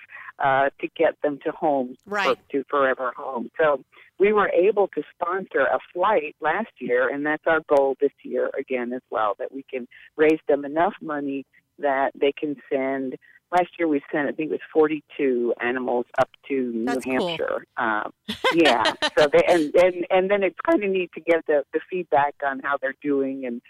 uh, 0.43 0.69
to 0.81 0.87
get 0.97 1.15
them 1.21 1.39
to 1.45 1.51
homes 1.51 1.97
Right. 2.05 2.37
to 2.51 2.63
forever 2.69 3.13
homes. 3.15 3.51
So 3.59 3.83
we 4.19 4.33
were 4.33 4.49
able 4.49 4.87
to 4.89 5.01
sponsor 5.13 5.61
a 5.61 5.79
flight 5.93 6.35
last 6.41 6.71
year, 6.79 7.09
and 7.09 7.25
that's 7.25 7.43
our 7.47 7.61
goal 7.67 7.95
this 7.99 8.11
year 8.23 8.49
again 8.57 8.93
as 8.93 9.01
well, 9.09 9.35
that 9.39 9.51
we 9.51 9.63
can 9.69 9.87
raise 10.15 10.39
them 10.47 10.65
enough 10.65 10.93
money 11.01 11.45
that 11.79 12.11
they 12.19 12.31
can 12.31 12.55
send. 12.71 13.15
Last 13.51 13.69
year 13.77 13.87
we 13.87 14.01
sent, 14.11 14.27
I 14.27 14.31
think 14.31 14.49
it 14.49 14.53
was 14.53 14.59
42 14.73 15.53
animals 15.61 16.05
up 16.17 16.29
to 16.47 16.83
That's 16.85 17.05
New 17.05 17.19
cool. 17.19 17.27
Hampshire. 17.27 17.65
Um, 17.77 18.11
yeah. 18.53 18.93
so 19.17 19.27
they 19.31 19.43
and 19.47 19.75
and 19.75 20.07
and 20.09 20.31
then 20.31 20.43
it's 20.43 20.59
kind 20.65 20.83
of 20.83 20.89
neat 20.89 21.11
to 21.13 21.21
get 21.21 21.45
the 21.47 21.63
the 21.73 21.79
feedback 21.89 22.35
on 22.45 22.59
how 22.59 22.77
they're 22.81 22.95
doing 23.01 23.45
and 23.45 23.61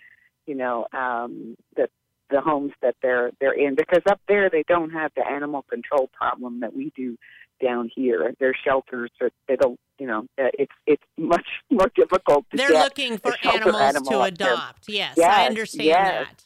you 0.45 0.55
know 0.55 0.87
um, 0.93 1.57
the 1.75 1.89
the 2.29 2.41
homes 2.41 2.71
that 2.81 2.95
they're 3.01 3.31
they're 3.39 3.53
in 3.53 3.75
because 3.75 4.01
up 4.09 4.19
there 4.27 4.49
they 4.49 4.63
don't 4.67 4.89
have 4.91 5.11
the 5.15 5.27
animal 5.27 5.63
control 5.63 6.09
problem 6.13 6.59
that 6.61 6.75
we 6.75 6.91
do 6.95 7.17
down 7.63 7.89
here. 7.95 8.33
Their 8.39 8.53
shelters 8.53 9.11
are 9.21 9.29
they 9.47 9.55
don't 9.55 9.79
you 9.99 10.07
know 10.07 10.21
uh, 10.39 10.47
it's 10.53 10.71
it's 10.85 11.03
much 11.17 11.45
more 11.71 11.91
difficult 11.95 12.45
to 12.51 12.57
They're 12.57 12.69
looking 12.69 13.17
for 13.17 13.33
animals 13.43 13.75
animal 13.81 14.11
to 14.11 14.21
adopt. 14.21 14.85
Yes, 14.87 15.17
I 15.19 15.45
understand 15.47 15.85
yes. 15.85 16.27
that. 16.27 16.43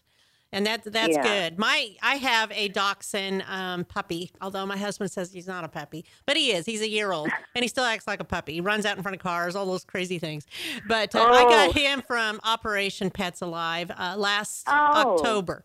And 0.51 0.65
that 0.65 0.83
that's 0.83 1.15
Yeah. 1.15 1.21
good. 1.21 1.59
My 1.59 1.89
I 2.01 2.15
have 2.15 2.51
a 2.51 2.69
dachshund 2.69 3.43
um, 3.47 3.85
puppy, 3.85 4.31
although 4.41 4.65
my 4.65 4.77
husband 4.77 5.11
says 5.11 5.31
he's 5.31 5.45
not 5.47 5.63
a 5.63 5.67
puppy, 5.67 6.05
but 6.25 6.37
he 6.37 6.51
is. 6.51 6.65
He's 6.65 6.81
a 6.81 6.89
year 6.89 7.11
old, 7.11 7.29
and 7.55 7.61
he 7.63 7.67
still 7.67 7.83
acts 7.83 8.07
like 8.07 8.19
a 8.19 8.23
puppy. 8.23 8.53
He 8.53 8.61
runs 8.61 8.83
out 8.87 8.97
in 8.97 9.03
front 9.03 9.15
of 9.15 9.21
cars, 9.21 9.55
all 9.55 9.67
those 9.67 9.85
crazy 9.85 10.17
things. 10.17 10.47
But 10.87 11.13
uh, 11.13 11.21
I 11.23 11.43
got 11.43 11.69
Oh. 11.69 11.71
him 11.73 12.01
from 12.01 12.39
Operation 12.43 13.11
Pets 13.11 13.41
Alive 13.41 13.91
uh, 13.95 14.15
last 14.17 14.63
Oh. 14.67 14.71
October. 15.17 15.63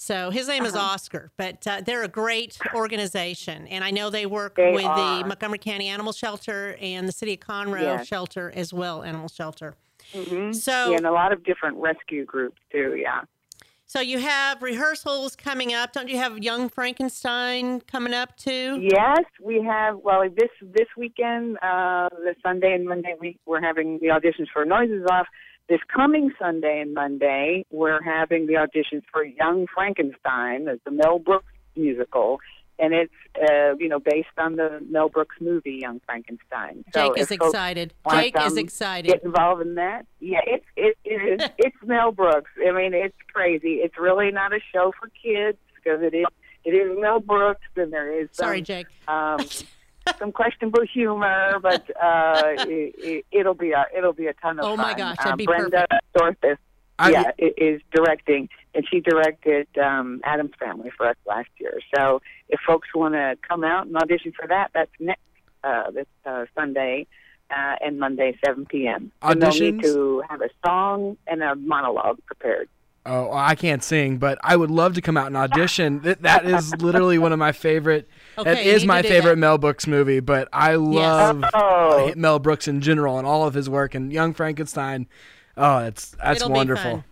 So 0.00 0.30
his 0.30 0.46
name 0.46 0.64
is 0.64 0.76
Uh-huh. 0.76 0.92
Oscar, 0.94 1.32
but 1.36 1.66
uh, 1.66 1.80
they're 1.84 2.04
a 2.04 2.08
great 2.08 2.56
organization, 2.72 3.66
and 3.66 3.82
I 3.82 3.90
know 3.90 4.10
they 4.10 4.26
work 4.26 4.54
They 4.54 4.70
with 4.70 4.84
are. 4.84 5.18
the 5.22 5.26
Montgomery 5.26 5.58
County 5.58 5.88
Animal 5.88 6.12
Shelter 6.12 6.76
and 6.80 7.08
the 7.08 7.12
City 7.12 7.32
of 7.34 7.40
Conroe 7.40 7.82
Yes. 7.82 8.06
Shelter 8.06 8.52
as 8.54 8.72
well, 8.72 9.02
Animal 9.02 9.26
Shelter. 9.28 9.74
Mhm. 10.14 10.54
So- 10.54 10.90
yeah, 10.92 10.98
and 10.98 11.06
a 11.06 11.10
lot 11.10 11.32
of 11.32 11.42
different 11.42 11.78
rescue 11.78 12.24
groups 12.24 12.60
too. 12.70 12.94
Yeah. 12.96 13.22
So 13.86 13.98
you 14.00 14.20
have 14.20 14.62
rehearsals 14.62 15.34
coming 15.34 15.74
up. 15.74 15.92
Don't 15.92 16.08
you 16.08 16.18
have 16.18 16.38
Young 16.38 16.68
Frankenstein 16.68 17.80
coming 17.80 18.14
up 18.14 18.36
too? 18.36 18.78
Yes, 18.80 19.24
we 19.42 19.62
have. 19.62 19.96
Well, 19.96 20.22
this 20.30 20.50
this 20.62 20.86
weekend, 20.96 21.56
uh, 21.60 22.08
the 22.12 22.36
Sunday 22.40 22.72
and 22.72 22.84
Monday, 22.86 23.16
we 23.18 23.36
we're 23.46 23.60
having 23.62 23.98
the 23.98 24.08
auditions 24.08 24.46
for 24.52 24.64
Noises 24.64 25.04
Off. 25.10 25.26
This 25.68 25.80
coming 25.94 26.32
Sunday 26.38 26.80
and 26.80 26.94
Monday, 26.94 27.66
we're 27.70 28.02
having 28.02 28.46
the 28.46 28.54
auditions 28.54 29.02
for 29.12 29.22
Young 29.22 29.66
Frankenstein, 29.74 30.64
the 30.64 30.80
the 30.84 30.90
Mel 30.90 31.18
Brooks 31.18 31.52
musical, 31.76 32.40
and 32.78 32.94
it's 32.94 33.12
uh, 33.36 33.76
you 33.78 33.88
know 33.88 34.00
based 34.00 34.28
on 34.38 34.56
the 34.56 34.80
Mel 34.90 35.10
Brooks 35.10 35.36
movie 35.40 35.78
Young 35.82 36.00
Frankenstein. 36.06 36.84
So 36.94 37.08
Jake 37.08 37.18
is 37.18 37.30
excited. 37.30 37.92
Jake 38.10 38.34
is 38.40 38.56
excited. 38.56 39.10
Get 39.12 39.24
involved 39.24 39.60
in 39.60 39.74
that? 39.74 40.06
Yeah, 40.20 40.40
it's 40.46 40.64
it, 40.76 40.96
it 41.04 41.40
is. 41.42 41.48
it's 41.58 41.76
Mel 41.84 42.12
Brooks. 42.12 42.50
I 42.66 42.72
mean, 42.72 42.94
it's 42.94 43.16
crazy. 43.32 43.80
It's 43.82 43.98
really 43.98 44.30
not 44.30 44.54
a 44.54 44.60
show 44.72 44.92
for 44.98 45.10
kids 45.22 45.58
because 45.74 46.00
it 46.02 46.14
is 46.14 46.24
it 46.64 46.70
is 46.70 46.98
Mel 46.98 47.20
Brooks, 47.20 47.60
and 47.76 47.92
there 47.92 48.20
is 48.20 48.28
some, 48.32 48.46
Sorry, 48.46 48.62
Jake. 48.62 48.86
um, 49.06 49.38
some 50.18 50.32
questionable 50.32 50.82
humor, 50.92 51.58
but 51.62 51.88
uh, 52.00 52.42
it, 52.66 52.94
it, 52.98 53.26
it'll 53.32 53.54
be 53.54 53.72
a 53.72 53.84
it'll 53.96 54.12
be 54.12 54.26
a 54.26 54.34
ton 54.34 54.58
of 54.58 54.64
Oh 54.64 54.76
fun. 54.76 54.86
my 54.86 54.94
gosh, 54.94 55.16
that'd 55.18 55.36
be 55.38 55.46
Brenda 55.46 55.86
Dorfus 56.16 56.56
I- 56.98 57.10
yeah, 57.10 57.30
is 57.38 57.80
directing, 57.94 58.48
and 58.74 58.86
she 58.90 59.00
directed 59.00 59.68
um, 59.78 60.20
Addams 60.24 60.52
Family 60.58 60.90
for 60.96 61.06
us 61.08 61.16
last 61.26 61.48
year. 61.58 61.78
So 61.94 62.20
if 62.48 62.58
folks 62.66 62.88
want 62.94 63.14
to 63.14 63.36
come 63.46 63.62
out 63.64 63.86
and 63.86 63.96
audition 63.96 64.32
for 64.38 64.46
that, 64.48 64.70
that's 64.74 64.90
next 64.98 65.20
uh, 65.64 65.90
this 65.92 66.06
uh, 66.26 66.46
Sunday 66.56 67.06
uh, 67.50 67.76
and 67.80 67.98
Monday, 67.98 68.36
7 68.44 68.66
p.m. 68.66 69.10
And 69.22 69.40
they'll 69.40 69.50
need 69.52 69.82
to 69.82 70.22
have 70.28 70.40
a 70.40 70.50
song 70.64 71.16
and 71.26 71.42
a 71.42 71.54
monologue 71.54 72.18
prepared. 72.26 72.68
Oh, 73.06 73.30
I 73.32 73.54
can't 73.54 73.82
sing, 73.82 74.18
but 74.18 74.38
I 74.44 74.54
would 74.54 74.70
love 74.70 74.94
to 74.94 75.00
come 75.00 75.16
out 75.16 75.28
and 75.28 75.36
audition. 75.36 76.00
That, 76.00 76.22
that 76.22 76.44
is 76.44 76.74
literally 76.82 77.16
one 77.16 77.32
of 77.32 77.38
my 77.38 77.52
favorite. 77.52 78.06
Okay, 78.36 78.60
it 78.60 78.66
is 78.66 78.84
my 78.84 79.00
favorite 79.02 79.30
that. 79.36 79.38
Mel 79.38 79.56
Brooks 79.56 79.86
movie, 79.86 80.20
but 80.20 80.48
I 80.52 80.74
love 80.74 81.42
Oh. 81.54 82.10
uh, 82.10 82.12
Mel 82.16 82.38
Brooks 82.38 82.68
in 82.68 82.80
general 82.82 83.16
and 83.18 83.26
all 83.26 83.46
of 83.46 83.54
his 83.54 83.70
work 83.70 83.94
and 83.94 84.12
Young 84.12 84.34
Frankenstein. 84.34 85.06
Oh, 85.56 85.80
that's 85.80 86.10
that's 86.22 86.42
It'll 86.42 86.52
wonderful. 86.52 87.04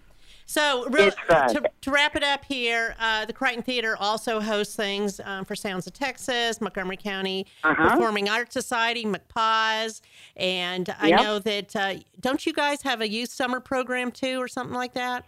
So, 0.49 0.87
real, 0.91 1.11
to, 1.29 1.69
to 1.81 1.91
wrap 1.91 2.15
it 2.15 2.23
up 2.23 2.45
here, 2.45 2.95
uh, 3.01 3.25
the 3.25 3.33
Crighton 3.33 3.65
Theater 3.65 3.97
also 3.99 4.39
hosts 4.39 4.77
things 4.77 5.19
um, 5.25 5.45
for 5.45 5.57
Sounds 5.57 5.89
of 5.89 5.93
Texas, 5.93 6.61
Montgomery 6.61 6.97
County 6.97 7.47
Uh-huh. 7.65 7.91
Performing 7.91 8.29
Arts 8.29 8.53
Society, 8.53 9.05
McPaws, 9.05 10.03
and 10.37 10.95
I 11.01 11.09
Yep. 11.09 11.21
know 11.21 11.39
that 11.41 11.75
uh, 11.75 11.95
don't 12.21 12.47
you 12.47 12.53
guys 12.53 12.83
have 12.83 13.01
a 13.01 13.09
youth 13.09 13.31
summer 13.31 13.59
program 13.59 14.13
too, 14.13 14.39
or 14.41 14.47
something 14.47 14.77
like 14.77 14.95
that? 14.95 15.25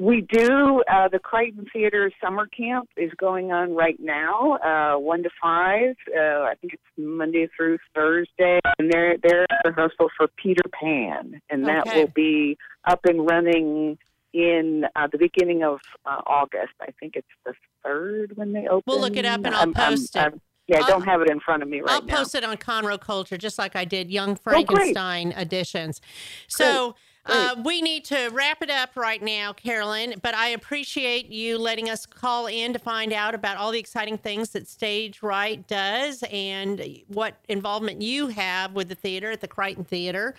We 0.00 0.22
do. 0.32 0.82
Uh, 0.90 1.08
the 1.08 1.18
Crighton 1.18 1.66
Theater 1.74 2.10
Summer 2.24 2.46
Camp 2.46 2.88
is 2.96 3.10
going 3.18 3.52
on 3.52 3.74
right 3.74 4.00
now, 4.00 4.54
uh, 4.54 4.98
one 4.98 5.22
to 5.22 5.28
five. 5.42 5.94
Uh, 6.16 6.44
I 6.44 6.54
think 6.58 6.72
it's 6.72 6.82
Monday 6.96 7.48
through 7.54 7.76
Thursday, 7.94 8.60
and 8.78 8.90
they're 8.90 9.18
they're 9.22 9.46
rehearsal 9.62 10.08
for 10.16 10.26
Peter 10.42 10.62
Pan, 10.72 11.38
and 11.50 11.66
that 11.66 11.86
Okay. 11.86 12.00
will 12.00 12.12
be 12.14 12.56
up 12.88 13.00
and 13.04 13.28
running 13.28 13.98
in 14.32 14.86
uh, 14.96 15.06
the 15.12 15.18
beginning 15.18 15.62
of 15.64 15.80
uh, 16.06 16.22
August. 16.26 16.72
I 16.80 16.92
think 16.98 17.14
it's 17.16 17.28
the 17.44 17.52
third 17.84 18.32
when 18.38 18.54
they 18.54 18.66
open. 18.68 18.84
We'll 18.86 19.00
look 19.02 19.16
it 19.18 19.26
up 19.26 19.44
and 19.44 19.48
I'll 19.54 19.60
I'm- 19.60 19.74
I'm- 19.76 19.92
post 19.92 20.16
it. 20.16 20.18
I'm- 20.20 20.40
yeah, 20.66 20.78
I 20.78 20.80
I'll- 20.80 20.86
don't 20.88 21.02
have 21.02 21.20
it 21.20 21.28
in 21.28 21.40
front 21.40 21.62
of 21.62 21.68
me 21.68 21.80
right 21.80 21.86
now. 21.88 21.94
I'll 21.96 22.02
post 22.22 22.34
it 22.34 22.42
on 22.42 22.56
Conroe 22.56 22.98
Culture, 22.98 23.36
just 23.36 23.58
like 23.58 23.76
I 23.76 23.84
did 23.84 24.10
Young 24.10 24.30
Oh, 24.30 24.34
great. 24.44 24.66
Frankenstein 24.66 25.32
editions. 25.32 26.00
So 26.48 26.94
uh, 27.26 27.54
we 27.64 27.82
need 27.82 28.04
to 28.06 28.28
wrap 28.30 28.62
it 28.62 28.70
up 28.70 28.96
right 28.96 29.22
now, 29.22 29.52
Carolyn. 29.52 30.14
But 30.22 30.34
I 30.34 30.48
appreciate 30.48 31.26
you 31.28 31.58
letting 31.58 31.90
us 31.90 32.06
call 32.06 32.46
in 32.46 32.72
to 32.72 32.78
find 32.78 33.12
out 33.12 33.34
about 33.34 33.56
all 33.56 33.70
the 33.70 33.78
exciting 33.78 34.18
things 34.18 34.50
that 34.50 34.66
Stage 34.66 35.22
Right 35.22 35.66
does 35.66 36.24
and 36.32 36.82
what 37.08 37.36
involvement 37.48 38.00
you 38.02 38.28
have 38.28 38.72
with 38.72 38.88
the 38.88 38.94
theater 38.94 39.30
at 39.30 39.40
the 39.40 39.48
Crighton 39.48 39.84
Theater. 39.84 40.34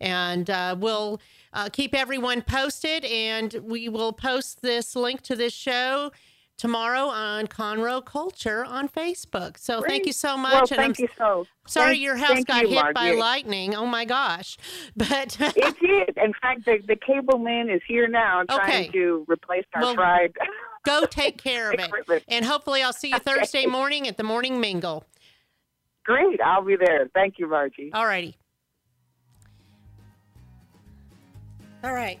And 0.00 0.50
uh, 0.50 0.76
we'll 0.78 1.20
uh, 1.52 1.68
keep 1.72 1.94
everyone 1.94 2.42
posted, 2.42 3.04
and 3.04 3.52
we 3.62 3.88
will 3.88 4.12
post 4.12 4.60
this 4.60 4.96
link 4.96 5.22
to 5.22 5.36
this 5.36 5.52
show. 5.52 6.10
Tomorrow 6.56 7.06
on 7.06 7.48
Conroe 7.48 8.04
Culture 8.04 8.64
on 8.64 8.88
Facebook. 8.88 9.58
So 9.58 9.82
thank 9.82 10.06
you 10.06 10.12
so 10.12 10.36
much. 10.36 10.52
Well, 10.52 10.60
and 10.60 10.68
thank 10.68 10.98
I'm 10.98 11.02
you 11.02 11.08
so. 11.18 11.46
Sorry 11.66 11.94
thank- 11.94 12.02
your 12.02 12.16
house 12.16 12.44
got 12.44 12.62
you, 12.68 12.76
hit 12.80 12.94
by 12.94 13.12
lightning. 13.12 13.74
Oh 13.74 13.86
my 13.86 14.04
gosh. 14.04 14.56
But 14.96 15.36
It 15.40 15.76
did. 15.80 16.16
In 16.16 16.32
fact, 16.40 16.64
the, 16.64 16.78
the 16.86 16.96
cable 16.96 17.38
man 17.38 17.68
is 17.68 17.80
here 17.88 18.06
now 18.06 18.44
trying 18.48 18.60
Okay. 18.84 18.88
to 18.92 19.24
replace 19.28 19.64
our 19.74 19.82
Well, 19.82 19.94
fried. 19.94 20.32
go 20.84 21.04
take 21.10 21.38
care 21.42 21.72
of 21.72 21.80
it. 21.80 22.24
And 22.28 22.44
hopefully 22.44 22.82
I'll 22.82 22.92
see 22.92 23.08
you 23.10 23.18
Thursday 23.18 23.66
morning 23.66 24.06
at 24.06 24.16
the 24.16 24.22
morning 24.22 24.60
mingle. 24.60 25.04
Great. 26.04 26.40
I'll 26.40 26.62
be 26.64 26.76
there. 26.76 27.08
Thank 27.14 27.38
you, 27.38 27.48
Margie. 27.48 27.90
All 27.92 28.06
righty. 28.06 28.36
All 31.82 31.92
right. 31.92 32.20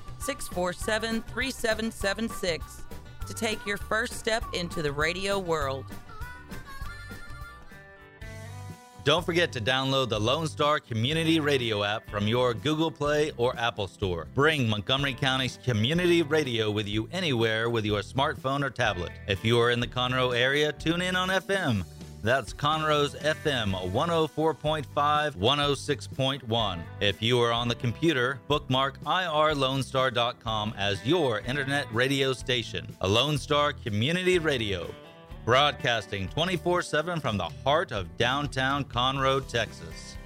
647 0.21 1.21
3776 1.21 2.83
to 3.27 3.33
take 3.33 3.65
your 3.65 3.77
first 3.77 4.13
step 4.13 4.43
into 4.53 4.81
the 4.81 4.91
radio 4.91 5.39
world. 5.39 5.85
Don't 9.03 9.25
forget 9.25 9.51
to 9.53 9.59
download 9.59 10.09
the 10.09 10.19
Lone 10.19 10.45
Star 10.45 10.79
Community 10.79 11.39
Radio 11.39 11.83
app 11.83 12.07
from 12.07 12.27
your 12.27 12.53
Google 12.53 12.91
Play 12.91 13.31
or 13.35 13.57
Apple 13.57 13.87
Store. 13.87 14.27
Bring 14.35 14.69
Montgomery 14.69 15.15
County's 15.15 15.57
community 15.63 16.21
radio 16.21 16.69
with 16.69 16.87
you 16.87 17.09
anywhere 17.11 17.71
with 17.71 17.83
your 17.83 18.01
smartphone 18.01 18.63
or 18.63 18.69
tablet. 18.69 19.11
If 19.27 19.43
you 19.43 19.59
are 19.59 19.71
in 19.71 19.79
the 19.79 19.87
Conroe 19.87 20.37
area, 20.37 20.71
tune 20.71 21.01
in 21.01 21.15
on 21.15 21.29
FM. 21.29 21.83
That's 22.23 22.53
Conroe's 22.53 23.15
FM 23.15 23.73
104.5, 23.91 24.85
106.1. 25.35 26.83
If 26.99 27.21
you 27.21 27.39
are 27.41 27.51
on 27.51 27.67
the 27.67 27.75
computer, 27.75 28.39
bookmark 28.47 28.99
irlonestar.com 29.03 30.75
as 30.77 31.03
your 31.05 31.39
internet 31.39 31.87
radio 31.91 32.33
station. 32.33 32.87
A 33.01 33.07
Lone 33.07 33.39
Star 33.39 33.73
Community 33.73 34.37
Radio. 34.37 34.93
Broadcasting 35.45 36.27
24 36.29 36.83
7 36.83 37.19
from 37.19 37.37
the 37.37 37.49
heart 37.63 37.91
of 37.91 38.15
downtown 38.17 38.85
Conroe, 38.85 39.45
Texas. 39.47 40.17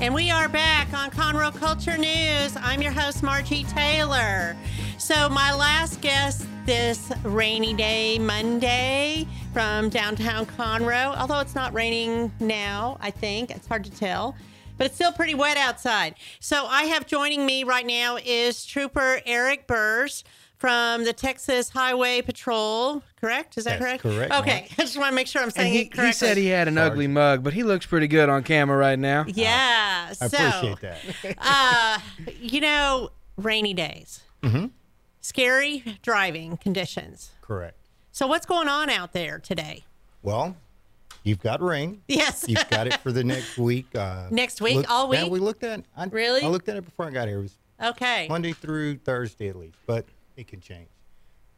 And 0.00 0.14
we 0.14 0.30
are 0.30 0.48
back 0.48 0.94
on 0.94 1.10
Conroe 1.10 1.52
Culture 1.58 1.98
News. 1.98 2.56
I'm 2.56 2.80
your 2.80 2.92
host, 2.92 3.24
Margie 3.24 3.64
Taylor. 3.64 4.56
So, 4.96 5.28
my 5.28 5.52
last 5.52 6.00
guest 6.00 6.46
this 6.64 7.10
rainy 7.24 7.74
day, 7.74 8.16
Monday, 8.20 9.26
from 9.52 9.88
downtown 9.88 10.46
Conroe, 10.46 11.16
although 11.16 11.40
it's 11.40 11.56
not 11.56 11.74
raining 11.74 12.30
now, 12.38 12.96
I 13.00 13.10
think. 13.10 13.50
It's 13.50 13.66
hard 13.66 13.82
to 13.86 13.90
tell, 13.90 14.36
but 14.76 14.86
it's 14.86 14.94
still 14.94 15.10
pretty 15.10 15.34
wet 15.34 15.56
outside. 15.56 16.14
So, 16.38 16.66
I 16.66 16.84
have 16.84 17.08
joining 17.08 17.44
me 17.44 17.64
right 17.64 17.86
now 17.86 18.18
is 18.24 18.64
Trooper 18.64 19.20
Eric 19.26 19.66
Burrs 19.66 20.22
from 20.58 21.04
the 21.04 21.12
Texas 21.12 21.68
Highway 21.70 22.20
Patrol, 22.20 23.02
correct? 23.20 23.56
Is 23.58 23.64
that 23.64 23.78
That's 23.78 24.02
correct? 24.02 24.02
correct, 24.02 24.32
Okay, 24.34 24.60
Mark. 24.60 24.72
I 24.78 24.82
just 24.82 24.98
want 24.98 25.10
to 25.10 25.14
make 25.14 25.26
sure 25.28 25.40
I'm 25.42 25.50
saying 25.50 25.72
he, 25.72 25.80
it 25.82 25.84
correctly. 25.92 26.06
he 26.08 26.12
said 26.12 26.36
he 26.36 26.46
had 26.46 26.66
an 26.68 26.76
ugly 26.78 27.06
mug, 27.06 27.44
but 27.44 27.52
he 27.52 27.62
looks 27.62 27.86
pretty 27.86 28.08
good 28.08 28.28
on 28.28 28.42
camera 28.42 28.76
right 28.76 28.98
now. 28.98 29.24
Yeah. 29.28 30.08
I 30.20 30.26
so, 30.26 30.26
appreciate 30.26 30.80
that. 30.80 31.34
uh, 31.38 31.98
you 32.40 32.60
know, 32.60 33.10
rainy 33.36 33.72
days, 33.74 34.22
Mm-hmm. 34.42 34.66
scary 35.20 35.84
driving 36.02 36.56
conditions. 36.56 37.30
Correct. 37.40 37.76
So, 38.12 38.26
what's 38.26 38.46
going 38.46 38.68
on 38.68 38.90
out 38.90 39.12
there 39.12 39.38
today? 39.38 39.84
Well, 40.22 40.56
you've 41.22 41.40
got 41.40 41.62
rain. 41.62 42.02
Yes. 42.08 42.44
You've 42.48 42.68
got 42.68 42.86
it 42.88 42.94
for 42.94 43.12
the 43.12 43.22
next 43.34 43.58
week. 43.58 43.86
Uh, 43.94 44.26
Next 44.30 44.60
week? 44.60 44.90
All 44.90 45.12
Yeah, 45.14 45.24
week? 45.24 45.32
we 45.32 45.38
looked 45.38 45.62
at. 45.62 45.84
I, 45.96 46.06
Really? 46.06 46.42
I 46.42 46.48
looked 46.48 46.68
at 46.68 46.76
it 46.76 46.84
before 46.84 47.06
I 47.06 47.10
got 47.10 47.28
here. 47.28 47.38
It 47.38 47.42
was 47.42 47.56
okay. 47.82 48.26
Monday 48.28 48.52
through 48.52 48.98
Thursday 48.98 49.48
at 49.48 49.56
least, 49.56 49.76
but 49.86 50.04
it 50.38 50.46
can 50.46 50.60
change. 50.60 50.88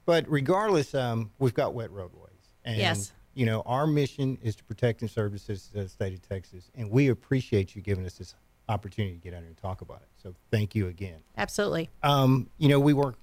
But 0.06 0.28
regardless, 0.28 0.94
um, 0.94 1.30
we've 1.38 1.54
got 1.54 1.74
wet 1.74 1.90
roadways, 1.92 2.30
and 2.64 2.78
Yes. 2.78 3.12
you 3.34 3.46
know 3.46 3.62
our 3.66 3.86
mission 3.86 4.38
is 4.42 4.56
to 4.56 4.64
protect 4.64 5.02
and 5.02 5.10
serve 5.10 5.32
the 5.32 5.38
citizens 5.38 5.76
of 5.76 5.82
the 5.84 5.88
state 5.88 6.14
of 6.14 6.26
Texas, 6.26 6.70
and 6.74 6.90
we 6.90 7.08
appreciate 7.08 7.76
you 7.76 7.82
giving 7.82 8.04
us 8.06 8.14
this 8.18 8.34
opportunity 8.68 9.14
to 9.16 9.20
get 9.20 9.34
out 9.34 9.40
here 9.40 9.48
and 9.48 9.56
talk 9.56 9.82
about 9.82 10.00
it. 10.02 10.08
So 10.22 10.34
thank 10.50 10.74
you 10.74 10.88
again. 10.88 11.18
Absolutely. 11.36 11.90
Um, 12.02 12.48
you 12.58 12.68
know, 12.68 12.80
we 12.80 12.92
work 12.94 13.16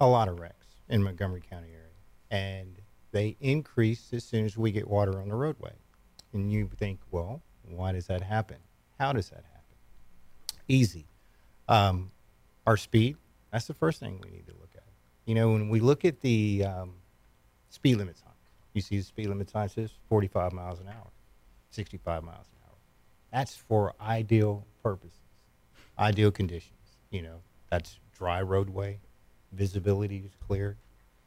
a 0.00 0.06
lot 0.06 0.28
of 0.28 0.40
wrecks 0.40 0.66
in 0.88 1.02
Montgomery 1.02 1.42
County 1.48 1.68
area, 1.68 1.90
and 2.30 2.76
they 3.12 3.36
increase 3.40 4.12
as 4.12 4.24
soon 4.24 4.44
as 4.46 4.56
we 4.56 4.70
get 4.72 4.88
water 4.88 5.20
on 5.20 5.28
the 5.28 5.34
roadway. 5.34 5.72
And 6.32 6.50
you 6.52 6.70
think, 6.76 7.00
well, 7.10 7.42
why 7.64 7.92
does 7.92 8.06
that 8.06 8.22
happen? 8.22 8.58
How 8.98 9.12
does 9.12 9.28
that 9.30 9.44
happen? 9.44 9.76
Easy. 10.68 11.06
Um, 11.68 12.12
our 12.66 12.76
speed, 12.76 13.16
that's 13.50 13.66
the 13.66 13.74
first 13.74 13.98
thing 13.98 14.20
we 14.22 14.30
need 14.30 14.46
to 14.46 14.52
look 14.52 14.69
at. 14.69 14.69
You 15.30 15.36
know, 15.36 15.52
when 15.52 15.68
we 15.68 15.78
look 15.78 16.04
at 16.04 16.20
the 16.22 16.64
um, 16.64 16.94
speed 17.68 17.98
limit 17.98 18.18
sign, 18.18 18.32
you 18.74 18.80
see 18.80 18.96
the 18.96 19.04
speed 19.04 19.28
limit 19.28 19.48
sign 19.48 19.68
says 19.68 19.92
45 20.08 20.52
miles 20.52 20.80
an 20.80 20.88
hour, 20.88 21.06
65 21.70 22.24
miles 22.24 22.46
an 22.52 22.58
hour. 22.66 22.74
That's 23.32 23.54
for 23.54 23.94
ideal 24.00 24.66
purposes, 24.82 25.20
ideal 25.96 26.32
conditions. 26.32 26.96
You 27.10 27.22
know, 27.22 27.42
that's 27.70 28.00
dry 28.12 28.42
roadway, 28.42 28.98
visibility 29.52 30.24
is 30.26 30.32
clear, 30.48 30.78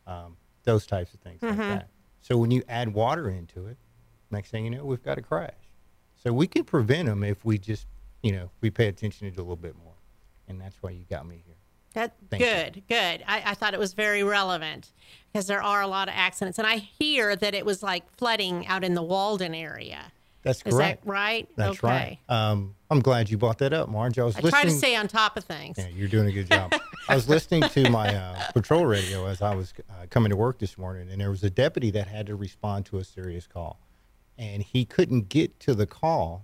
um, 0.06 0.36
those 0.64 0.86
types 0.86 1.14
of 1.14 1.22
things 1.22 1.42
like 1.42 1.56
that. 1.70 1.88
So 2.20 2.36
when 2.38 2.52
you 2.52 2.62
add 2.68 2.94
water 2.94 3.30
into 3.30 3.68
it, 3.68 3.78
Next 4.32 4.50
thing 4.50 4.66
you 4.66 4.72
know, 4.72 4.84
we've 4.84 5.04
got 5.04 5.18
a 5.18 5.22
crash. 5.22 5.54
So 6.16 6.34
we 6.34 6.48
can 6.48 6.66
prevent 6.66 7.08
them 7.08 7.24
if 7.24 7.46
we 7.46 7.58
just, 7.58 7.86
you 8.22 8.34
know, 8.34 8.50
we 8.60 8.70
pay 8.70 8.88
attention 8.88 9.28
to 9.28 9.34
it 9.34 9.38
a 9.38 9.42
little 9.42 9.56
bit 9.56 9.78
more. 9.78 9.94
And 10.48 10.60
that's 10.60 10.76
why 10.82 10.90
you 10.90 11.06
got 11.10 11.28
me 11.28 11.44
here. 11.46 11.56
That 11.94 12.16
Thank 12.30 12.42
you. 12.42 12.50
good, 12.50 12.84
good. 12.90 13.24
I, 13.28 13.44
I 13.52 13.54
thought 13.54 13.74
it 13.74 13.80
was 13.80 13.94
very 13.94 14.24
relevant 14.24 14.92
because 15.32 15.48
there 15.48 15.62
are 15.62 15.82
a 15.82 15.88
lot 15.88 16.08
of 16.08 16.14
accidents, 16.18 16.58
and 16.58 16.68
I 16.68 16.78
hear 16.78 17.36
that 17.36 17.54
it 17.54 17.66
was 17.66 17.84
like 17.84 18.04
flooding 18.18 18.66
out 18.68 18.84
in 18.84 18.94
the 18.96 19.04
Walden 19.04 19.54
area. 19.54 20.12
That's 20.42 20.62
Is 20.66 20.74
correct. 20.74 21.06
that 21.06 21.10
right? 21.10 21.48
That's 21.56 21.78
okay. 21.84 22.20
right. 22.28 22.36
Um, 22.36 22.76
I'm 22.90 23.00
glad 23.00 23.30
you 23.30 23.38
brought 23.38 23.60
that 23.60 23.72
up, 23.72 23.88
Marge. 23.90 24.20
I 24.20 24.24
was 24.26 24.36
I 24.36 24.40
listening. 24.42 24.52
try 24.52 24.64
to 24.64 24.72
stay 24.78 24.96
on 24.96 25.08
top 25.08 25.38
of 25.38 25.46
things. 25.46 25.78
Yeah, 25.78 25.88
you're 25.88 26.10
doing 26.10 26.28
a 26.28 26.32
good 26.34 26.50
job. 26.50 26.74
I 27.08 27.16
was 27.16 27.30
listening 27.30 27.64
to 27.70 27.90
my 27.90 28.14
uh, 28.14 28.52
patrol 28.52 28.86
radio 28.86 29.26
as 29.28 29.42
I 29.42 29.56
was 29.56 29.74
uh, 29.90 30.06
coming 30.10 30.32
to 30.32 30.36
work 30.36 30.60
this 30.60 30.78
morning, 30.78 31.10
and 31.10 31.22
there 31.22 31.30
was 31.30 31.44
a 31.44 31.50
deputy 31.50 31.92
that 31.92 32.08
had 32.08 32.26
to 32.28 32.36
respond 32.36 32.86
to 32.88 32.98
a 32.98 33.04
serious 33.06 33.48
call, 33.48 33.80
and 34.38 34.62
he 34.64 34.84
couldn't 34.84 35.30
get 35.30 35.60
to 35.62 35.74
the 35.76 35.86
call, 35.88 36.44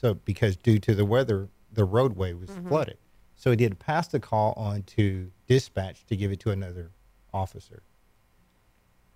so 0.00 0.14
because 0.14 0.56
due 0.56 0.78
to 0.78 0.94
the 0.94 1.04
weather, 1.04 1.48
the 1.72 1.84
roadway 1.84 2.32
was 2.34 2.50
Mm-hmm. 2.50 2.68
flooded. 2.68 2.98
So 3.40 3.48
he 3.48 3.56
did 3.56 3.78
pass 3.78 4.06
the 4.06 4.20
call 4.20 4.52
on 4.54 4.82
to 4.82 5.30
dispatch 5.46 6.04
to 6.08 6.14
give 6.16 6.30
it 6.30 6.40
to 6.40 6.50
another 6.50 6.90
officer. 7.32 7.82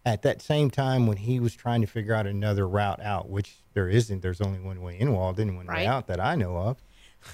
At 0.06 0.22
that 0.22 0.40
same 0.40 0.70
time, 0.70 1.06
when 1.06 1.18
he 1.18 1.38
was 1.40 1.54
trying 1.54 1.82
to 1.82 1.86
figure 1.86 2.14
out 2.14 2.26
another 2.26 2.66
route 2.66 3.00
out, 3.02 3.28
which 3.28 3.56
there 3.74 3.86
isn't, 3.86 4.22
there's 4.22 4.40
only 4.40 4.60
one 4.60 4.80
way 4.80 4.98
in 4.98 5.12
Walden 5.12 5.56
one 5.56 5.66
Right. 5.66 5.80
way 5.80 5.86
out 5.86 6.06
that 6.06 6.20
I 6.20 6.36
know 6.36 6.56
of. 6.56 6.82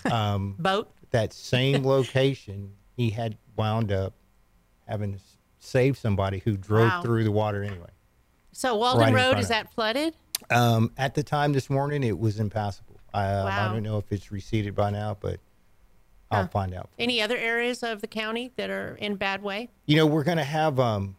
Um, 0.13 0.57
Boat. 0.59 0.93
that 1.13 1.33
same 1.33 1.85
location, 1.87 2.73
he 2.97 3.11
had 3.11 3.39
wound 3.57 3.93
up 3.93 4.15
having 4.89 5.13
to 5.13 5.21
save 5.61 5.97
somebody 5.97 6.41
who 6.41 6.57
drove 6.57 6.89
Wow. 6.89 7.03
through 7.03 7.23
the 7.23 7.31
water 7.33 7.63
anyway. 7.63 7.91
So 8.51 8.75
Walden 8.75 9.15
Right 9.15 9.15
Road 9.15 9.39
is 9.39 9.47
that 9.49 9.73
flooded? 9.73 10.15
Um, 10.51 10.93
at 10.99 11.15
the 11.15 11.23
time 11.23 11.53
this 11.53 11.71
morning, 11.71 12.03
it 12.03 12.19
was 12.19 12.41
impassable. 12.41 12.99
I, 13.15 13.27
uh, 13.27 13.45
I 13.69 13.73
don't 13.73 13.85
know 13.85 13.99
if 13.99 14.11
it's 14.11 14.33
receded 14.33 14.75
by 14.75 14.91
now, 14.91 15.17
but 15.21 15.39
I'll 16.31 16.43
Huh. 16.43 16.49
find 16.49 16.75
out. 16.75 16.89
Any 16.99 17.21
other 17.21 17.37
areas 17.37 17.83
of 17.83 18.01
the 18.01 18.07
county 18.07 18.53
that 18.57 18.71
are 18.71 18.95
in 18.97 19.17
bad 19.17 19.43
way? 19.43 19.71
You 19.87 19.97
know, 19.97 20.07
we're 20.07 20.23
going 20.25 20.37
to 20.39 20.45
have, 20.45 20.79
um, 20.79 21.17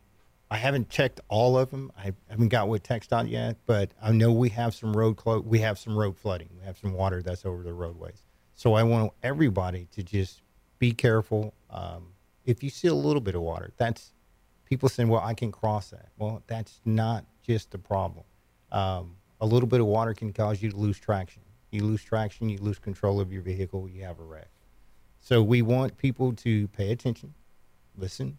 I 0.50 0.58
haven't 0.58 0.90
checked 0.90 1.20
all 1.28 1.58
of 1.58 1.72
them. 1.72 1.92
I 1.98 2.14
haven't 2.30 2.50
got 2.50 2.70
with 2.70 2.84
TxDOT 2.84 3.30
yet, 3.30 3.58
but 3.66 3.92
I 4.02 4.12
know 4.12 4.32
we 4.32 4.50
have 4.50 4.74
some 4.74 4.96
road 4.96 5.18
clo- 5.18 5.40
we 5.42 5.60
have 5.60 5.78
some 5.80 5.98
road 5.98 6.18
flooding. 6.18 6.50
We 6.58 6.66
have 6.66 6.78
some 6.78 6.94
water 6.94 7.22
that's 7.22 7.46
over 7.46 7.64
the 7.64 7.74
roadways. 7.74 8.24
So 8.56 8.74
I 8.74 8.84
want 8.84 9.12
everybody 9.24 9.88
to 9.94 10.04
just 10.04 10.42
be 10.80 10.92
careful. 10.92 11.54
Um, 11.70 12.14
if 12.46 12.64
you 12.64 12.70
see 12.70 12.88
a 12.88 12.94
little 12.94 13.22
bit 13.22 13.36
of 13.36 13.42
water, 13.42 13.72
that's 13.78 14.14
people 14.66 14.90
saying, 14.90 15.10
"Well, 15.10 15.22
I 15.22 15.34
can 15.34 15.52
cross 15.52 15.90
that." 15.92 16.10
Well, 16.18 16.44
that's 16.48 16.80
not 16.86 17.26
just 17.42 17.72
the 17.72 17.78
problem. 17.78 18.26
Um, 18.72 19.16
a 19.40 19.46
little 19.46 19.68
bit 19.68 19.80
of 19.80 19.88
water 19.88 20.14
can 20.14 20.32
cause 20.34 20.62
you 20.62 20.70
to 20.70 20.78
lose 20.78 21.00
traction. 21.00 21.44
You 21.72 21.84
lose 21.86 22.04
traction, 22.04 22.50
you 22.50 22.58
lose 22.58 22.78
control 22.78 23.20
of 23.22 23.32
your 23.32 23.42
vehicle, 23.42 23.88
you 23.90 24.04
have 24.04 24.20
a 24.20 24.24
wreck. 24.24 24.50
So 25.22 25.42
we 25.44 25.62
want 25.62 25.98
people 25.98 26.34
to 26.34 26.68
pay 26.70 26.92
attention, 26.92 27.34
listen 27.96 28.38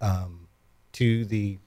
um, 0.00 0.48
to 0.94 1.24
the 1.24 1.58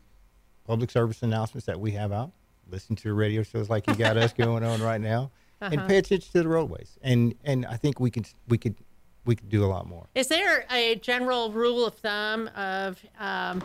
public 0.65 0.91
service 0.91 1.23
announcements 1.23 1.65
that 1.65 1.79
we 1.79 1.91
have 1.91 2.11
out. 2.11 2.31
Listen 2.69 2.95
to 2.97 3.03
the 3.03 3.13
radio 3.13 3.43
shows 3.43 3.69
like 3.69 3.87
you 3.87 3.95
got 3.95 4.17
us 4.17 4.33
going 4.33 4.63
on 4.63 4.81
right 4.81 4.99
now, 4.99 5.31
and 5.61 5.85
pay 5.87 5.97
attention 5.97 6.31
to 6.33 6.43
the 6.43 6.49
roadways. 6.49 6.97
And 7.01 7.33
and 7.43 7.65
I 7.65 7.77
think 7.77 7.99
we 7.99 8.11
could 8.11 8.27
we 8.47 8.57
could 8.57 8.75
we 9.23 9.35
could 9.35 9.49
do 9.49 9.63
a 9.63 9.67
lot 9.67 9.87
more. 9.87 10.07
Is 10.15 10.27
there 10.27 10.65
a 10.69 10.95
general 10.95 11.51
rule 11.51 11.85
of 11.85 11.95
thumb 11.95 12.49
of 12.55 12.99
um, 13.19 13.63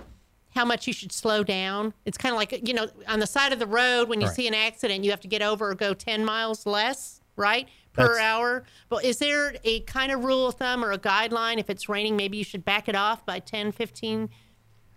how 0.54 0.64
much 0.64 0.86
you 0.86 0.92
should 0.92 1.12
slow 1.12 1.42
down? 1.42 1.94
It's 2.04 2.16
kind 2.16 2.32
of 2.32 2.38
like, 2.38 2.66
you 2.66 2.74
know, 2.74 2.88
on 3.08 3.20
the 3.20 3.26
side 3.26 3.52
of 3.52 3.58
the 3.58 3.66
road, 3.66 4.08
when 4.08 4.20
you 4.20 4.26
Right. 4.26 4.36
see 4.36 4.46
an 4.48 4.54
accident, 4.54 5.04
you 5.04 5.10
have 5.10 5.20
to 5.20 5.28
get 5.28 5.42
over 5.42 5.70
or 5.70 5.74
go 5.74 5.92
10 5.94 6.24
miles 6.24 6.64
less, 6.64 7.20
right? 7.36 7.68
Per 7.92 8.02
That's- 8.04 8.20
hour. 8.20 8.64
But 8.88 9.04
is 9.04 9.18
there 9.18 9.54
a 9.64 9.80
kind 9.80 10.12
of 10.12 10.24
rule 10.24 10.46
of 10.46 10.54
thumb 10.54 10.84
or 10.84 10.92
a 10.92 10.98
guideline? 10.98 11.58
If 11.58 11.68
it's 11.70 11.88
raining, 11.88 12.16
maybe 12.16 12.36
you 12.38 12.44
should 12.44 12.64
back 12.64 12.88
it 12.88 12.94
off 12.94 13.26
by 13.26 13.40
10, 13.40 13.72
15 13.72 14.30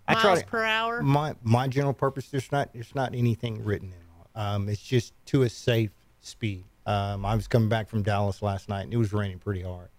I 0.08 0.14
miles 0.14 0.42
to- 0.42 0.46
per 0.48 0.64
hour? 0.64 1.02
My 1.02 1.34
my 1.44 1.68
general 1.68 1.94
purpose 1.94 2.30
there's 2.30 2.52
not 2.52 2.72
there's 2.74 2.94
not 2.94 3.16
anything 3.16 3.64
written 3.64 3.94
in. 3.94 4.42
Um, 4.42 4.70
it's 4.70 4.82
just 4.82 5.14
to 5.28 5.42
a 5.44 5.50
safe 5.50 5.92
speed. 6.20 6.66
Um, 6.86 7.26
I 7.26 7.34
was 7.36 7.48
coming 7.48 7.70
back 7.70 7.88
from 7.90 8.04
Dallas 8.04 8.42
last 8.42 8.68
night 8.70 8.82
and 8.84 8.94
it 8.94 8.98
was 8.98 9.14
raining 9.14 9.40
pretty 9.40 9.62
hard. 9.62 9.90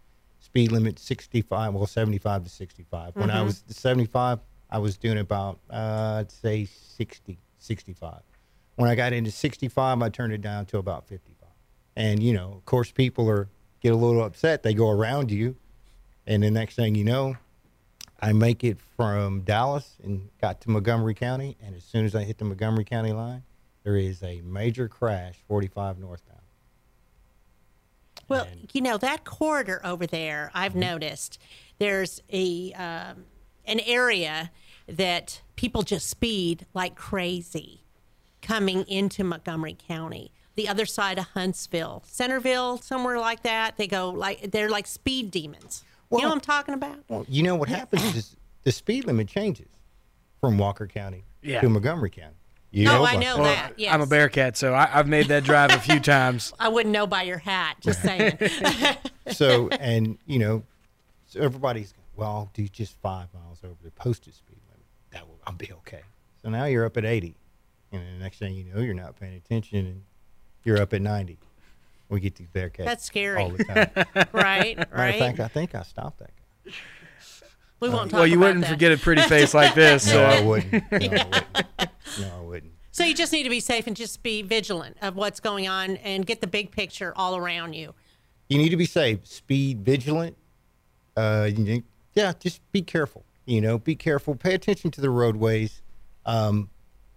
Speed 0.40 0.70
limit 0.72 0.98
65, 0.98 1.72
well 1.74 1.86
75 1.86 2.44
to 2.44 2.50
65. 2.50 3.16
When 3.16 3.30
I 3.30 3.36
Mm-hmm. 3.36 3.46
was 3.46 3.64
75, 3.68 4.40
I 4.70 4.78
was 4.78 4.96
doing 4.98 5.18
about 5.18 5.58
uh, 5.70 6.18
I'd 6.20 6.30
say 6.30 6.66
60, 6.66 7.38
65. 7.58 8.20
When 8.76 8.90
I 8.90 8.94
got 8.94 9.12
into 9.12 9.30
65, 9.30 10.02
I 10.02 10.08
turned 10.10 10.32
it 10.32 10.42
down 10.42 10.66
to 10.66 10.78
about 10.78 11.06
55. 11.08 11.33
And 11.96 12.22
you 12.22 12.32
know, 12.32 12.52
of 12.52 12.64
course, 12.64 12.90
people 12.90 13.28
are 13.30 13.48
get 13.80 13.92
a 13.92 13.96
little 13.96 14.22
upset. 14.22 14.62
They 14.62 14.74
go 14.74 14.90
around 14.90 15.30
you, 15.30 15.56
and 16.26 16.42
the 16.42 16.50
next 16.50 16.74
thing 16.76 16.94
you 16.94 17.04
know, 17.04 17.36
I 18.20 18.32
make 18.32 18.64
it 18.64 18.78
from 18.96 19.40
Dallas 19.42 19.96
and 20.02 20.28
got 20.40 20.60
to 20.62 20.70
Montgomery 20.70 21.14
County, 21.14 21.56
and 21.64 21.76
as 21.76 21.84
soon 21.84 22.04
as 22.04 22.14
I 22.14 22.24
hit 22.24 22.38
the 22.38 22.44
Montgomery 22.44 22.84
County 22.84 23.12
line, 23.12 23.42
there 23.84 23.96
is 23.96 24.22
a 24.22 24.40
major 24.42 24.88
crash, 24.88 25.36
45 25.46 25.98
northbound. 25.98 26.40
Well, 28.28 28.44
And- 28.50 28.70
you 28.72 28.80
know 28.80 28.96
that 28.98 29.24
corridor 29.24 29.80
over 29.84 30.06
there. 30.06 30.50
I've 30.54 30.74
noticed 30.74 31.38
there's 31.78 32.22
a 32.32 32.72
um, 32.72 33.24
an 33.66 33.80
area 33.80 34.50
that 34.86 35.42
people 35.56 35.82
just 35.82 36.08
speed 36.08 36.66
like 36.74 36.94
crazy 36.94 37.82
coming 38.42 38.84
into 38.84 39.24
Montgomery 39.24 39.76
County. 39.86 40.32
The 40.56 40.68
other 40.68 40.86
side 40.86 41.18
of 41.18 41.26
Huntsville, 41.34 42.02
Centerville, 42.06 42.78
somewhere 42.78 43.18
like 43.18 43.42
that. 43.42 43.76
They 43.76 43.86
go 43.86 44.10
like 44.10 44.50
they're 44.52 44.68
like 44.70 44.86
speed 44.86 45.30
demons. 45.30 45.84
you 46.12 46.18
know 46.18 46.28
what 46.28 46.34
I'm 46.34 46.40
talking 46.40 46.74
about? 46.74 46.98
Well, 47.08 47.26
you 47.28 47.42
know 47.42 47.56
what 47.56 47.68
happens 47.68 48.02
is 48.16 48.36
the 48.62 48.70
speed 48.72 49.04
limit 49.04 49.26
changes 49.28 49.68
from 50.40 50.56
Walker 50.58 50.86
County 50.86 51.24
Yeah. 51.42 51.60
to 51.60 51.68
Montgomery 51.68 52.10
County. 52.10 52.36
You 52.70 52.88
Oh, 52.90 53.04
I 53.04 53.16
know 53.16 53.36
Well, 53.36 53.44
that. 53.44 53.72
Yes. 53.78 53.94
I'm 53.94 54.00
a 54.00 54.06
Bearcat, 54.06 54.56
so 54.56 54.74
I, 54.74 54.88
I've 54.98 55.06
made 55.08 55.28
that 55.28 55.44
drive 55.44 55.70
a 55.70 55.78
few 55.78 56.00
times. 56.00 56.52
I 56.58 56.68
wouldn't 56.68 56.92
know 56.92 57.06
by 57.06 57.22
your 57.22 57.38
hat. 57.38 57.76
Just 57.80 58.02
saying. 58.02 58.38
So, 59.32 59.68
and 59.68 60.18
you 60.26 60.38
know, 60.38 60.64
so 61.26 61.40
everybody's 61.40 61.94
well, 62.14 62.28
I'll 62.30 62.50
do 62.52 62.68
just 62.68 62.94
five 63.00 63.28
miles 63.32 63.60
over 63.64 63.74
the 63.82 63.90
posted 63.90 64.34
speed 64.34 64.58
limit. 64.68 64.84
That 65.12 65.26
will, 65.26 65.38
I'll 65.46 65.54
be 65.54 65.72
okay. 65.78 66.02
So 66.42 66.50
now 66.50 66.66
you're 66.66 66.84
up 66.84 66.96
at 66.98 67.04
80, 67.06 67.34
and 67.90 68.02
the 68.02 68.22
next 68.22 68.38
thing 68.38 68.54
you 68.54 68.64
know, 68.64 68.80
you're 68.82 68.92
not 68.94 69.18
paying 69.18 69.32
attention, 69.34 69.78
and 69.86 70.02
you're 70.64 70.80
up 70.80 70.92
at 70.94 71.02
90. 71.02 71.38
We 72.08 72.20
get 72.20 72.34
these 72.36 72.48
Bearcats. 72.48 72.84
That's 72.84 73.04
scary. 73.04 73.42
All 73.42 73.50
the 73.50 73.64
time. 73.64 73.90
right. 74.32 74.76
Matter 74.76 74.90
Right. 74.92 75.08
of 75.14 75.18
fact, 75.18 75.40
I 75.40 75.48
think 75.48 75.74
I 75.74 75.82
stopped 75.82 76.18
that 76.20 76.30
guy. 76.66 76.72
we 77.80 77.88
won't 77.88 78.10
talk 78.10 78.18
Well, 78.18 78.26
you 78.26 78.36
about 78.36 78.46
wouldn't 78.46 78.64
that. 78.66 78.70
forget 78.70 78.92
a 78.92 78.96
pretty 78.98 79.22
face 79.28 79.54
like 79.54 79.74
this. 79.74 80.06
No, 80.06 80.12
so. 80.12 80.24
I 80.24 80.40
wouldn't. 80.42 80.72
No, 80.72 80.80
I 80.90 80.98
wouldn't. 80.98 81.44
No, 82.20 82.30
I 82.36 82.40
wouldn't. 82.42 82.72
So 82.92 83.02
you 83.02 83.14
just 83.14 83.32
need 83.32 83.42
to 83.42 83.50
be 83.50 83.58
safe 83.58 83.88
and 83.88 83.96
just 83.96 84.22
be 84.22 84.42
vigilant 84.42 84.96
of 85.02 85.16
what's 85.16 85.40
going 85.40 85.66
on 85.66 85.96
and 85.96 86.24
get 86.24 86.40
the 86.40 86.46
big 86.46 86.70
picture 86.70 87.12
all 87.16 87.34
around 87.36 87.72
you. 87.72 87.92
You 88.48 88.58
need 88.58 88.68
to 88.68 88.76
be 88.76 88.84
safe, 88.86 89.26
speed 89.26 89.80
vigilant. 89.84 90.36
Uh, 91.16 91.48
you 91.50 91.64
need, 91.64 91.84
yeah, 92.14 92.32
just 92.38 92.60
be 92.70 92.82
careful. 92.82 93.24
You 93.46 93.60
know, 93.62 93.78
be 93.78 93.96
careful. 93.96 94.36
Pay 94.36 94.54
attention 94.54 94.92
to 94.92 95.00
the 95.00 95.10
roadways. 95.10 95.82
Um, 96.24 96.70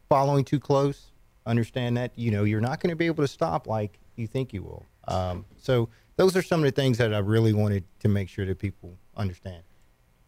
following 0.09 0.43
too 0.45 0.59
close, 0.59 1.11
understand 1.47 1.97
that 1.97 2.11
you 2.15 2.31
know 2.31 2.43
you're 2.43 2.61
not 2.61 2.79
going 2.79 2.91
to 2.91 2.95
be 2.95 3.05
able 3.07 3.23
to 3.23 3.27
stop 3.27 3.67
like 3.67 3.99
you 4.15 4.27
think 4.27 4.53
you 4.53 4.63
will. 4.63 4.85
Um, 5.07 5.45
so 5.57 5.89
those 6.17 6.35
are 6.35 6.41
some 6.41 6.59
of 6.59 6.65
the 6.65 6.71
things 6.71 6.97
that 6.97 7.13
I 7.13 7.19
really 7.19 7.53
wanted 7.53 7.83
to 7.99 8.07
make 8.07 8.29
sure 8.29 8.45
that 8.45 8.59
people 8.59 8.97
understand. 9.15 9.63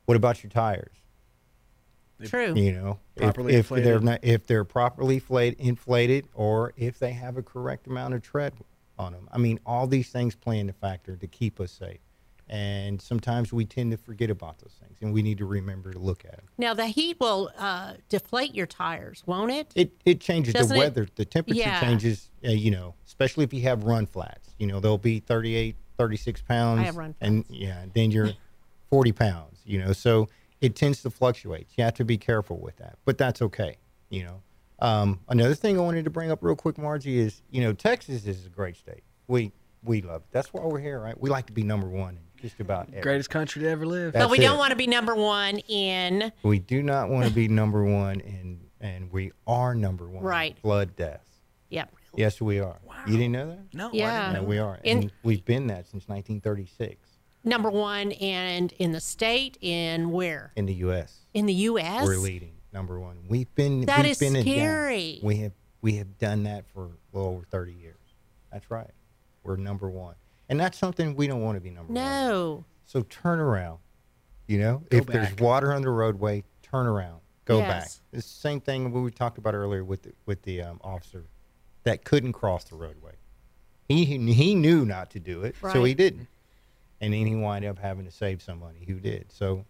What 0.06 0.16
about 0.16 0.42
your 0.44 0.50
tires? 0.50 0.96
True. 2.26 2.54
You 2.54 2.74
know, 2.74 3.00
if, 3.16 3.22
Properly 3.22 3.54
if 3.56 3.70
they're 3.70 4.00
not, 4.00 4.20
if 4.24 4.46
they're 4.46 4.66
properly 4.66 5.20
flayed, 5.20 5.56
inflated, 5.58 6.28
or 6.34 6.74
if 6.76 7.00
they 7.00 7.12
have 7.12 7.38
a 7.38 7.44
correct 7.44 7.88
amount 7.88 8.14
of 8.14 8.22
tread 8.22 8.54
on 8.98 9.14
them. 9.14 9.30
I 9.32 9.38
mean, 9.38 9.60
all 9.66 9.88
these 9.88 10.10
things 10.10 10.36
play 10.36 10.60
into 10.60 10.74
factor 10.74 11.16
to 11.16 11.28
keep 11.28 11.60
us 11.60 11.72
safe. 11.72 12.00
And 12.50 13.00
sometimes 13.02 13.54
we 13.54 13.66
tend 13.66 13.92
to 13.92 13.98
forget 13.98 14.30
about 14.32 14.58
those 14.60 14.74
things, 14.82 14.98
and 15.02 15.14
we 15.14 15.22
need 15.22 15.38
to 15.38 15.46
remember 15.46 15.92
to 15.94 16.00
look 16.00 16.26
at 16.26 16.32
them. 16.38 16.46
Now 16.58 16.74
the 16.74 16.88
heat 16.88 17.18
will 17.20 17.52
uh, 17.58 17.94
deflate 18.10 18.56
your 18.56 18.66
tires, 18.66 19.22
won't 19.28 19.52
it? 19.52 19.72
It 19.76 19.92
it 20.06 20.20
changes 20.20 20.56
Doesn't 20.56 20.70
the 20.70 20.76
it- 20.76 20.80
weather, 20.86 21.08
the 21.16 21.26
temperature 21.26 21.60
Yeah. 21.60 21.80
changes. 21.80 22.30
Uh, 22.44 22.50
you 22.50 22.72
know, 22.72 22.96
especially 23.06 23.44
if 23.44 23.54
you 23.54 23.62
have 23.64 23.84
run 23.84 24.06
flats. 24.08 24.50
You 24.58 24.66
know, 24.68 24.80
they'll 24.80 24.98
be 24.98 25.20
38, 25.20 25.76
36 25.98 26.42
pounds. 26.42 26.82
have 26.86 26.98
run 26.98 27.14
and 27.22 27.46
yeah, 27.50 27.86
then 27.94 28.10
you're 28.12 28.32
40 28.90 29.12
pounds. 29.12 29.60
You 29.66 29.80
know, 29.80 29.94
so 29.94 30.28
it 30.62 30.76
tends 30.76 31.04
to 31.04 31.10
fluctuate. 31.12 31.68
You 31.78 31.84
have 31.84 31.94
to 31.96 32.04
be 32.06 32.18
careful 32.18 32.58
with 32.60 32.78
that, 32.78 32.98
but 33.06 33.18
that's 33.20 33.42
okay. 33.44 33.78
You 34.10 34.24
know, 34.24 34.42
um, 34.80 35.20
another 35.30 35.54
thing 35.54 35.78
I 35.78 35.82
wanted 35.82 36.06
to 36.06 36.10
bring 36.10 36.32
up 36.32 36.40
real 36.42 36.56
quick, 36.56 36.78
Margie, 36.80 37.20
is 37.20 37.44
you 37.52 37.62
know 37.62 37.74
Texas 37.74 38.26
is 38.26 38.48
a 38.48 38.50
great 38.50 38.76
state. 38.76 39.04
We 39.28 39.52
we 39.84 40.02
love 40.02 40.24
it. 40.24 40.28
That's 40.32 40.52
why 40.54 40.62
we're 40.66 40.80
here, 40.80 41.00
right? 41.00 41.18
We 41.20 41.30
like 41.30 41.46
to 41.46 41.54
be 41.54 41.64
number 41.64 41.88
one 41.88 42.16
in 42.18 42.24
just 42.42 42.60
about 42.60 42.82
everything. 42.84 43.02
Greatest 43.04 43.30
country 43.30 43.62
to 43.64 43.70
ever 43.70 43.86
live. 43.86 44.14
That's 44.14 44.26
but 44.26 44.32
we 44.32 44.38
it. 44.40 44.42
don't 44.42 44.58
want 44.58 44.72
to 44.72 44.76
be 44.76 44.88
number 44.88 45.16
one 45.16 45.58
in. 45.68 46.32
We 46.44 46.60
do 46.60 46.82
not 46.84 47.10
want 47.10 47.28
to 47.28 47.34
be 47.34 47.48
number 47.48 47.84
one, 47.84 48.22
and 48.22 48.60
and 48.82 49.12
we 49.12 49.32
are 49.46 49.76
number 49.76 50.06
one. 50.08 50.18
in 50.18 50.24
Right. 50.24 50.58
Flood 50.60 50.96
deaths. 50.96 51.30
Yep. 51.70 51.94
Yes, 52.16 52.42
we 52.42 52.60
are. 52.60 52.78
Wow. 52.86 52.96
You 53.06 53.14
didn't 53.18 53.32
know 53.34 53.48
that? 53.50 53.60
No, 53.74 53.90
Yeah. 53.94 54.22
didn't 54.32 54.34
Yeah, 54.36 54.42
know 54.42 54.48
we 54.48 54.56
that. 54.56 54.62
are, 54.64 54.80
In- 54.84 54.98
and 55.04 55.12
we've 55.24 55.46
been 55.46 55.68
that 55.68 55.86
since 55.88 56.08
1936 56.08 56.98
Number 57.44 57.70
one, 57.70 58.12
and 58.14 58.72
in 58.80 58.92
the 58.92 59.00
state, 59.00 59.58
and 59.64 60.12
where? 60.12 60.52
in 60.56 60.66
the 60.66 60.74
U.S. 60.76 61.28
In 61.34 61.46
the 61.46 61.54
U.S. 61.54 62.06
We're 62.06 62.18
leading 62.18 62.54
number 62.74 63.00
one. 63.00 63.18
We've 63.28 63.54
been 63.56 63.82
That 63.86 64.02
we've 64.04 64.12
is 64.12 64.20
been 64.20 64.42
scary. 64.42 65.20
We 65.22 65.38
have 65.38 65.52
we 65.82 65.94
have 65.98 66.18
done 66.18 66.44
that 66.44 66.66
for 66.74 66.86
a 66.86 67.18
little 67.18 67.32
over 67.36 67.46
30 67.46 67.74
years. 67.74 67.96
That's 68.52 68.70
right. 68.72 68.90
We're 69.44 69.56
number 69.56 69.90
one, 69.90 70.16
and 70.50 70.60
that's 70.60 70.78
something 70.78 71.16
we 71.16 71.28
don't 71.28 71.42
want 71.42 71.56
to 71.56 71.62
be 71.62 71.70
number 71.70 71.94
one. 71.94 72.04
No. 72.04 72.66
So 72.86 73.04
turn 73.04 73.40
around. 73.40 73.80
You 74.48 74.58
know, 74.58 74.84
Go 74.90 74.98
if 74.98 75.06
there's 75.06 75.36
water 75.38 75.72
on 75.74 75.84
the 75.84 75.92
roadway, 75.92 76.44
turn 76.64 76.88
around. 76.88 77.22
Go 77.46 77.60
Yes. 77.60 77.68
back. 77.68 78.04
It's 78.14 78.28
the 78.34 78.40
same 78.40 78.60
thing 78.60 78.92
we 78.92 79.12
talked 79.12 79.38
about 79.38 79.54
earlier 79.54 79.84
with 79.84 80.04
the, 80.04 80.14
with 80.26 80.42
the 80.42 80.64
um, 80.64 80.82
officer 80.84 81.26
that 81.84 82.04
couldn't 82.04 82.34
cross 82.34 82.64
the 82.64 82.76
roadway. 82.76 83.14
He 83.88 84.06
he 84.06 84.54
knew 84.56 84.86
not 84.86 85.10
to 85.12 85.20
do 85.20 85.42
it, 85.44 85.56
so 85.72 85.84
he 85.84 85.96
didn't, 85.96 86.28
and 87.02 87.12
then 87.12 87.26
he 87.26 87.36
wound 87.36 87.66
up 87.66 87.80
having 87.80 88.06
to 88.06 88.12
save 88.12 88.40
somebody 88.40 88.86
who 88.86 89.00
did. 89.00 89.32
So 89.32 89.66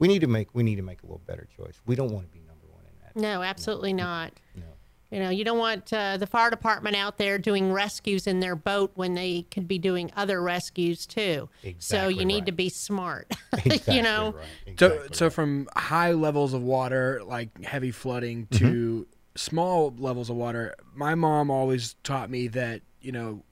we 0.00 0.08
need 0.08 0.20
to 0.22 0.26
make 0.26 0.48
we 0.54 0.64
need 0.64 0.74
to 0.76 0.82
make 0.82 1.02
a 1.02 1.06
little 1.06 1.22
better 1.24 1.46
choice. 1.56 1.80
We 1.86 1.94
don't 1.94 2.10
want 2.12 2.26
to 2.26 2.32
be 2.32 2.40
number 2.40 2.66
one 2.68 2.82
in 2.84 2.92
that. 3.04 3.14
No, 3.20 3.42
absolutely 3.42 3.92
not. 3.92 4.32
No. 4.56 4.62
You 5.10 5.18
know, 5.18 5.30
you 5.30 5.42
don't 5.44 5.58
want 5.58 5.92
uh, 5.92 6.16
the 6.18 6.26
fire 6.26 6.50
department 6.50 6.94
out 6.94 7.18
there 7.18 7.36
doing 7.36 7.72
rescues 7.72 8.26
in 8.28 8.38
their 8.40 8.54
boat 8.54 8.92
when 8.94 9.14
they 9.14 9.42
could 9.50 9.66
be 9.66 9.78
doing 9.78 10.12
other 10.16 10.40
rescues 10.40 11.04
too. 11.06 11.48
so 11.78 12.06
you 12.08 12.24
need 12.24 12.34
right. 12.36 12.46
to 12.46 12.52
be 12.52 12.68
smart. 12.68 13.30
Exactly 13.64 13.96
you 13.96 14.02
know, 14.02 14.32
right. 14.32 14.46
So, 14.78 14.86
Exactly 14.86 15.16
so 15.16 15.26
right. 15.26 15.32
from 15.32 15.68
high 15.76 16.12
levels 16.12 16.54
of 16.54 16.62
water, 16.62 17.20
like 17.24 17.64
heavy 17.64 17.90
flooding, 17.90 18.46
to 18.52 18.64
Mm-hmm. 18.64 19.02
small 19.34 19.94
levels 19.98 20.30
of 20.30 20.36
water, 20.36 20.74
my 20.94 21.14
mom 21.16 21.50
always 21.50 21.94
taught 22.04 22.30
me 22.30 22.46
that 22.48 22.82
you 23.00 23.10
know 23.12 23.42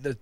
the 0.00 0.16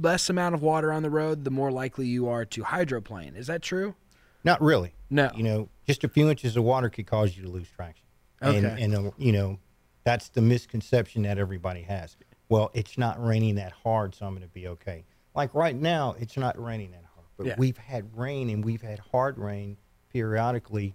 less 0.00 0.28
amount 0.28 0.54
of 0.56 0.62
water 0.62 0.92
on 0.92 1.02
the 1.04 1.10
road, 1.10 1.44
the 1.44 1.50
more 1.50 1.70
likely 1.70 2.06
you 2.08 2.28
are 2.28 2.44
to 2.46 2.64
hydroplane. 2.64 3.36
Is 3.36 3.46
that 3.46 3.62
true? 3.62 3.94
Not 4.42 4.60
really. 4.60 4.94
No. 5.08 5.30
You 5.34 5.44
know, 5.44 5.68
just 5.86 6.02
a 6.02 6.08
few 6.08 6.28
inches 6.28 6.56
of 6.56 6.64
water 6.64 6.88
could 6.90 7.06
cause 7.06 7.36
you 7.36 7.44
to 7.44 7.48
lose 7.50 7.68
traction. 7.68 8.04
And, 8.40 8.66
Okay. 8.66 8.82
and 8.82 8.94
uh, 8.96 9.10
you 9.18 9.32
know, 9.32 9.58
that's 10.04 10.28
the 10.28 10.40
misconception 10.40 11.22
that 11.22 11.38
everybody 11.38 11.82
has. 11.82 12.16
Well, 12.48 12.70
it's 12.74 12.98
not 12.98 13.24
raining 13.24 13.54
that 13.56 13.72
hard, 13.72 14.14
so 14.14 14.26
I'm 14.26 14.32
going 14.32 14.42
to 14.42 14.48
be 14.52 14.66
okay. 14.68 15.04
Like 15.34 15.54
right 15.54 15.76
now, 15.76 16.16
it's 16.18 16.36
not 16.36 16.60
raining 16.62 16.90
that 16.92 17.04
hard, 17.14 17.26
but 17.36 17.46
Yeah. 17.46 17.54
we've 17.58 17.76
had 17.78 18.16
rain 18.16 18.50
and 18.50 18.64
we've 18.64 18.82
had 18.82 18.98
hard 18.98 19.38
rain 19.38 19.76
periodically 20.12 20.94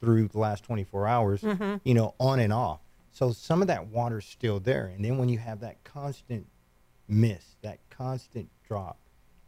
through 0.00 0.28
the 0.28 0.38
last 0.38 0.64
24 0.64 1.06
hours, 1.06 1.40
mm-hmm. 1.42 1.76
you 1.84 1.94
know, 1.94 2.14
on 2.18 2.40
and 2.40 2.52
off. 2.52 2.80
So 3.12 3.32
some 3.32 3.62
of 3.62 3.68
that 3.68 3.86
water's 3.86 4.26
still 4.26 4.60
there. 4.60 4.86
And 4.86 5.04
then 5.04 5.16
when 5.16 5.28
you 5.28 5.38
have 5.38 5.60
that 5.60 5.82
constant 5.84 6.46
miss, 7.08 7.56
that 7.62 7.78
constant 7.88 8.50
drop, 8.66 8.98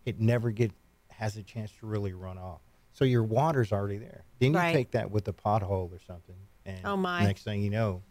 it 0.06 0.20
never 0.20 0.50
get 0.50 0.70
has 1.10 1.36
a 1.36 1.42
chance 1.42 1.72
to 1.80 1.86
really 1.86 2.12
run 2.12 2.38
off. 2.38 2.60
So 2.92 3.04
your 3.04 3.24
water's 3.24 3.72
already 3.72 3.98
there. 3.98 4.24
Then 4.38 4.52
you 4.52 4.58
Right. 4.58 4.72
take 4.72 4.92
that 4.92 5.10
with 5.10 5.26
a 5.28 5.32
pothole 5.32 5.92
or 5.92 5.98
something, 6.06 6.36
and 6.64 6.80
Oh, 6.84 6.96
my. 6.96 7.24
next 7.24 7.42
thing 7.42 7.62
you 7.62 7.70
know, 7.70 8.02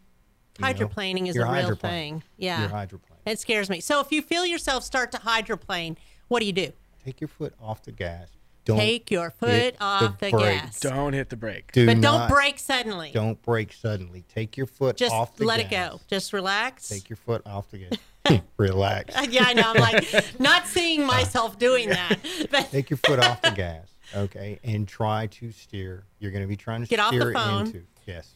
you 0.58 0.64
know, 0.64 0.72
hydroplaning 0.72 1.28
is 1.28 1.34
you're 1.34 1.46
a 1.46 1.52
real 1.52 1.74
thing. 1.74 2.22
Yeah. 2.36 2.60
You're 2.60 2.70
hydroplaning. 2.70 3.00
It 3.26 3.38
scares 3.38 3.68
me. 3.70 3.80
So 3.80 4.00
if 4.00 4.10
you 4.12 4.22
feel 4.22 4.44
yourself 4.46 4.84
start 4.84 5.12
to 5.12 5.18
hydroplane, 5.18 5.96
what 6.28 6.40
do 6.40 6.46
you 6.46 6.52
do? 6.52 6.72
Take 7.04 7.20
your 7.20 7.28
foot 7.28 7.54
off 7.60 7.82
the 7.82 7.92
gas. 7.92 8.28
Don't 8.64 8.76
Take 8.76 9.10
your 9.10 9.30
foot 9.30 9.76
off 9.80 10.18
the, 10.18 10.28
brake. 10.30 10.60
gas. 10.60 10.80
Don't 10.80 11.14
hit 11.14 11.30
the 11.30 11.36
brake. 11.36 11.72
Do 11.72 11.86
but 11.86 11.94
don't 12.02 12.02
not- 12.02 12.28
break 12.30 12.58
suddenly. 12.58 13.10
Don't 13.14 13.40
break 13.40 13.72
suddenly. 13.72 14.24
Take 14.28 14.58
your 14.58 14.66
foot 14.66 14.98
Just 14.98 15.14
off 15.14 15.36
the 15.36 15.46
gas. 15.46 15.56
Just 15.56 15.58
let 15.58 15.60
it 15.60 15.70
go. 15.90 16.00
Just 16.06 16.32
relax. 16.34 16.88
Take 16.90 17.08
your 17.08 17.16
foot 17.16 17.42
off 17.46 17.70
the 17.70 17.78
gas. 17.78 17.92
Hmm, 18.26 18.36
relax. 18.58 19.14
yeah, 19.30 19.44
I 19.46 19.54
know. 19.54 19.62
I'm 19.64 19.80
like 19.80 20.04
not 20.38 20.66
seeing 20.66 21.06
myself 21.06 21.58
doing 21.58 21.88
that. 21.88 22.18
But 22.50 22.70
Take 22.70 22.90
your 22.90 22.98
foot 22.98 23.20
off 23.20 23.40
the 23.40 23.52
gas, 23.52 23.88
okay, 24.14 24.58
and 24.62 24.86
try 24.86 25.28
to 25.28 25.50
steer. 25.50 26.04
You're 26.18 26.30
going 26.32 26.42
to 26.42 26.48
be 26.48 26.56
trying 26.56 26.82
to 26.82 26.86
Get 26.88 26.98
off 27.00 27.12
the 27.12 27.20
steer 27.20 27.32
phone. 27.32 27.66
into 27.68 27.84
yes. 28.04 28.34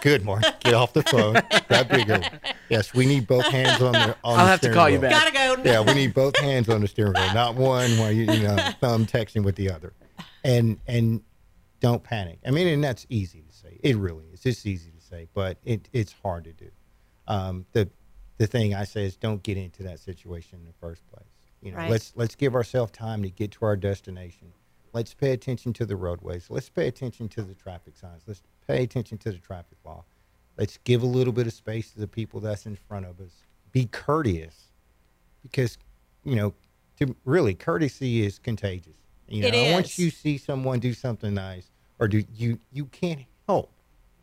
Good, 0.00 0.24
Mark. 0.24 0.42
Get 0.60 0.74
off 0.74 0.92
the 0.92 1.02
phone. 1.02 1.34
Grab 1.68 1.88
bigger. 1.88 2.20
Yes, 2.68 2.94
we 2.94 3.06
need 3.06 3.26
both 3.26 3.46
hands 3.46 3.80
on 3.82 3.92
the. 3.92 4.16
On 4.24 4.38
I'll 4.38 4.44
the 4.44 4.50
have 4.50 4.60
to 4.60 4.64
steering 4.66 4.74
call 4.76 4.88
you 4.90 5.00
wheel. 5.00 5.10
back. 5.10 5.32
gotta 5.34 5.56
go. 5.56 5.62
Yeah, 5.70 5.80
we 5.80 5.94
need 5.94 6.14
both 6.14 6.36
hands 6.38 6.68
on 6.68 6.80
the 6.80 6.88
steering 6.88 7.12
wheel, 7.14 7.34
not 7.34 7.54
one 7.54 7.90
while 7.98 8.12
you 8.12 8.24
you 8.32 8.42
know 8.42 8.56
thumb 8.80 9.06
texting 9.06 9.44
with 9.44 9.56
the 9.56 9.70
other, 9.70 9.92
and 10.44 10.78
and 10.86 11.22
don't 11.80 12.02
panic. 12.02 12.38
I 12.46 12.50
mean, 12.50 12.66
and 12.68 12.82
that's 12.82 13.06
easy 13.08 13.42
to 13.42 13.52
say. 13.54 13.78
It 13.82 13.96
really 13.96 14.24
is. 14.32 14.44
It's 14.46 14.64
easy 14.66 14.90
to 14.90 15.00
say, 15.00 15.28
but 15.34 15.58
it 15.64 15.88
it's 15.92 16.14
hard 16.22 16.44
to 16.44 16.52
do. 16.52 16.70
Um, 17.28 17.66
the 17.72 17.88
the 18.38 18.46
thing 18.46 18.74
I 18.74 18.84
say 18.84 19.04
is 19.04 19.16
don't 19.16 19.42
get 19.42 19.56
into 19.56 19.82
that 19.84 20.00
situation 20.00 20.58
in 20.60 20.66
the 20.66 20.72
first 20.80 21.06
place. 21.08 21.24
You 21.60 21.70
know, 21.72 21.78
Right. 21.78 21.90
let's 21.90 22.12
let's 22.16 22.34
give 22.34 22.54
ourselves 22.54 22.92
time 22.92 23.22
to 23.22 23.30
get 23.30 23.50
to 23.52 23.64
our 23.64 23.76
destination. 23.76 24.52
Let's 24.92 25.12
pay 25.14 25.32
attention 25.32 25.72
to 25.74 25.86
the 25.86 25.96
roadways. 25.96 26.46
Let's 26.50 26.68
pay 26.68 26.86
attention 26.88 27.28
to 27.30 27.42
the 27.42 27.54
traffic 27.54 27.96
signs. 27.96 28.22
Let's 28.26 28.42
pay 28.66 28.82
attention 28.82 29.18
to 29.18 29.32
the 29.32 29.38
traffic 29.38 29.78
law. 29.84 30.04
Let's 30.58 30.78
give 30.84 31.02
a 31.02 31.06
little 31.06 31.32
bit 31.32 31.46
of 31.46 31.52
space 31.52 31.90
to 31.92 32.00
the 32.00 32.06
people 32.06 32.40
that's 32.40 32.66
in 32.66 32.76
front 32.76 33.06
of 33.06 33.20
us. 33.20 33.32
Be 33.72 33.86
courteous 33.86 34.68
because 35.42 35.78
you 36.24 36.36
know 36.36 36.54
to 36.98 37.14
really 37.24 37.54
courtesy 37.54 38.24
is 38.24 38.38
contagious 38.38 38.94
you 39.28 39.42
know 39.42 39.48
It 39.48 39.72
once 39.72 39.90
is. 39.92 39.98
you 39.98 40.10
see 40.10 40.38
someone 40.38 40.78
do 40.78 40.94
something 40.94 41.34
nice 41.34 41.70
or 41.98 42.08
do 42.08 42.24
you 42.34 42.58
you 42.72 42.86
can't 42.86 43.20
help 43.48 43.70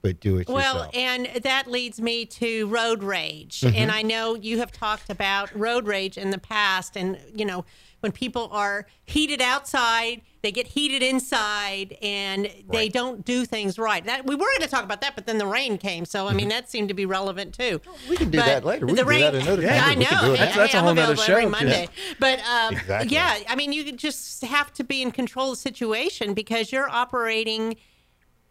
but 0.01 0.19
do 0.19 0.37
it 0.39 0.47
Well, 0.47 0.75
yourself 0.75 0.95
and 0.95 1.43
that 1.43 1.67
leads 1.67 2.01
me 2.01 2.25
to 2.25 2.67
road 2.67 3.03
rage. 3.03 3.61
Mm-hmm. 3.61 3.75
And 3.75 3.91
I 3.91 4.01
know 4.01 4.33
you 4.33 4.57
have 4.57 4.71
talked 4.71 5.11
about 5.11 5.55
road 5.55 5.85
rage 5.85 6.17
in 6.17 6.31
the 6.31 6.39
past. 6.39 6.97
And, 6.97 7.19
you 7.35 7.45
know, 7.45 7.65
when 7.99 8.11
people 8.11 8.49
are 8.51 8.87
heated 9.05 9.41
outside, 9.41 10.21
they 10.41 10.51
get 10.51 10.67
heated 10.67 11.03
inside 11.03 11.97
and 12.01 12.45
they 12.45 12.77
Right. 12.77 12.91
don't 12.93 13.23
do 13.23 13.45
things 13.45 13.77
right. 13.77 14.03
That 14.05 14.25
We 14.25 14.35
were 14.35 14.45
going 14.45 14.61
to 14.61 14.67
talk 14.67 14.83
about 14.83 15.01
that, 15.01 15.13
but 15.15 15.25
then 15.27 15.37
the 15.37 15.45
rain 15.45 15.77
came. 15.77 16.03
So, 16.05 16.27
I 16.27 16.33
mean, 16.33 16.49
that 16.49 16.69
seemed 16.69 16.87
to 16.87 16.93
be 16.95 17.05
relevant 17.05 17.53
too. 17.53 17.79
Mm-hmm. 17.79 18.09
we 18.09 18.17
can 18.17 18.29
do 18.31 18.39
But 18.39 18.45
that 18.45 18.65
later. 18.65 18.85
We 18.87 18.93
the 18.93 19.03
can 19.03 19.13
do 19.13 19.19
that 19.19 19.35
another 19.35 19.61
Yeah. 19.61 19.83
I 19.85 19.95
know. 19.95 20.05
do 20.09 20.33
it 20.33 20.39
Hey, 20.39 20.45
next 20.45 20.57
That's 20.57 20.73
a 20.73 20.77
I'm 20.77 20.83
whole 20.85 20.93
nother 20.95 21.13
available 21.13 21.31
every 21.33 21.43
show, 21.43 21.49
Monday. 21.49 21.87
But 22.19 22.39
um, 22.39 22.73
Exactly. 22.75 23.13
yeah, 23.13 23.37
I 23.47 23.55
mean, 23.55 23.71
you 23.71 23.91
just 23.91 24.43
have 24.43 24.73
to 24.73 24.83
be 24.83 25.01
in 25.01 25.11
control 25.11 25.51
of 25.51 25.57
the 25.57 25.61
situation 25.61 26.33
because 26.33 26.71
you're 26.71 26.89
operating 26.89 27.75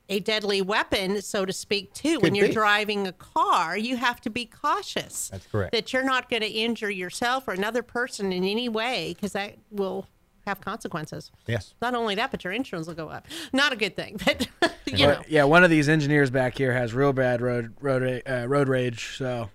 a 0.09 0.19
deadly 0.21 0.61
weapon, 0.61 1.23
so 1.23 1.45
to 1.45 1.53
speak, 1.53 1.93
too. 1.95 2.19
when 2.19 2.35
you're 2.35 2.49
be. 2.49 2.53
driving 2.55 3.07
a 3.07 3.13
car, 3.13 3.77
you 3.77 3.97
have 3.97 4.21
to 4.21 4.31
be 4.31 4.45
cautious. 4.45 5.29
That's 5.29 5.47
correct. 5.47 5.73
That 5.73 5.93
you're 5.93 6.03
not 6.03 6.29
going 6.29 6.43
to 6.43 6.49
injure 6.49 6.91
yourself 6.91 7.47
or 7.47 7.53
another 7.53 7.83
person 7.85 8.33
in 8.33 8.43
any 8.43 8.69
way 8.69 9.15
because 9.15 9.33
that 9.35 9.57
will 9.71 10.09
have 10.51 10.61
consequences. 10.61 11.31
yes 11.47 11.75
Not 11.81 11.95
only 11.95 12.15
that, 12.17 12.31
but 12.31 12.45
your 12.45 12.53
insurance 12.53 12.87
will 12.87 12.95
go 12.95 13.09
up. 13.09 13.27
Not 13.53 13.73
a 13.73 13.77
good 13.77 13.97
thing, 13.97 14.21
but 14.25 14.49
you 14.87 15.07
know. 15.07 15.23
Yeah, 15.29 15.45
one 15.45 15.65
of 15.65 15.71
these 15.71 15.89
engineers 15.89 16.31
back 16.31 16.59
here 16.59 16.73
has 16.73 16.93
real 16.93 17.13
bad 17.13 17.41
road 17.41 17.75
road 17.81 18.23
uh, 18.29 18.47
road 18.49 18.69
rage. 18.69 19.17
So 19.17 19.49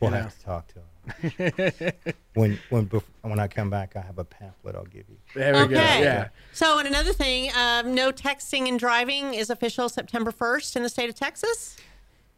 we'll 0.00 0.10
you 0.10 0.16
know. 0.16 0.22
have 0.22 0.38
to 0.38 0.44
talk 0.44 0.68
to 0.68 0.74
him 0.74 0.84
when 2.34 2.58
when 2.70 2.86
bef- 2.86 3.02
when 3.20 3.38
i 3.38 3.46
come 3.46 3.68
back 3.68 3.94
i 3.94 4.00
have 4.00 4.18
a 4.18 4.24
pamphlet 4.24 4.74
i'll 4.74 4.86
give 4.86 5.04
you 5.10 5.16
there 5.34 5.52
we 5.52 5.58
go. 5.58 5.64
Okay. 5.78 6.02
Yeah. 6.02 6.28
So, 6.52 6.78
and 6.78 6.88
another 6.88 7.12
thing, 7.12 7.50
um, 7.54 7.94
no 7.94 8.10
texting 8.10 8.68
and 8.68 8.78
driving 8.78 9.34
is 9.34 9.50
official 9.50 9.88
September 9.90 10.30
1st 10.32 10.76
in 10.76 10.82
the 10.82 10.88
state 10.88 11.10
of 11.10 11.14
Texas? 11.16 11.76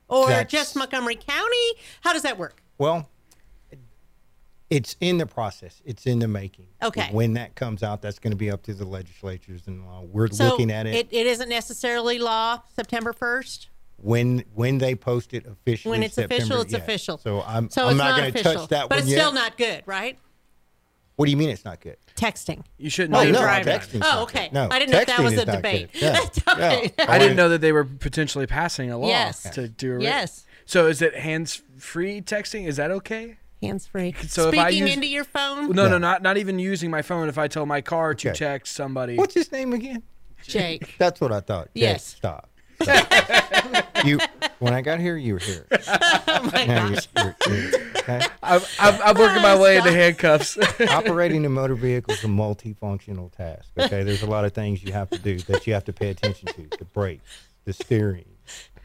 Or 0.09 0.28
That's- 0.28 0.50
just 0.50 0.74
Montgomery 0.76 1.14
County? 1.16 1.66
How 2.00 2.12
does 2.12 2.22
that 2.22 2.38
work? 2.38 2.62
well 2.78 3.09
it's 4.68 4.96
in 5.00 5.18
the 5.18 5.26
process 5.26 5.80
it's 5.84 6.06
in 6.06 6.18
the 6.18 6.26
making 6.28 6.66
Okay. 6.82 7.08
when 7.12 7.34
that 7.34 7.54
comes 7.54 7.82
out 7.84 8.02
that's 8.02 8.18
going 8.18 8.32
to 8.32 8.36
be 8.36 8.50
up 8.50 8.62
to 8.64 8.74
the 8.74 8.84
legislatures 8.84 9.62
and 9.66 9.82
uh, 9.88 10.00
we're 10.02 10.28
So 10.28 10.44
looking 10.48 10.70
at 10.72 10.86
it, 10.86 11.06
it 11.10 11.26
isn't 11.26 11.48
necessarily 11.48 12.18
law 12.18 12.62
September 12.74 13.12
1st? 13.12 13.68
when 13.98 14.44
when 14.54 14.76
they 14.78 14.94
post 14.94 15.32
it 15.32 15.46
officially. 15.46 15.90
When 15.92 16.02
it's 16.02 16.18
official, 16.18 16.60
it's 16.60 16.72
yes. 16.72 16.82
official. 16.82 17.16
So 17.16 17.42
I'm 17.46 17.70
So 17.70 17.84
I'm 17.84 17.90
it's 17.92 17.98
not, 17.98 18.10
not 18.10 18.18
going 18.18 18.32
to 18.32 18.40
official. 18.40 18.60
touch 18.60 18.68
that 18.70 18.88
but 18.90 18.96
one 18.96 18.98
it's 18.98 19.08
yet. 19.08 19.18
still 19.20 19.32
not 19.32 19.56
good, 19.56 19.82
right? 19.86 20.18
What 21.16 21.24
do 21.24 21.30
you 21.30 21.38
mean 21.38 21.48
it's 21.48 21.64
not 21.64 21.80
good? 21.80 21.96
Texting. 22.14 22.62
You 22.76 22.90
shouldn't 22.90 23.14
While 23.14 23.24
you're 23.24 23.32
no, 23.32 23.40
that. 23.40 23.62
driving. 23.64 24.00
texting's 24.00 24.06
Oh, 24.12 24.24
okay. 24.24 24.50
No, 24.52 24.68
I 24.70 24.78
didn't 24.78 24.92
know 24.92 24.98
if 25.00 25.06
that 25.06 25.20
was 25.20 25.32
a 25.32 25.46
not 25.46 25.56
debate. 25.56 25.92
good. 25.94 26.02
Yeah. 26.02 26.20
Okay. 26.52 26.92
Yeah. 26.98 27.06
I 27.08 27.18
didn't 27.18 27.36
know 27.38 27.48
that 27.48 27.62
they 27.62 27.72
were 27.72 27.84
potentially 27.84 28.46
passing 28.46 28.90
a 28.90 28.98
law 28.98 29.08
Yes. 29.08 29.48
to 29.54 29.66
do 29.68 29.96
it. 29.96 30.02
Yes. 30.02 30.44
So 30.66 30.88
is 30.88 31.00
it 31.00 31.14
hands-free 31.16 32.20
texting? 32.22 32.66
Is 32.66 32.76
that 32.76 32.90
okay? 32.90 33.38
Hands 33.62 33.86
free. 33.86 34.14
So 34.28 34.48
if 34.50 34.59
I 34.59 34.68
Speaking 34.70 34.86
use- 34.86 34.94
into 34.96 35.07
your 35.09 35.24
phone, 35.24 35.68
No, 35.72 35.84
no, 35.84 35.90
No. 35.90 35.98
not 35.98 36.22
not 36.22 36.36
even 36.36 36.59
using 36.59 36.90
my 36.90 37.02
phone. 37.02 37.28
If 37.28 37.38
I 37.38 37.48
tell 37.48 37.64
my 37.66 37.80
car 37.80 38.14
to 38.14 38.28
Okay. 38.30 38.38
text 38.38 38.74
somebody, 38.74 39.16
What's 39.16 39.34
his 39.34 39.50
name 39.50 39.72
again? 39.72 40.02
Jake. 40.42 40.94
That's 40.98 41.20
what 41.20 41.32
I 41.32 41.40
thought. 41.40 41.66
Jake, 41.74 41.82
Yes. 41.82 42.04
stop. 42.07 42.50
Stop. 42.82 43.11
you 44.04 44.18
when 44.59 44.74
I 44.74 44.82
got 44.82 45.00
here, 45.00 45.16
you 45.16 45.32
were 45.34 45.38
here. 45.38 45.66
oh 45.72 46.50
my 46.52 46.64
Now 46.66 46.88
gosh. 46.90 47.09
you're, 47.16 47.36
you're, 47.46 47.57
you're- 47.70 47.84
okay? 47.96 48.26
I'm, 48.42 48.61
I'm, 48.78 49.02
I'm 49.02 49.16
working 49.16 49.40
my 49.42 49.52
oh, 49.52 49.62
way 49.62 49.78
into 49.78 49.90
handcuffs. 49.90 50.59
Operating 50.90 51.46
a 51.46 51.48
motor 51.48 51.74
vehicle 51.74 52.12
is 52.12 52.22
a 52.24 52.28
multifunctional 52.28 53.32
task. 53.32 53.70
Okay, 53.78 54.02
there's 54.02 54.22
a 54.22 54.26
lot 54.26 54.44
of 54.44 54.52
things 54.52 54.82
you 54.84 54.92
have 54.92 55.09
to 55.11 55.18
do 55.18 55.38
that 55.40 55.66
you 55.66 55.72
have 55.72 55.84
to 55.84 55.92
pay 55.94 56.11
attention 56.11 56.48
to: 56.48 56.68
the 56.78 56.84
brakes, 56.84 57.24
the 57.64 57.72
steering, 57.72 58.26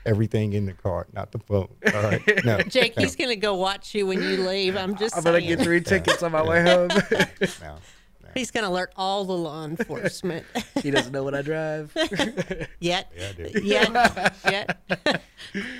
everything 0.06 0.54
in 0.54 0.66
the 0.66 0.74
car, 0.74 1.08
not 1.14 1.32
the 1.32 1.39
phone. 1.39 1.68
All 1.93 2.04
right. 2.04 2.22
No. 2.45 2.60
Jake, 2.60 2.97
no, 2.97 3.04
he's 3.04 3.16
gonna 3.16 3.36
go 3.36 3.56
watch 3.56 3.93
you 3.93 4.08
when 4.08 4.22
you 4.22 4.38
leave. 4.47 4.76
I'm 4.76 4.95
just 4.97 5.16
I'm 5.16 5.24
saying. 5.24 5.36
gonna 5.43 5.56
get 5.56 5.64
three 5.64 5.82
tickets 5.82 6.24
on 6.24 6.32
my 6.32 6.41
way 6.41 6.62
home. 6.64 6.88
no. 7.62 7.78
He's 8.34 8.49
gonna 8.49 8.70
alert 8.70 8.93
all 8.95 9.26
the 9.26 9.34
law 9.34 9.66
enforcement. 9.66 10.45
he 10.82 10.89
doesn't 10.89 11.12
know 11.12 11.24
what 11.24 11.36
I 11.36 11.41
drive. 11.41 11.93
Yet. 12.80 13.12
Yeah, 13.16 13.32
dude. 13.34 13.64
Yet. 13.64 14.36
Yet. 14.45 14.80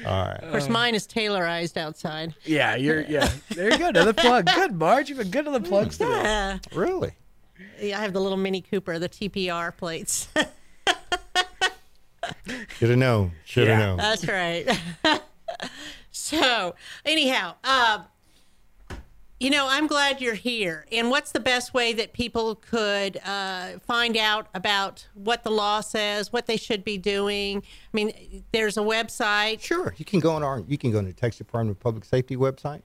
All 0.06 0.26
right. 0.26 0.40
Of 0.44 0.52
course, 0.52 0.70
mine 0.70 0.94
is 0.94 1.08
Taylorized 1.08 1.78
outside. 1.78 2.36
Yeah, 2.44 2.76
you're. 2.76 3.02
Yeah, 3.02 3.30
there 3.52 3.72
you 3.72 3.78
go. 3.78 3.88
Another 3.90 4.14
plug. 4.14 4.46
Good, 4.54 4.74
Marge. 4.74 5.10
You've 5.10 5.20
been 5.20 5.32
good 5.32 5.46
to 5.46 5.52
the 5.52 5.62
plugs 5.62 5.98
today. 5.98 6.12
Yeah. 6.12 6.58
Really? 6.74 7.14
Yeah, 7.80 8.00
I 8.00 8.02
have 8.02 8.14
the 8.14 8.22
little 8.22 8.38
Mini 8.38 8.62
Cooper, 8.62 9.00
the 9.00 9.10
TPR 9.10 9.76
plates. 9.76 10.28
Should 12.78 12.90
have 12.90 12.98
known. 13.00 13.32
Should 13.46 13.68
have 13.68 13.80
Yeah. 13.80 13.86
known. 13.86 13.98
That's 13.98 14.28
right. 14.28 14.68
so, 16.12 16.76
anyhow, 17.06 17.56
uh, 17.64 18.04
you 19.40 19.50
know, 19.50 19.66
I'm 19.68 19.88
glad 19.88 20.22
you're 20.22 20.36
here. 20.36 20.86
And 20.92 21.10
what's 21.10 21.32
the 21.32 21.40
best 21.40 21.74
way 21.74 21.94
that 21.94 22.14
people 22.14 22.54
could 22.56 23.20
uh, 23.26 23.80
find 23.80 24.16
out 24.16 24.48
about 24.54 25.08
what 25.16 25.44
the 25.44 25.50
law 25.50 25.82
says, 25.82 26.32
what 26.32 26.46
they 26.46 26.58
should 26.58 26.84
be 26.84 27.00
doing? 27.00 27.58
I 27.58 27.90
mean, 27.92 28.44
there's 28.52 28.78
a 28.78 28.82
website. 28.82 29.62
Sure. 29.62 29.96
You 29.98 30.06
can 30.06 30.20
go 30.20 30.34
on 30.36 30.44
our. 30.44 30.60
You 30.68 30.78
can 30.78 30.92
go 30.92 31.00
on 31.00 31.06
the 31.06 31.14
Texas 31.14 31.40
Department 31.40 31.76
of 31.76 31.80
Public 31.82 32.06
Safety 32.06 32.36
website. 32.38 32.84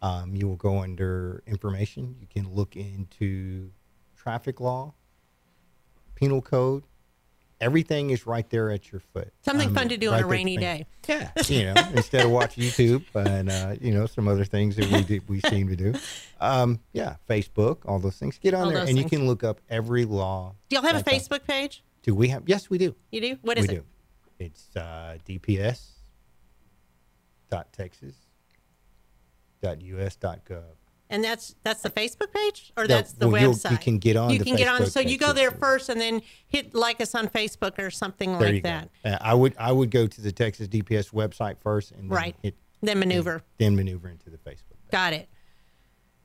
Um, 0.00 0.34
you 0.34 0.48
will 0.48 0.56
go 0.56 0.78
under 0.78 1.42
information. 1.46 2.16
You 2.20 2.26
can 2.26 2.50
look 2.52 2.74
into 2.74 3.70
traffic 4.16 4.60
law, 4.60 4.94
penal 6.14 6.40
code. 6.40 6.84
Everything 7.62 8.10
is 8.10 8.26
right 8.26 8.48
there 8.50 8.70
at 8.72 8.90
your 8.90 9.00
foot. 9.00 9.32
Something 9.42 9.68
Um, 9.68 9.74
fun 9.74 9.88
to 9.90 9.96
do 9.96 10.12
on 10.12 10.20
a 10.20 10.26
rainy 10.26 10.56
day. 10.56 10.84
Yeah, 11.08 11.30
you 11.46 11.72
know, 11.72 11.74
instead 11.94 12.24
of 12.26 12.32
watch 12.32 12.56
YouTube 12.56 13.04
and 13.14 13.48
uh, 13.48 13.76
you 13.80 13.92
know 13.92 14.06
some 14.06 14.26
other 14.26 14.44
things 14.44 14.74
that 14.76 14.90
we 14.90 15.02
do, 15.04 15.20
we 15.28 15.40
seem 15.48 15.68
to 15.68 15.76
do. 15.76 15.94
Um, 16.40 16.80
yeah, 16.92 17.16
Facebook, 17.30 17.78
all 17.86 18.00
those 18.00 18.16
things. 18.18 18.36
Get 18.38 18.52
on 18.52 18.64
All 18.64 18.70
there, 18.72 18.84
and 18.84 18.98
you 18.98 19.04
can 19.04 19.28
look 19.28 19.44
up 19.44 19.60
every 19.70 20.04
law. 20.04 20.56
Do 20.68 20.76
y'all 20.76 20.84
have 20.84 20.96
a. 20.96 21.04
Facebook 21.04 21.44
page? 21.46 21.84
Do 22.02 22.16
we 22.16 22.28
have? 22.28 22.42
Yes, 22.46 22.68
we 22.68 22.78
do. 22.78 22.96
You 23.12 23.20
do? 23.20 23.38
What 23.42 23.58
is 23.58 23.66
it? 23.66 23.70
we 23.70 23.76
it? 23.76 23.84
do. 24.38 24.44
It's 24.46 24.76
uh, 24.76 25.18
DPS 25.24 25.86
dot 27.48 27.72
Texas 27.72 28.16
dot 29.62 29.80
US 29.80 30.16
dot 30.16 30.44
gov. 30.44 30.62
And 31.12 31.22
that's 31.22 31.54
that's 31.62 31.82
the 31.82 31.90
Facebook 31.90 32.32
page, 32.32 32.72
or 32.76 32.84
No, 32.84 32.88
that's 32.96 33.12
the 33.12 33.28
well, 33.28 33.52
website. 33.52 33.70
you 33.72 33.76
can 33.78 33.98
get 33.98 34.16
on 34.16 34.30
You 34.30 34.38
the 34.38 34.44
can 34.46 34.56
get 34.56 34.66
on. 34.66 34.86
So 34.86 34.98
you 34.98 35.18
go 35.18 35.34
there 35.34 35.50
yes. 35.50 35.58
first, 35.60 35.88
and 35.90 36.00
then 36.00 36.22
hit 36.48 36.74
like 36.74 37.02
us 37.02 37.14
on 37.14 37.28
Facebook 37.28 37.78
or 37.78 37.90
something 37.90 38.32
There 38.38 38.48
like 38.48 38.54
you 38.56 38.62
that. 38.62 38.88
go. 39.04 39.10
Uh, 39.10 39.18
I 39.20 39.34
would 39.34 39.54
I 39.58 39.72
would 39.72 39.90
go 39.90 40.06
to 40.06 40.20
the 40.22 40.32
Texas 40.32 40.68
DPS 40.68 41.10
website 41.12 41.58
first, 41.62 41.90
and 41.92 42.04
then 42.04 42.08
Right. 42.16 42.34
hit, 42.42 42.54
Then 42.80 42.98
maneuver. 42.98 43.42
then 43.58 43.76
maneuver 43.76 44.08
into 44.08 44.30
the 44.30 44.38
Facebook. 44.38 44.70
page. 44.70 44.90
Got 44.90 45.12
it. 45.12 45.28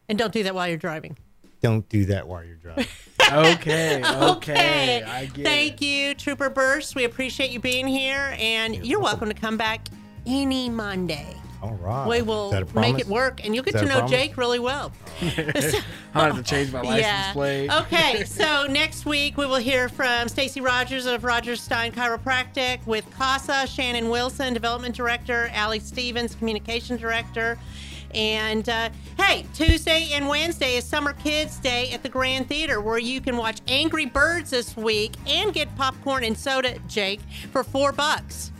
And 0.08 0.18
don't 0.18 0.32
do 0.32 0.44
that 0.44 0.56
while 0.56 0.70
you're 0.70 0.78
driving. 0.78 1.18
Don't 1.62 1.88
do 1.90 2.06
that 2.06 2.26
while 2.28 2.44
you're 2.46 2.56
driving. 2.56 2.88
Okay. 3.30 4.02
Okay. 4.06 5.04
I 5.04 5.26
get 5.26 5.44
Thank 5.46 5.82
it. 5.82 5.86
you, 5.86 6.14
Trooper 6.16 6.50
Burst. 6.50 6.96
We 6.96 7.04
appreciate 7.04 7.52
you 7.52 7.60
being 7.60 7.86
here, 7.88 8.34
and 8.40 8.86
you're 8.86 9.02
welcome 9.02 9.28
to 9.28 9.34
come 9.34 9.58
back 9.58 9.90
any 10.26 10.70
Monday. 10.70 11.36
All 11.62 11.74
right. 11.76 12.08
We 12.08 12.22
will 12.22 12.52
make 12.76 13.00
it 13.00 13.08
work, 13.08 13.44
and 13.44 13.56
you'll 13.56 13.64
get 13.64 13.74
to 13.76 13.86
know 13.86 14.00
promise? 14.00 14.12
Jake 14.12 14.38
really 14.38 14.60
well. 14.60 14.92
I'll 16.14 16.34
have 16.34 16.36
to 16.36 16.44
change 16.44 16.72
my 16.72 16.82
license 16.82 17.02
yeah. 17.02 17.34
plate. 17.34 17.70
Okay, 17.72 18.24
so 18.26 18.68
next 18.68 19.06
week 19.06 19.38
we 19.38 19.46
will 19.46 19.56
hear 19.56 19.90
from 19.90 20.28
Stacy 20.28 20.62
Rogers 20.62 21.08
of 21.08 21.24
Rogers 21.24 21.62
Stein 21.62 21.92
Chiropractic 21.92 22.86
with 22.86 23.10
CASA, 23.18 23.68
Shannon 23.68 24.10
Wilson, 24.10 24.54
Development 24.54 24.96
Director, 24.96 25.50
Allie 25.54 25.80
Stevens, 25.80 26.36
Communication 26.36 26.96
Director. 26.98 27.58
And 28.14 28.70
uh, 28.70 28.90
hey, 29.20 29.46
Tuesday 29.54 30.10
and 30.14 30.28
Wednesday 30.28 30.76
is 30.76 30.86
Summer 30.86 31.14
Kids 31.14 31.58
Day 31.58 31.92
at 31.92 32.04
the 32.04 32.10
Grand 32.10 32.48
Theater, 32.48 32.82
where 32.82 33.00
you 33.00 33.20
can 33.20 33.36
watch 33.36 33.62
Angry 33.68 34.06
Birds 34.06 34.52
this 34.52 34.78
week 34.78 35.16
and 35.26 35.54
get 35.54 35.76
popcorn 35.76 36.24
and 36.24 36.38
soda, 36.38 36.78
Jake, 36.88 37.20
for 37.52 37.64
four 37.64 37.92
bucks. 37.92 38.52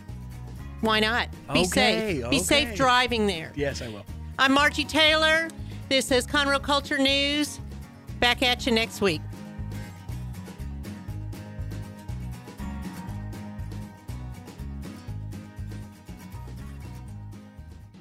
Why 0.80 1.00
not? 1.00 1.28
Be 1.52 1.60
Okay, 1.60 2.20
safe. 2.20 2.30
Be 2.30 2.38
safe 2.38 2.74
driving 2.76 3.26
there. 3.26 3.52
Yes, 3.56 3.82
I 3.82 3.88
will. 3.88 4.04
I'm 4.38 4.52
Margie 4.52 4.84
Taylor. 4.84 5.48
This 5.88 6.10
is 6.12 6.26
Conroe 6.26 6.62
Culture 6.62 6.98
News. 6.98 7.58
Back 8.20 8.42
at 8.42 8.64
you 8.66 8.72
next 8.72 9.00
week. 9.00 9.20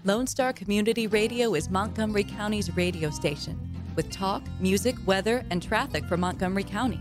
Lone 0.04 0.28
Star 0.28 0.54
Community 0.54 1.08
Radio 1.08 1.54
is 1.56 1.70
Montgomery 1.70 2.24
County's 2.24 2.76
radio 2.78 3.10
station 3.10 3.60
with 3.96 4.10
talk, 4.12 4.44
music, 4.60 4.96
weather, 5.06 5.44
and 5.50 5.62
traffic 5.62 6.06
for 6.06 6.16
Montgomery 6.18 6.64
County. 6.64 7.00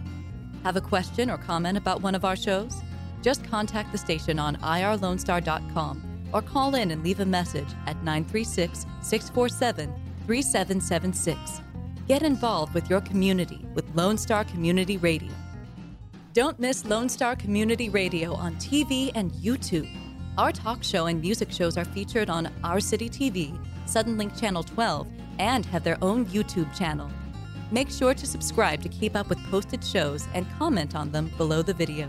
Have 0.64 0.76
a 0.76 0.80
question 0.80 1.30
or 1.30 1.36
comment 1.36 1.76
about 1.76 2.00
one 2.00 2.14
of 2.14 2.24
our 2.24 2.34
shows? 2.34 2.80
Just 3.26 3.42
contact 3.42 3.90
the 3.90 3.98
station 3.98 4.38
on 4.38 4.54
irlonestar.com 4.58 6.28
or 6.32 6.40
call 6.40 6.76
in 6.76 6.92
and 6.92 7.02
leave 7.02 7.18
a 7.18 7.24
message 7.24 7.66
at 7.86 7.96
936 8.04 8.86
647 9.00 9.92
3776. 10.26 11.60
Get 12.06 12.22
involved 12.22 12.72
with 12.72 12.88
your 12.88 13.00
community 13.00 13.66
with 13.74 13.84
Lone 13.96 14.16
Star 14.16 14.44
Community 14.44 14.96
Radio. 14.98 15.32
Don't 16.34 16.60
miss 16.60 16.84
Lone 16.84 17.08
Star 17.08 17.34
Community 17.34 17.88
Radio 17.88 18.32
on 18.32 18.54
TV 18.56 19.10
and 19.16 19.32
YouTube. 19.32 19.90
Our 20.38 20.52
talk 20.52 20.84
show 20.84 21.06
and 21.06 21.20
music 21.20 21.50
shows 21.50 21.76
are 21.76 21.84
featured 21.84 22.30
on 22.30 22.48
Our 22.62 22.78
City 22.78 23.10
TV, 23.10 23.58
Suddenlink 23.86 24.38
Channel 24.38 24.62
12, 24.62 25.08
and 25.40 25.66
have 25.66 25.82
their 25.82 25.98
own 26.00 26.26
YouTube 26.26 26.72
channel. 26.78 27.10
Make 27.72 27.90
sure 27.90 28.14
to 28.14 28.24
subscribe 28.24 28.84
to 28.84 28.88
keep 28.88 29.16
up 29.16 29.28
with 29.28 29.42
posted 29.50 29.82
shows 29.82 30.28
and 30.32 30.46
comment 30.60 30.94
on 30.94 31.10
them 31.10 31.32
below 31.36 31.62
the 31.62 31.74
video. 31.74 32.08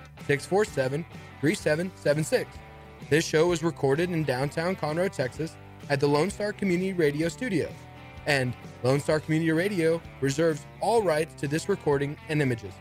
647 0.27 1.05
3776. 1.39 2.49
This 3.09 3.25
show 3.25 3.47
was 3.47 3.63
recorded 3.63 4.11
in 4.11 4.23
downtown 4.23 4.75
Conroe, 4.75 5.11
Texas 5.11 5.55
at 5.89 5.99
the 5.99 6.07
Lone 6.07 6.29
Star 6.29 6.53
Community 6.53 6.93
Radio 6.93 7.27
Studios. 7.27 7.73
And 8.27 8.53
Lone 8.83 8.99
Star 8.99 9.19
Community 9.19 9.51
Radio 9.51 10.01
reserves 10.21 10.65
all 10.79 11.01
rights 11.01 11.33
to 11.41 11.47
this 11.47 11.67
recording 11.67 12.15
and 12.29 12.41
images. 12.41 12.73